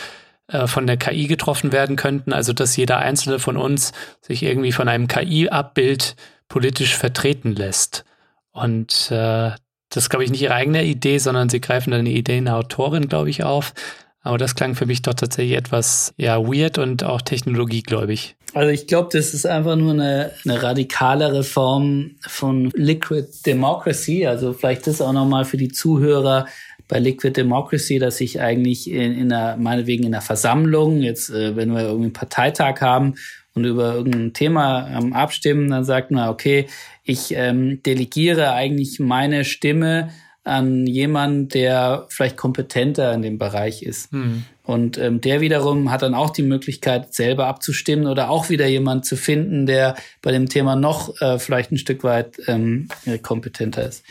äh, 0.48 0.66
von 0.66 0.88
der 0.88 0.98
KI 0.98 1.28
getroffen 1.28 1.72
werden 1.72 1.96
könnten, 1.96 2.34
also 2.34 2.54
dass 2.54 2.76
jeder 2.76 2.98
einzelne 2.98 3.38
von 3.38 3.56
uns 3.56 3.94
sich 4.22 4.42
irgendwie 4.42 4.72
von 4.72 4.88
einem 4.88 5.08
KI-Abbild 5.08 6.16
politisch 6.48 6.96
vertreten 6.96 7.56
lässt. 7.56 8.04
Und 8.52 9.12
äh, 9.12 9.52
das 9.90 10.04
ist, 10.04 10.10
glaube 10.10 10.26
ich, 10.26 10.32
nicht 10.32 10.42
ihre 10.42 10.54
eigene 10.54 10.84
Idee, 10.84 11.18
sondern 11.18 11.50
sie 11.50 11.62
greifen 11.62 11.92
dann 11.92 12.06
die 12.06 12.18
Idee 12.18 12.38
einer 12.38 12.58
Autorin, 12.58 13.08
glaube 13.08 13.30
ich, 13.30 13.44
auf. 13.44 13.74
Aber 14.22 14.38
das 14.38 14.56
klang 14.56 14.76
für 14.76 14.86
mich 14.86 15.02
doch 15.02 15.14
tatsächlich 15.14 15.58
etwas 15.58 16.14
ja 16.18 16.38
weird 16.46 16.78
und 16.78 17.04
auch 17.06 17.22
technologiegläubig. 17.22 18.36
Also 18.54 18.72
ich 18.72 18.88
glaube, 18.88 19.10
das 19.14 19.34
ist 19.34 19.46
einfach 19.46 19.76
nur 19.78 19.94
eine, 19.94 20.32
eine 20.44 20.62
radikalere 20.62 21.44
Form 21.44 22.12
von 22.22 22.72
Liquid 22.76 23.28
Democracy. 23.46 24.26
Also 24.26 24.52
vielleicht 24.52 24.88
das 24.88 25.02
auch 25.02 25.14
nochmal 25.14 25.46
für 25.46 25.58
die 25.58 25.70
Zuhörer 25.70 26.48
bei 26.88 27.00
Liquid 27.00 27.34
Democracy, 27.38 28.00
dass 28.00 28.20
ich 28.20 28.42
eigentlich 28.42 28.90
in, 28.90 29.14
in 29.14 29.32
einer, 29.32 29.58
meinetwegen 29.58 30.06
in 30.06 30.14
einer 30.14 30.22
Versammlung, 30.22 31.02
jetzt 31.02 31.30
äh, 31.30 31.56
wenn 31.56 31.72
wir 31.74 31.82
irgendwie 31.82 32.06
einen 32.06 32.14
Parteitag 32.14 32.82
haben 32.82 33.16
und 33.54 33.66
über 33.66 33.96
irgendein 33.96 34.34
Thema 34.34 34.90
ähm, 34.90 35.14
abstimmen, 35.14 35.70
dann 35.70 35.84
sagt 35.84 36.12
man, 36.12 36.30
okay, 36.30 36.68
ich 37.08 37.34
ähm, 37.34 37.82
delegiere 37.84 38.52
eigentlich 38.54 39.00
meine 39.00 39.46
Stimme 39.46 40.10
an 40.44 40.88
jemanden, 40.88 41.50
der 41.50 42.06
vielleicht 42.10 42.38
kompetenter 42.38 43.14
in 43.14 43.22
dem 43.22 43.38
Bereich 43.38 43.82
ist. 43.82 44.12
Hm. 44.12 44.46
Und 44.64 44.98
ähm, 44.98 45.22
der 45.22 45.42
wiederum 45.42 45.92
hat 45.92 46.02
dann 46.02 46.14
auch 46.14 46.30
die 46.30 46.44
Möglichkeit, 46.44 47.14
selber 47.14 47.48
abzustimmen 47.48 48.08
oder 48.08 48.30
auch 48.30 48.50
wieder 48.50 48.68
jemand 48.68 49.06
zu 49.06 49.16
finden, 49.16 49.66
der 49.66 49.96
bei 50.22 50.32
dem 50.32 50.50
Thema 50.50 50.76
noch 50.76 51.22
äh, 51.22 51.40
vielleicht 51.40 51.72
ein 51.72 51.78
Stück 51.78 52.04
weit 52.04 52.38
ähm, 52.48 52.90
kompetenter 53.22 53.88
ist. 53.88 54.04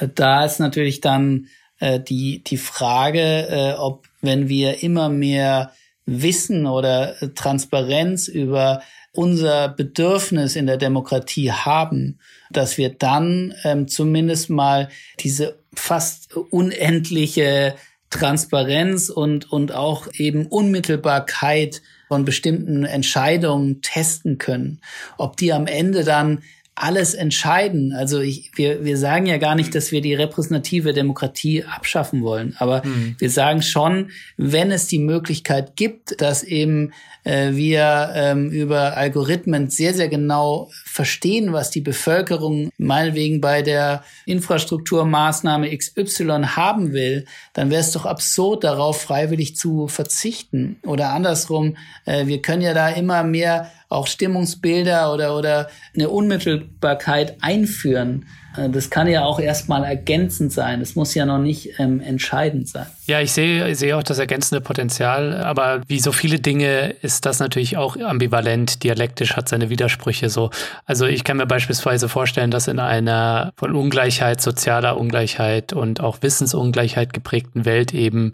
Äh, 0.00 0.08
da 0.14 0.44
ist 0.44 0.58
natürlich 0.58 1.00
dann 1.00 1.46
äh, 1.78 2.00
die, 2.00 2.42
die 2.44 2.56
Frage, 2.56 3.48
äh, 3.48 3.72
ob 3.78 4.06
wenn 4.22 4.48
wir 4.48 4.82
immer 4.82 5.08
mehr 5.08 5.72
Wissen 6.06 6.66
oder 6.66 7.14
Transparenz 7.34 8.28
über 8.28 8.82
unser 9.12 9.68
Bedürfnis 9.68 10.56
in 10.56 10.66
der 10.66 10.76
Demokratie 10.76 11.52
haben, 11.52 12.18
dass 12.50 12.78
wir 12.78 12.90
dann 12.90 13.54
ähm, 13.64 13.88
zumindest 13.88 14.50
mal 14.50 14.88
diese 15.20 15.58
fast 15.74 16.34
unendliche 16.36 17.76
Transparenz 18.10 19.08
und, 19.08 19.50
und 19.50 19.72
auch 19.72 20.08
eben 20.14 20.46
Unmittelbarkeit 20.46 21.82
von 22.08 22.24
bestimmten 22.24 22.84
Entscheidungen 22.84 23.82
testen 23.82 24.38
können. 24.38 24.80
Ob 25.16 25.36
die 25.36 25.52
am 25.52 25.66
Ende 25.66 26.04
dann 26.04 26.42
alles 26.74 27.14
entscheiden. 27.14 27.92
Also 27.92 28.20
ich, 28.20 28.50
wir, 28.56 28.84
wir 28.84 28.96
sagen 28.96 29.26
ja 29.26 29.38
gar 29.38 29.54
nicht, 29.54 29.74
dass 29.74 29.92
wir 29.92 30.00
die 30.00 30.14
repräsentative 30.14 30.92
Demokratie 30.92 31.64
abschaffen 31.64 32.22
wollen, 32.22 32.56
aber 32.58 32.84
mhm. 32.84 33.14
wir 33.18 33.30
sagen 33.30 33.62
schon, 33.62 34.10
wenn 34.36 34.72
es 34.72 34.86
die 34.86 34.98
Möglichkeit 34.98 35.76
gibt, 35.76 36.20
dass 36.20 36.42
eben 36.42 36.92
äh, 37.24 37.52
wir 37.52 38.12
ähm, 38.14 38.50
über 38.50 38.96
Algorithmen 38.96 39.70
sehr, 39.70 39.94
sehr 39.94 40.08
genau 40.08 40.70
verstehen, 40.84 41.52
was 41.52 41.70
die 41.70 41.80
Bevölkerung 41.80 42.70
meinetwegen 42.78 43.40
bei 43.40 43.62
der 43.62 44.04
Infrastrukturmaßnahme 44.26 45.76
XY 45.76 46.44
haben 46.56 46.92
will, 46.92 47.24
dann 47.54 47.70
wäre 47.70 47.80
es 47.80 47.92
doch 47.92 48.06
absurd, 48.06 48.64
darauf 48.64 49.00
freiwillig 49.00 49.56
zu 49.56 49.88
verzichten. 49.88 50.78
Oder 50.84 51.10
andersrum, 51.10 51.76
äh, 52.04 52.26
wir 52.26 52.42
können 52.42 52.62
ja 52.62 52.74
da 52.74 52.88
immer 52.90 53.24
mehr 53.24 53.70
auch 53.88 54.06
Stimmungsbilder 54.06 55.12
oder, 55.12 55.36
oder 55.36 55.68
eine 55.94 56.08
Unmittelbarkeit 56.08 57.36
einführen. 57.40 58.26
Äh, 58.56 58.70
das 58.70 58.90
kann 58.90 59.06
ja 59.06 59.24
auch 59.24 59.40
erstmal 59.40 59.84
ergänzend 59.84 60.52
sein. 60.52 60.80
Das 60.80 60.94
muss 60.94 61.14
ja 61.14 61.26
noch 61.26 61.38
nicht 61.38 61.78
ähm, 61.78 62.00
entscheidend 62.00 62.68
sein. 62.68 62.86
Ja, 63.06 63.20
ich 63.20 63.32
sehe, 63.32 63.68
ich 63.68 63.78
sehe 63.78 63.96
auch 63.96 64.02
das 64.02 64.18
ergänzende 64.18 64.60
Potenzial, 64.60 65.42
aber 65.42 65.82
wie 65.86 66.00
so 66.00 66.12
viele 66.12 66.40
Dinge 66.40 66.90
ist 67.02 67.26
das 67.26 67.38
natürlich 67.38 67.76
auch 67.76 67.96
ambivalent, 67.96 68.82
dialektisch, 68.82 69.36
hat 69.36 69.48
seine 69.48 69.70
Widersprüche 69.70 70.30
so. 70.30 70.50
Also 70.86 71.06
ich 71.06 71.24
kann 71.24 71.36
mir 71.36 71.46
beispielsweise 71.46 72.08
vorstellen, 72.08 72.50
dass 72.50 72.68
in 72.68 72.78
einer 72.78 73.52
von 73.56 73.74
Ungleichheit, 73.74 74.40
sozialer 74.40 74.98
Ungleichheit 74.98 75.72
und 75.72 76.00
auch 76.00 76.22
Wissensungleichheit 76.22 77.12
geprägten 77.12 77.64
Welt 77.64 77.92
eben 77.92 78.32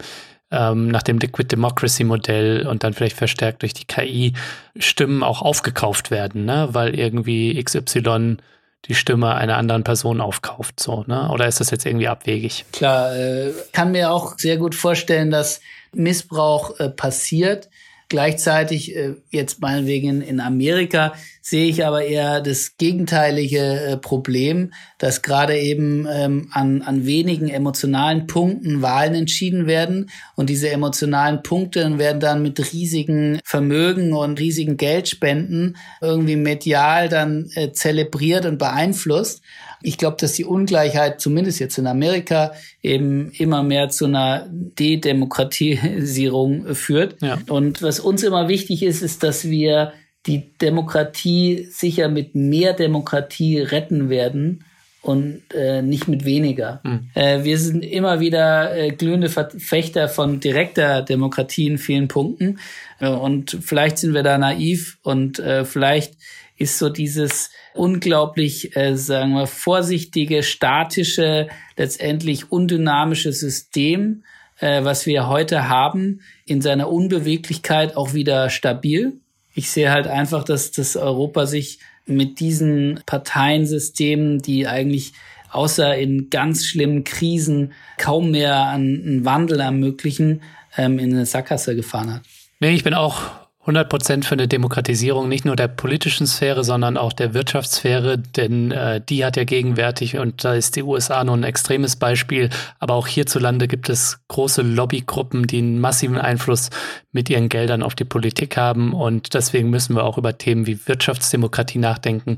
ähm, 0.51 0.89
nach 0.89 1.03
dem 1.03 1.17
Liquid 1.17 1.47
Democracy 1.49 2.03
Modell 2.03 2.67
und 2.67 2.83
dann 2.83 2.93
vielleicht 2.93 3.15
verstärkt 3.15 3.61
durch 3.61 3.73
die 3.73 3.85
KI 3.85 4.33
Stimmen 4.77 5.23
auch 5.23 5.41
aufgekauft 5.41 6.11
werden, 6.11 6.45
ne? 6.45 6.69
weil 6.71 6.93
irgendwie 6.95 7.61
XY 7.61 8.37
die 8.85 8.95
Stimme 8.95 9.35
einer 9.35 9.57
anderen 9.57 9.83
Person 9.83 10.21
aufkauft, 10.21 10.79
so, 10.79 11.03
ne? 11.07 11.29
Oder 11.31 11.47
ist 11.47 11.59
das 11.59 11.69
jetzt 11.69 11.85
irgendwie 11.85 12.07
abwegig? 12.07 12.65
Klar, 12.71 13.15
äh, 13.15 13.53
kann 13.73 13.91
mir 13.91 14.11
auch 14.11 14.37
sehr 14.37 14.57
gut 14.57 14.73
vorstellen, 14.73 15.29
dass 15.29 15.61
Missbrauch 15.93 16.79
äh, 16.79 16.89
passiert. 16.89 17.69
Gleichzeitig, 18.09 18.95
äh, 18.95 19.15
jetzt 19.29 19.61
meinetwegen 19.61 20.21
in 20.21 20.39
Amerika, 20.39 21.13
sehe 21.41 21.65
ich 21.65 21.85
aber 21.85 22.05
eher 22.05 22.39
das 22.39 22.77
gegenteilige 22.77 23.59
äh, 23.59 23.97
Problem, 23.97 24.71
dass 24.99 25.23
gerade 25.23 25.57
eben 25.57 26.07
ähm, 26.09 26.49
an, 26.51 26.83
an 26.83 27.07
wenigen 27.07 27.49
emotionalen 27.49 28.27
Punkten 28.27 28.83
Wahlen 28.83 29.15
entschieden 29.15 29.65
werden. 29.65 30.11
Und 30.35 30.49
diese 30.49 30.69
emotionalen 30.69 31.41
Punkte 31.41 31.97
werden 31.97 32.19
dann 32.19 32.43
mit 32.43 32.73
riesigen 32.73 33.39
Vermögen 33.43 34.13
und 34.13 34.39
riesigen 34.39 34.77
Geldspenden 34.77 35.77
irgendwie 35.99 36.35
medial 36.35 37.09
dann 37.09 37.49
äh, 37.55 37.71
zelebriert 37.71 38.45
und 38.45 38.59
beeinflusst. 38.59 39.41
Ich 39.81 39.97
glaube, 39.97 40.17
dass 40.19 40.33
die 40.33 40.45
Ungleichheit, 40.45 41.19
zumindest 41.19 41.59
jetzt 41.59 41.79
in 41.79 41.87
Amerika, 41.87 42.53
eben 42.83 43.31
immer 43.31 43.63
mehr 43.63 43.89
zu 43.89 44.05
einer 44.05 44.47
Dedemokratisierung 44.51 46.75
führt. 46.75 47.19
Ja. 47.21 47.39
Und 47.49 47.81
was 47.81 47.99
uns 47.99 48.21
immer 48.21 48.47
wichtig 48.47 48.83
ist, 48.83 49.01
ist, 49.01 49.23
dass 49.23 49.49
wir 49.49 49.93
die 50.27 50.57
Demokratie 50.57 51.67
sicher 51.69 52.09
mit 52.09 52.35
mehr 52.35 52.73
Demokratie 52.73 53.59
retten 53.59 54.09
werden 54.09 54.63
und 55.01 55.41
äh, 55.55 55.81
nicht 55.81 56.07
mit 56.07 56.25
weniger. 56.25 56.79
Mhm. 56.83 57.09
Äh, 57.15 57.43
wir 57.43 57.57
sind 57.57 57.83
immer 57.83 58.19
wieder 58.19 58.75
äh, 58.75 58.91
glühende 58.91 59.29
Verfechter 59.29 60.07
von 60.07 60.39
direkter 60.39 61.01
Demokratie 61.01 61.67
in 61.67 61.77
vielen 61.79 62.07
Punkten. 62.07 62.59
Äh, 62.99 63.09
und 63.09 63.57
vielleicht 63.61 63.97
sind 63.97 64.13
wir 64.13 64.21
da 64.21 64.37
naiv 64.37 64.99
und 65.01 65.39
äh, 65.39 65.65
vielleicht 65.65 66.13
ist 66.57 66.77
so 66.77 66.89
dieses 66.89 67.49
unglaublich, 67.73 68.75
äh, 68.75 68.95
sagen 68.95 69.33
wir, 69.33 69.47
vorsichtige, 69.47 70.43
statische, 70.43 71.47
letztendlich 71.75 72.51
undynamische 72.51 73.33
System, 73.33 74.23
äh, 74.59 74.83
was 74.83 75.07
wir 75.07 75.27
heute 75.27 75.67
haben, 75.67 76.21
in 76.45 76.61
seiner 76.61 76.91
Unbeweglichkeit 76.91 77.97
auch 77.97 78.13
wieder 78.13 78.51
stabil. 78.51 79.19
Ich 79.53 79.69
sehe 79.69 79.91
halt 79.91 80.07
einfach, 80.07 80.43
dass 80.43 80.71
das 80.71 80.95
Europa 80.95 81.45
sich 81.45 81.79
mit 82.05 82.39
diesen 82.39 83.01
Parteiensystemen, 83.05 84.41
die 84.41 84.67
eigentlich 84.67 85.13
außer 85.51 85.97
in 85.97 86.29
ganz 86.29 86.65
schlimmen 86.65 87.03
Krisen 87.03 87.73
kaum 87.97 88.31
mehr 88.31 88.67
einen 88.67 89.25
Wandel 89.25 89.59
ermöglichen, 89.59 90.41
ähm, 90.77 90.99
in 90.99 91.13
eine 91.13 91.25
Sackgasse 91.25 91.75
gefahren 91.75 92.13
hat. 92.13 92.21
Nee, 92.59 92.71
ich 92.71 92.83
bin 92.83 92.93
auch 92.93 93.40
100 93.61 93.89
Prozent 93.89 94.25
für 94.25 94.33
eine 94.33 94.47
Demokratisierung 94.47 95.29
nicht 95.29 95.45
nur 95.45 95.55
der 95.55 95.67
politischen 95.67 96.25
Sphäre, 96.25 96.63
sondern 96.63 96.97
auch 96.97 97.13
der 97.13 97.35
Wirtschaftssphäre, 97.35 98.17
denn 98.17 98.71
äh, 98.71 99.01
die 99.07 99.23
hat 99.23 99.37
ja 99.37 99.43
gegenwärtig, 99.43 100.17
und 100.17 100.43
da 100.43 100.55
ist 100.55 100.75
die 100.75 100.81
USA 100.81 101.23
nun 101.23 101.41
ein 101.41 101.43
extremes 101.43 101.95
Beispiel, 101.95 102.49
aber 102.79 102.95
auch 102.95 103.05
hierzulande 103.05 103.67
gibt 103.67 103.87
es 103.89 104.19
große 104.29 104.63
Lobbygruppen, 104.63 105.45
die 105.45 105.59
einen 105.59 105.79
massiven 105.79 106.17
Einfluss 106.17 106.71
mit 107.11 107.29
ihren 107.29 107.49
Geldern 107.49 107.83
auf 107.83 107.93
die 107.93 108.03
Politik 108.03 108.57
haben 108.57 108.93
und 108.93 109.35
deswegen 109.35 109.69
müssen 109.69 109.95
wir 109.95 110.05
auch 110.05 110.17
über 110.17 110.39
Themen 110.39 110.65
wie 110.65 110.87
Wirtschaftsdemokratie 110.87 111.77
nachdenken. 111.79 112.37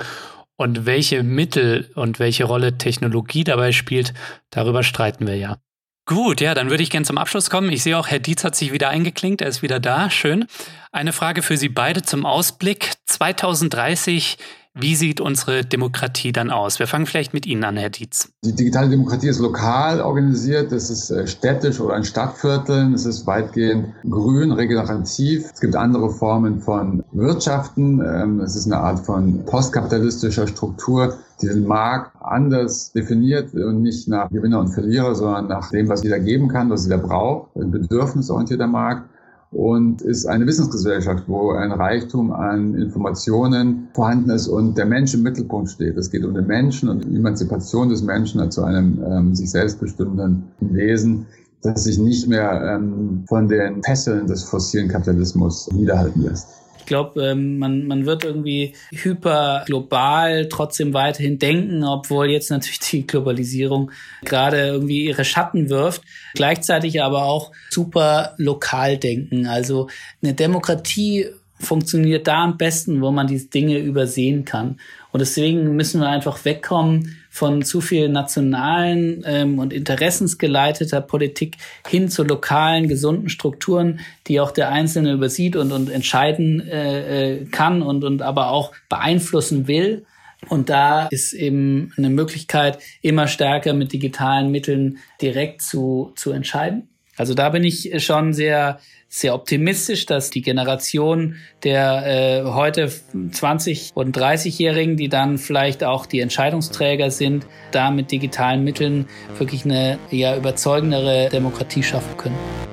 Und 0.56 0.86
welche 0.86 1.24
Mittel 1.24 1.90
und 1.96 2.20
welche 2.20 2.44
Rolle 2.44 2.78
Technologie 2.78 3.44
dabei 3.44 3.72
spielt, 3.72 4.14
darüber 4.52 4.84
streiten 4.84 5.26
wir 5.26 5.36
ja. 5.36 5.58
Gut, 6.06 6.42
ja, 6.42 6.54
dann 6.54 6.70
würde 6.70 6.84
ich 6.84 6.90
gern 6.90 7.06
zum 7.06 7.18
Abschluss 7.18 7.50
kommen. 7.50 7.72
Ich 7.72 7.82
sehe 7.82 7.98
auch, 7.98 8.08
Herr 8.08 8.20
Dietz 8.20 8.44
hat 8.44 8.56
sich 8.56 8.74
wieder 8.74 8.90
eingeklinkt, 8.90 9.42
er 9.42 9.48
ist 9.48 9.62
wieder 9.62 9.80
da, 9.80 10.10
schön. 10.10 10.48
Eine 10.92 11.14
Frage 11.14 11.42
für 11.42 11.56
Sie 11.56 11.70
beide 11.70 12.02
zum 12.02 12.26
Ausblick. 12.26 12.92
2030 13.06 14.38
wie 14.76 14.96
sieht 14.96 15.22
unsere 15.22 15.64
Demokratie 15.64 16.32
dann 16.32 16.50
aus? 16.50 16.80
Wir 16.80 16.88
fangen 16.88 17.06
vielleicht 17.06 17.34
mit 17.34 17.46
Ihnen 17.46 17.64
an, 17.64 17.78
Herr 17.78 17.92
Dietz. 17.92 18.30
Die 18.44 18.56
digitale 18.56 18.90
Demokratie 18.90 19.28
ist 19.28 19.40
lokal 19.40 20.02
organisiert, 20.02 20.72
es 20.72 20.90
ist 20.90 21.12
äh, 21.12 21.28
städtisch 21.28 21.80
oder 21.80 21.96
in 21.96 22.04
Stadtvierteln, 22.04 22.96
es 22.96 23.06
ist 23.06 23.28
weitgehend 23.28 23.94
grün, 24.10 24.52
regenerativ. 24.52 25.46
Es 25.54 25.62
gibt 25.62 25.76
andere 25.76 26.10
Formen 26.10 26.60
von 26.60 27.04
Wirtschaften, 27.12 28.02
ähm, 28.02 28.40
es 28.40 28.56
ist 28.56 28.66
eine 28.66 28.78
Art 28.78 29.06
von 29.06 29.46
postkapitalistischer 29.46 30.48
Struktur, 30.48 31.18
die 31.42 31.48
den 31.48 31.68
Markt 31.68 32.12
anders 32.20 32.92
definiert 32.94 33.54
und 33.54 33.84
nicht 33.84 34.08
nach 34.08 34.30
Gewinner 34.30 34.60
und 34.60 34.70
Verlierer, 34.70 35.14
sondern 35.14 35.48
nach 35.50 35.70
dem, 35.70 35.88
was 35.88 36.04
jeder 36.04 36.20
geben 36.20 36.48
kann, 36.48 36.72
was 36.72 36.86
jeder 36.86 36.98
braucht, 36.98 37.56
ein 37.56 37.70
bedürfnisorientierter 37.70 38.68
Markt 38.68 39.13
und 39.54 40.02
ist 40.02 40.26
eine 40.26 40.48
Wissensgesellschaft, 40.48 41.24
wo 41.28 41.52
ein 41.52 41.72
Reichtum 41.72 42.32
an 42.32 42.76
Informationen 42.76 43.88
vorhanden 43.94 44.32
ist 44.32 44.48
und 44.48 44.78
der 44.78 44.86
Mensch 44.86 45.14
im 45.14 45.24
Mittelpunkt 45.24 45.70
steht. 45.70 45.98
Es 45.98 46.10
geht 46.10 46.26
um 46.26 46.34
den 46.34 46.48
Menschen 46.48 46.90
und 46.90 47.06
die 47.06 47.16
Emanzipation 47.16 47.90
des 47.90 48.02
Menschen 48.02 48.50
zu 48.52 48.64
einem 48.64 49.04
ähm, 49.06 49.36
sich 49.36 49.52
selbstbestimmenden 49.52 50.44
Wesen, 50.60 51.26
das 51.62 51.84
sich 51.84 51.98
nicht 51.98 52.28
mehr 52.28 52.76
ähm, 52.76 53.24
von 53.28 53.48
den 53.48 53.84
Fesseln 53.84 54.28
des 54.28 54.44
fossilen 54.44 54.88
Kapitalismus 54.90 55.72
niederhalten 55.72 56.24
lässt. 56.24 56.63
Ich 56.84 56.88
glaube, 56.88 57.24
ähm, 57.24 57.60
man, 57.60 57.88
man 57.88 58.06
wird 58.06 58.26
irgendwie 58.26 58.74
hyper 58.92 59.64
global 59.66 60.50
trotzdem 60.50 60.94
weiterhin 60.94 61.40
denken, 61.40 61.86
obwohl 61.86 62.30
jetzt 62.30 62.52
natürlich 62.52 62.80
die 62.80 63.08
Globalisierung 63.08 63.92
gerade 64.26 64.58
irgendwie 64.68 65.06
ihre 65.06 65.24
Schatten 65.24 65.70
wirft. 65.70 66.02
Gleichzeitig 66.34 67.02
aber 67.02 67.24
auch 67.24 67.54
super 67.70 68.34
lokal 68.36 68.98
denken. 68.98 69.48
Also 69.48 69.88
eine 70.22 70.34
Demokratie 70.34 71.28
funktioniert 71.58 72.28
da 72.28 72.44
am 72.44 72.58
besten, 72.58 73.02
wo 73.02 73.12
man 73.12 73.28
diese 73.28 73.48
Dinge 73.48 73.78
übersehen 73.78 74.44
kann. 74.44 74.82
Und 75.14 75.22
deswegen 75.22 75.78
müssen 75.78 76.02
wir 76.02 76.10
einfach 76.10 76.44
wegkommen 76.44 77.16
von 77.34 77.64
zu 77.64 77.82
viel 77.82 78.10
nationalen 78.10 79.24
ähm, 79.26 79.58
und 79.58 79.74
interessensgeleiteter 79.74 81.02
Politik 81.02 81.58
hin 81.88 82.08
zu 82.08 82.24
lokalen, 82.24 82.88
gesunden 82.88 83.28
Strukturen, 83.28 84.02
die 84.28 84.40
auch 84.40 84.52
der 84.52 84.70
Einzelne 84.70 85.14
übersieht 85.14 85.56
und, 85.56 85.72
und 85.72 85.90
entscheiden 85.90 86.62
äh, 86.62 87.38
äh, 87.38 87.46
kann 87.46 87.82
und, 87.82 88.04
und 88.04 88.22
aber 88.22 88.52
auch 88.52 88.72
beeinflussen 88.88 89.68
will. 89.68 90.06
Und 90.48 90.70
da 90.70 91.08
ist 91.08 91.34
eben 91.34 91.92
eine 91.98 92.12
Möglichkeit, 92.12 92.78
immer 93.02 93.26
stärker 93.26 93.74
mit 93.74 93.94
digitalen 93.94 94.52
Mitteln 94.52 95.00
direkt 95.20 95.64
zu, 95.64 96.12
zu 96.16 96.34
entscheiden. 96.34 96.90
Also 97.18 97.34
da 97.34 97.50
bin 97.50 97.64
ich 97.64 98.04
schon 98.06 98.34
sehr 98.34 98.80
sehr 99.14 99.36
optimistisch, 99.36 100.08
dass 100.08 100.32
die 100.32 100.42
Generation 100.42 101.36
der 101.64 102.42
äh, 102.42 102.44
heute 102.46 102.92
20 103.32 103.92
und 103.94 104.18
30-Jährigen, 104.18 104.98
die 104.98 105.08
dann 105.08 105.38
vielleicht 105.38 105.84
auch 105.84 106.08
die 106.08 106.20
Entscheidungsträger 106.20 107.12
sind, 107.12 107.46
da 107.72 107.92
mit 107.92 108.10
digitalen 108.10 108.64
Mitteln 108.64 109.06
wirklich 109.38 109.66
eine 109.66 110.00
ja 110.10 110.36
überzeugendere 110.36 111.30
Demokratie 111.30 111.84
schaffen 111.84 112.18
können. 112.18 112.73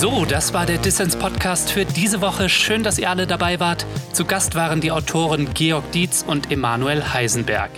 So, 0.00 0.24
das 0.24 0.54
war 0.54 0.64
der 0.64 0.78
Dissens-Podcast 0.78 1.72
für 1.72 1.84
diese 1.84 2.20
Woche. 2.20 2.48
Schön, 2.48 2.84
dass 2.84 3.00
ihr 3.00 3.10
alle 3.10 3.26
dabei 3.26 3.58
wart. 3.58 3.84
Zu 4.12 4.26
Gast 4.26 4.54
waren 4.54 4.80
die 4.80 4.92
Autoren 4.92 5.52
Georg 5.54 5.90
Dietz 5.90 6.24
und 6.24 6.52
Emanuel 6.52 7.12
Heisenberg. 7.12 7.72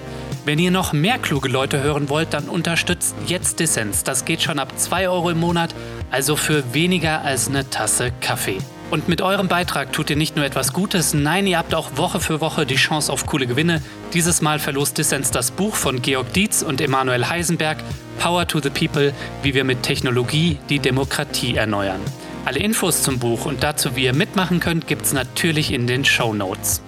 Wenn 0.44 0.58
ihr 0.58 0.70
noch 0.70 0.92
mehr 0.92 1.16
kluge 1.16 1.48
Leute 1.48 1.82
hören 1.82 2.10
wollt, 2.10 2.34
dann 2.34 2.50
unterstützt 2.50 3.14
jetzt 3.26 3.58
Dissens. 3.58 4.04
Das 4.04 4.26
geht 4.26 4.42
schon 4.42 4.58
ab 4.58 4.74
2 4.76 5.08
Euro 5.08 5.30
im 5.30 5.40
Monat, 5.40 5.74
also 6.10 6.36
für 6.36 6.74
weniger 6.74 7.22
als 7.22 7.48
eine 7.48 7.70
Tasse 7.70 8.12
Kaffee. 8.20 8.58
Und 8.90 9.08
mit 9.08 9.22
eurem 9.22 9.48
Beitrag 9.48 9.94
tut 9.94 10.10
ihr 10.10 10.16
nicht 10.16 10.36
nur 10.36 10.44
etwas 10.44 10.74
Gutes, 10.74 11.14
nein, 11.14 11.46
ihr 11.46 11.56
habt 11.56 11.74
auch 11.74 11.96
Woche 11.96 12.20
für 12.20 12.42
Woche 12.42 12.66
die 12.66 12.74
Chance 12.74 13.10
auf 13.10 13.24
coole 13.24 13.46
Gewinne. 13.46 13.80
Dieses 14.12 14.42
Mal 14.42 14.58
verlost 14.58 14.98
Dissens 14.98 15.30
das 15.30 15.52
Buch 15.52 15.74
von 15.74 16.02
Georg 16.02 16.34
Dietz 16.34 16.60
und 16.60 16.82
Emanuel 16.82 17.30
Heisenberg, 17.30 17.78
Power 18.20 18.46
to 18.46 18.60
the 18.60 18.70
People, 18.70 19.12
wie 19.42 19.54
wir 19.54 19.64
mit 19.64 19.82
Technologie 19.82 20.58
die 20.68 20.78
Demokratie 20.78 21.56
erneuern. 21.56 22.00
Alle 22.44 22.58
Infos 22.58 23.02
zum 23.02 23.18
Buch 23.18 23.46
und 23.46 23.62
dazu, 23.62 23.96
wie 23.96 24.04
ihr 24.04 24.14
mitmachen 24.14 24.60
könnt, 24.60 24.86
gibt 24.86 25.06
es 25.06 25.12
natürlich 25.12 25.72
in 25.72 25.86
den 25.86 26.04
Show 26.04 26.34
Notes. 26.34 26.82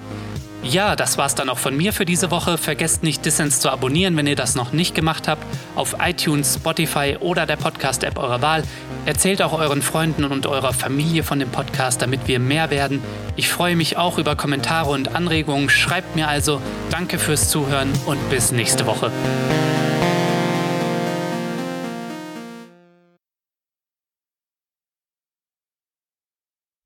Ja, 0.63 0.95
das 0.95 1.19
war's 1.19 1.35
dann 1.35 1.49
auch 1.49 1.59
von 1.59 1.77
mir 1.77 1.93
für 1.93 2.05
diese 2.05 2.31
Woche. 2.31 2.57
Vergesst 2.57 3.03
nicht, 3.03 3.25
Dissens 3.25 3.61
zu 3.61 3.71
abonnieren, 3.71 4.17
wenn 4.17 4.27
ihr 4.27 4.37
das 4.37 4.55
noch 4.55 4.73
nicht 4.73 4.95
gemacht 4.95 5.27
habt, 5.27 5.43
auf 5.75 5.97
iTunes, 6.01 6.55
Spotify 6.55 7.17
oder 7.19 7.47
der 7.47 7.57
Podcast-App 7.57 8.19
eurer 8.19 8.43
Wahl. 8.43 8.63
Erzählt 9.07 9.43
auch 9.43 9.55
euren 9.55 9.83
Freunden 9.83 10.25
und 10.25 10.47
eurer 10.47 10.73
Familie 10.73 11.25
von 11.25 11.41
dem 11.41 11.49
Podcast, 11.49 12.01
damit 12.01 12.29
wir 12.29 12.39
mehr 12.39 12.71
werden. 12.71 13.03
Ich 13.35 13.49
freue 13.49 13.75
mich 13.75 13.97
auch 13.97 14.19
über 14.19 14.37
Kommentare 14.37 14.91
und 14.91 15.17
Anregungen. 15.17 15.69
Schreibt 15.69 16.15
mir 16.15 16.29
also. 16.29 16.61
Danke 16.91 17.19
fürs 17.19 17.49
Zuhören 17.49 17.91
und 18.07 18.31
bis 18.31 18.53
nächste 18.53 18.87
Woche. 18.87 19.11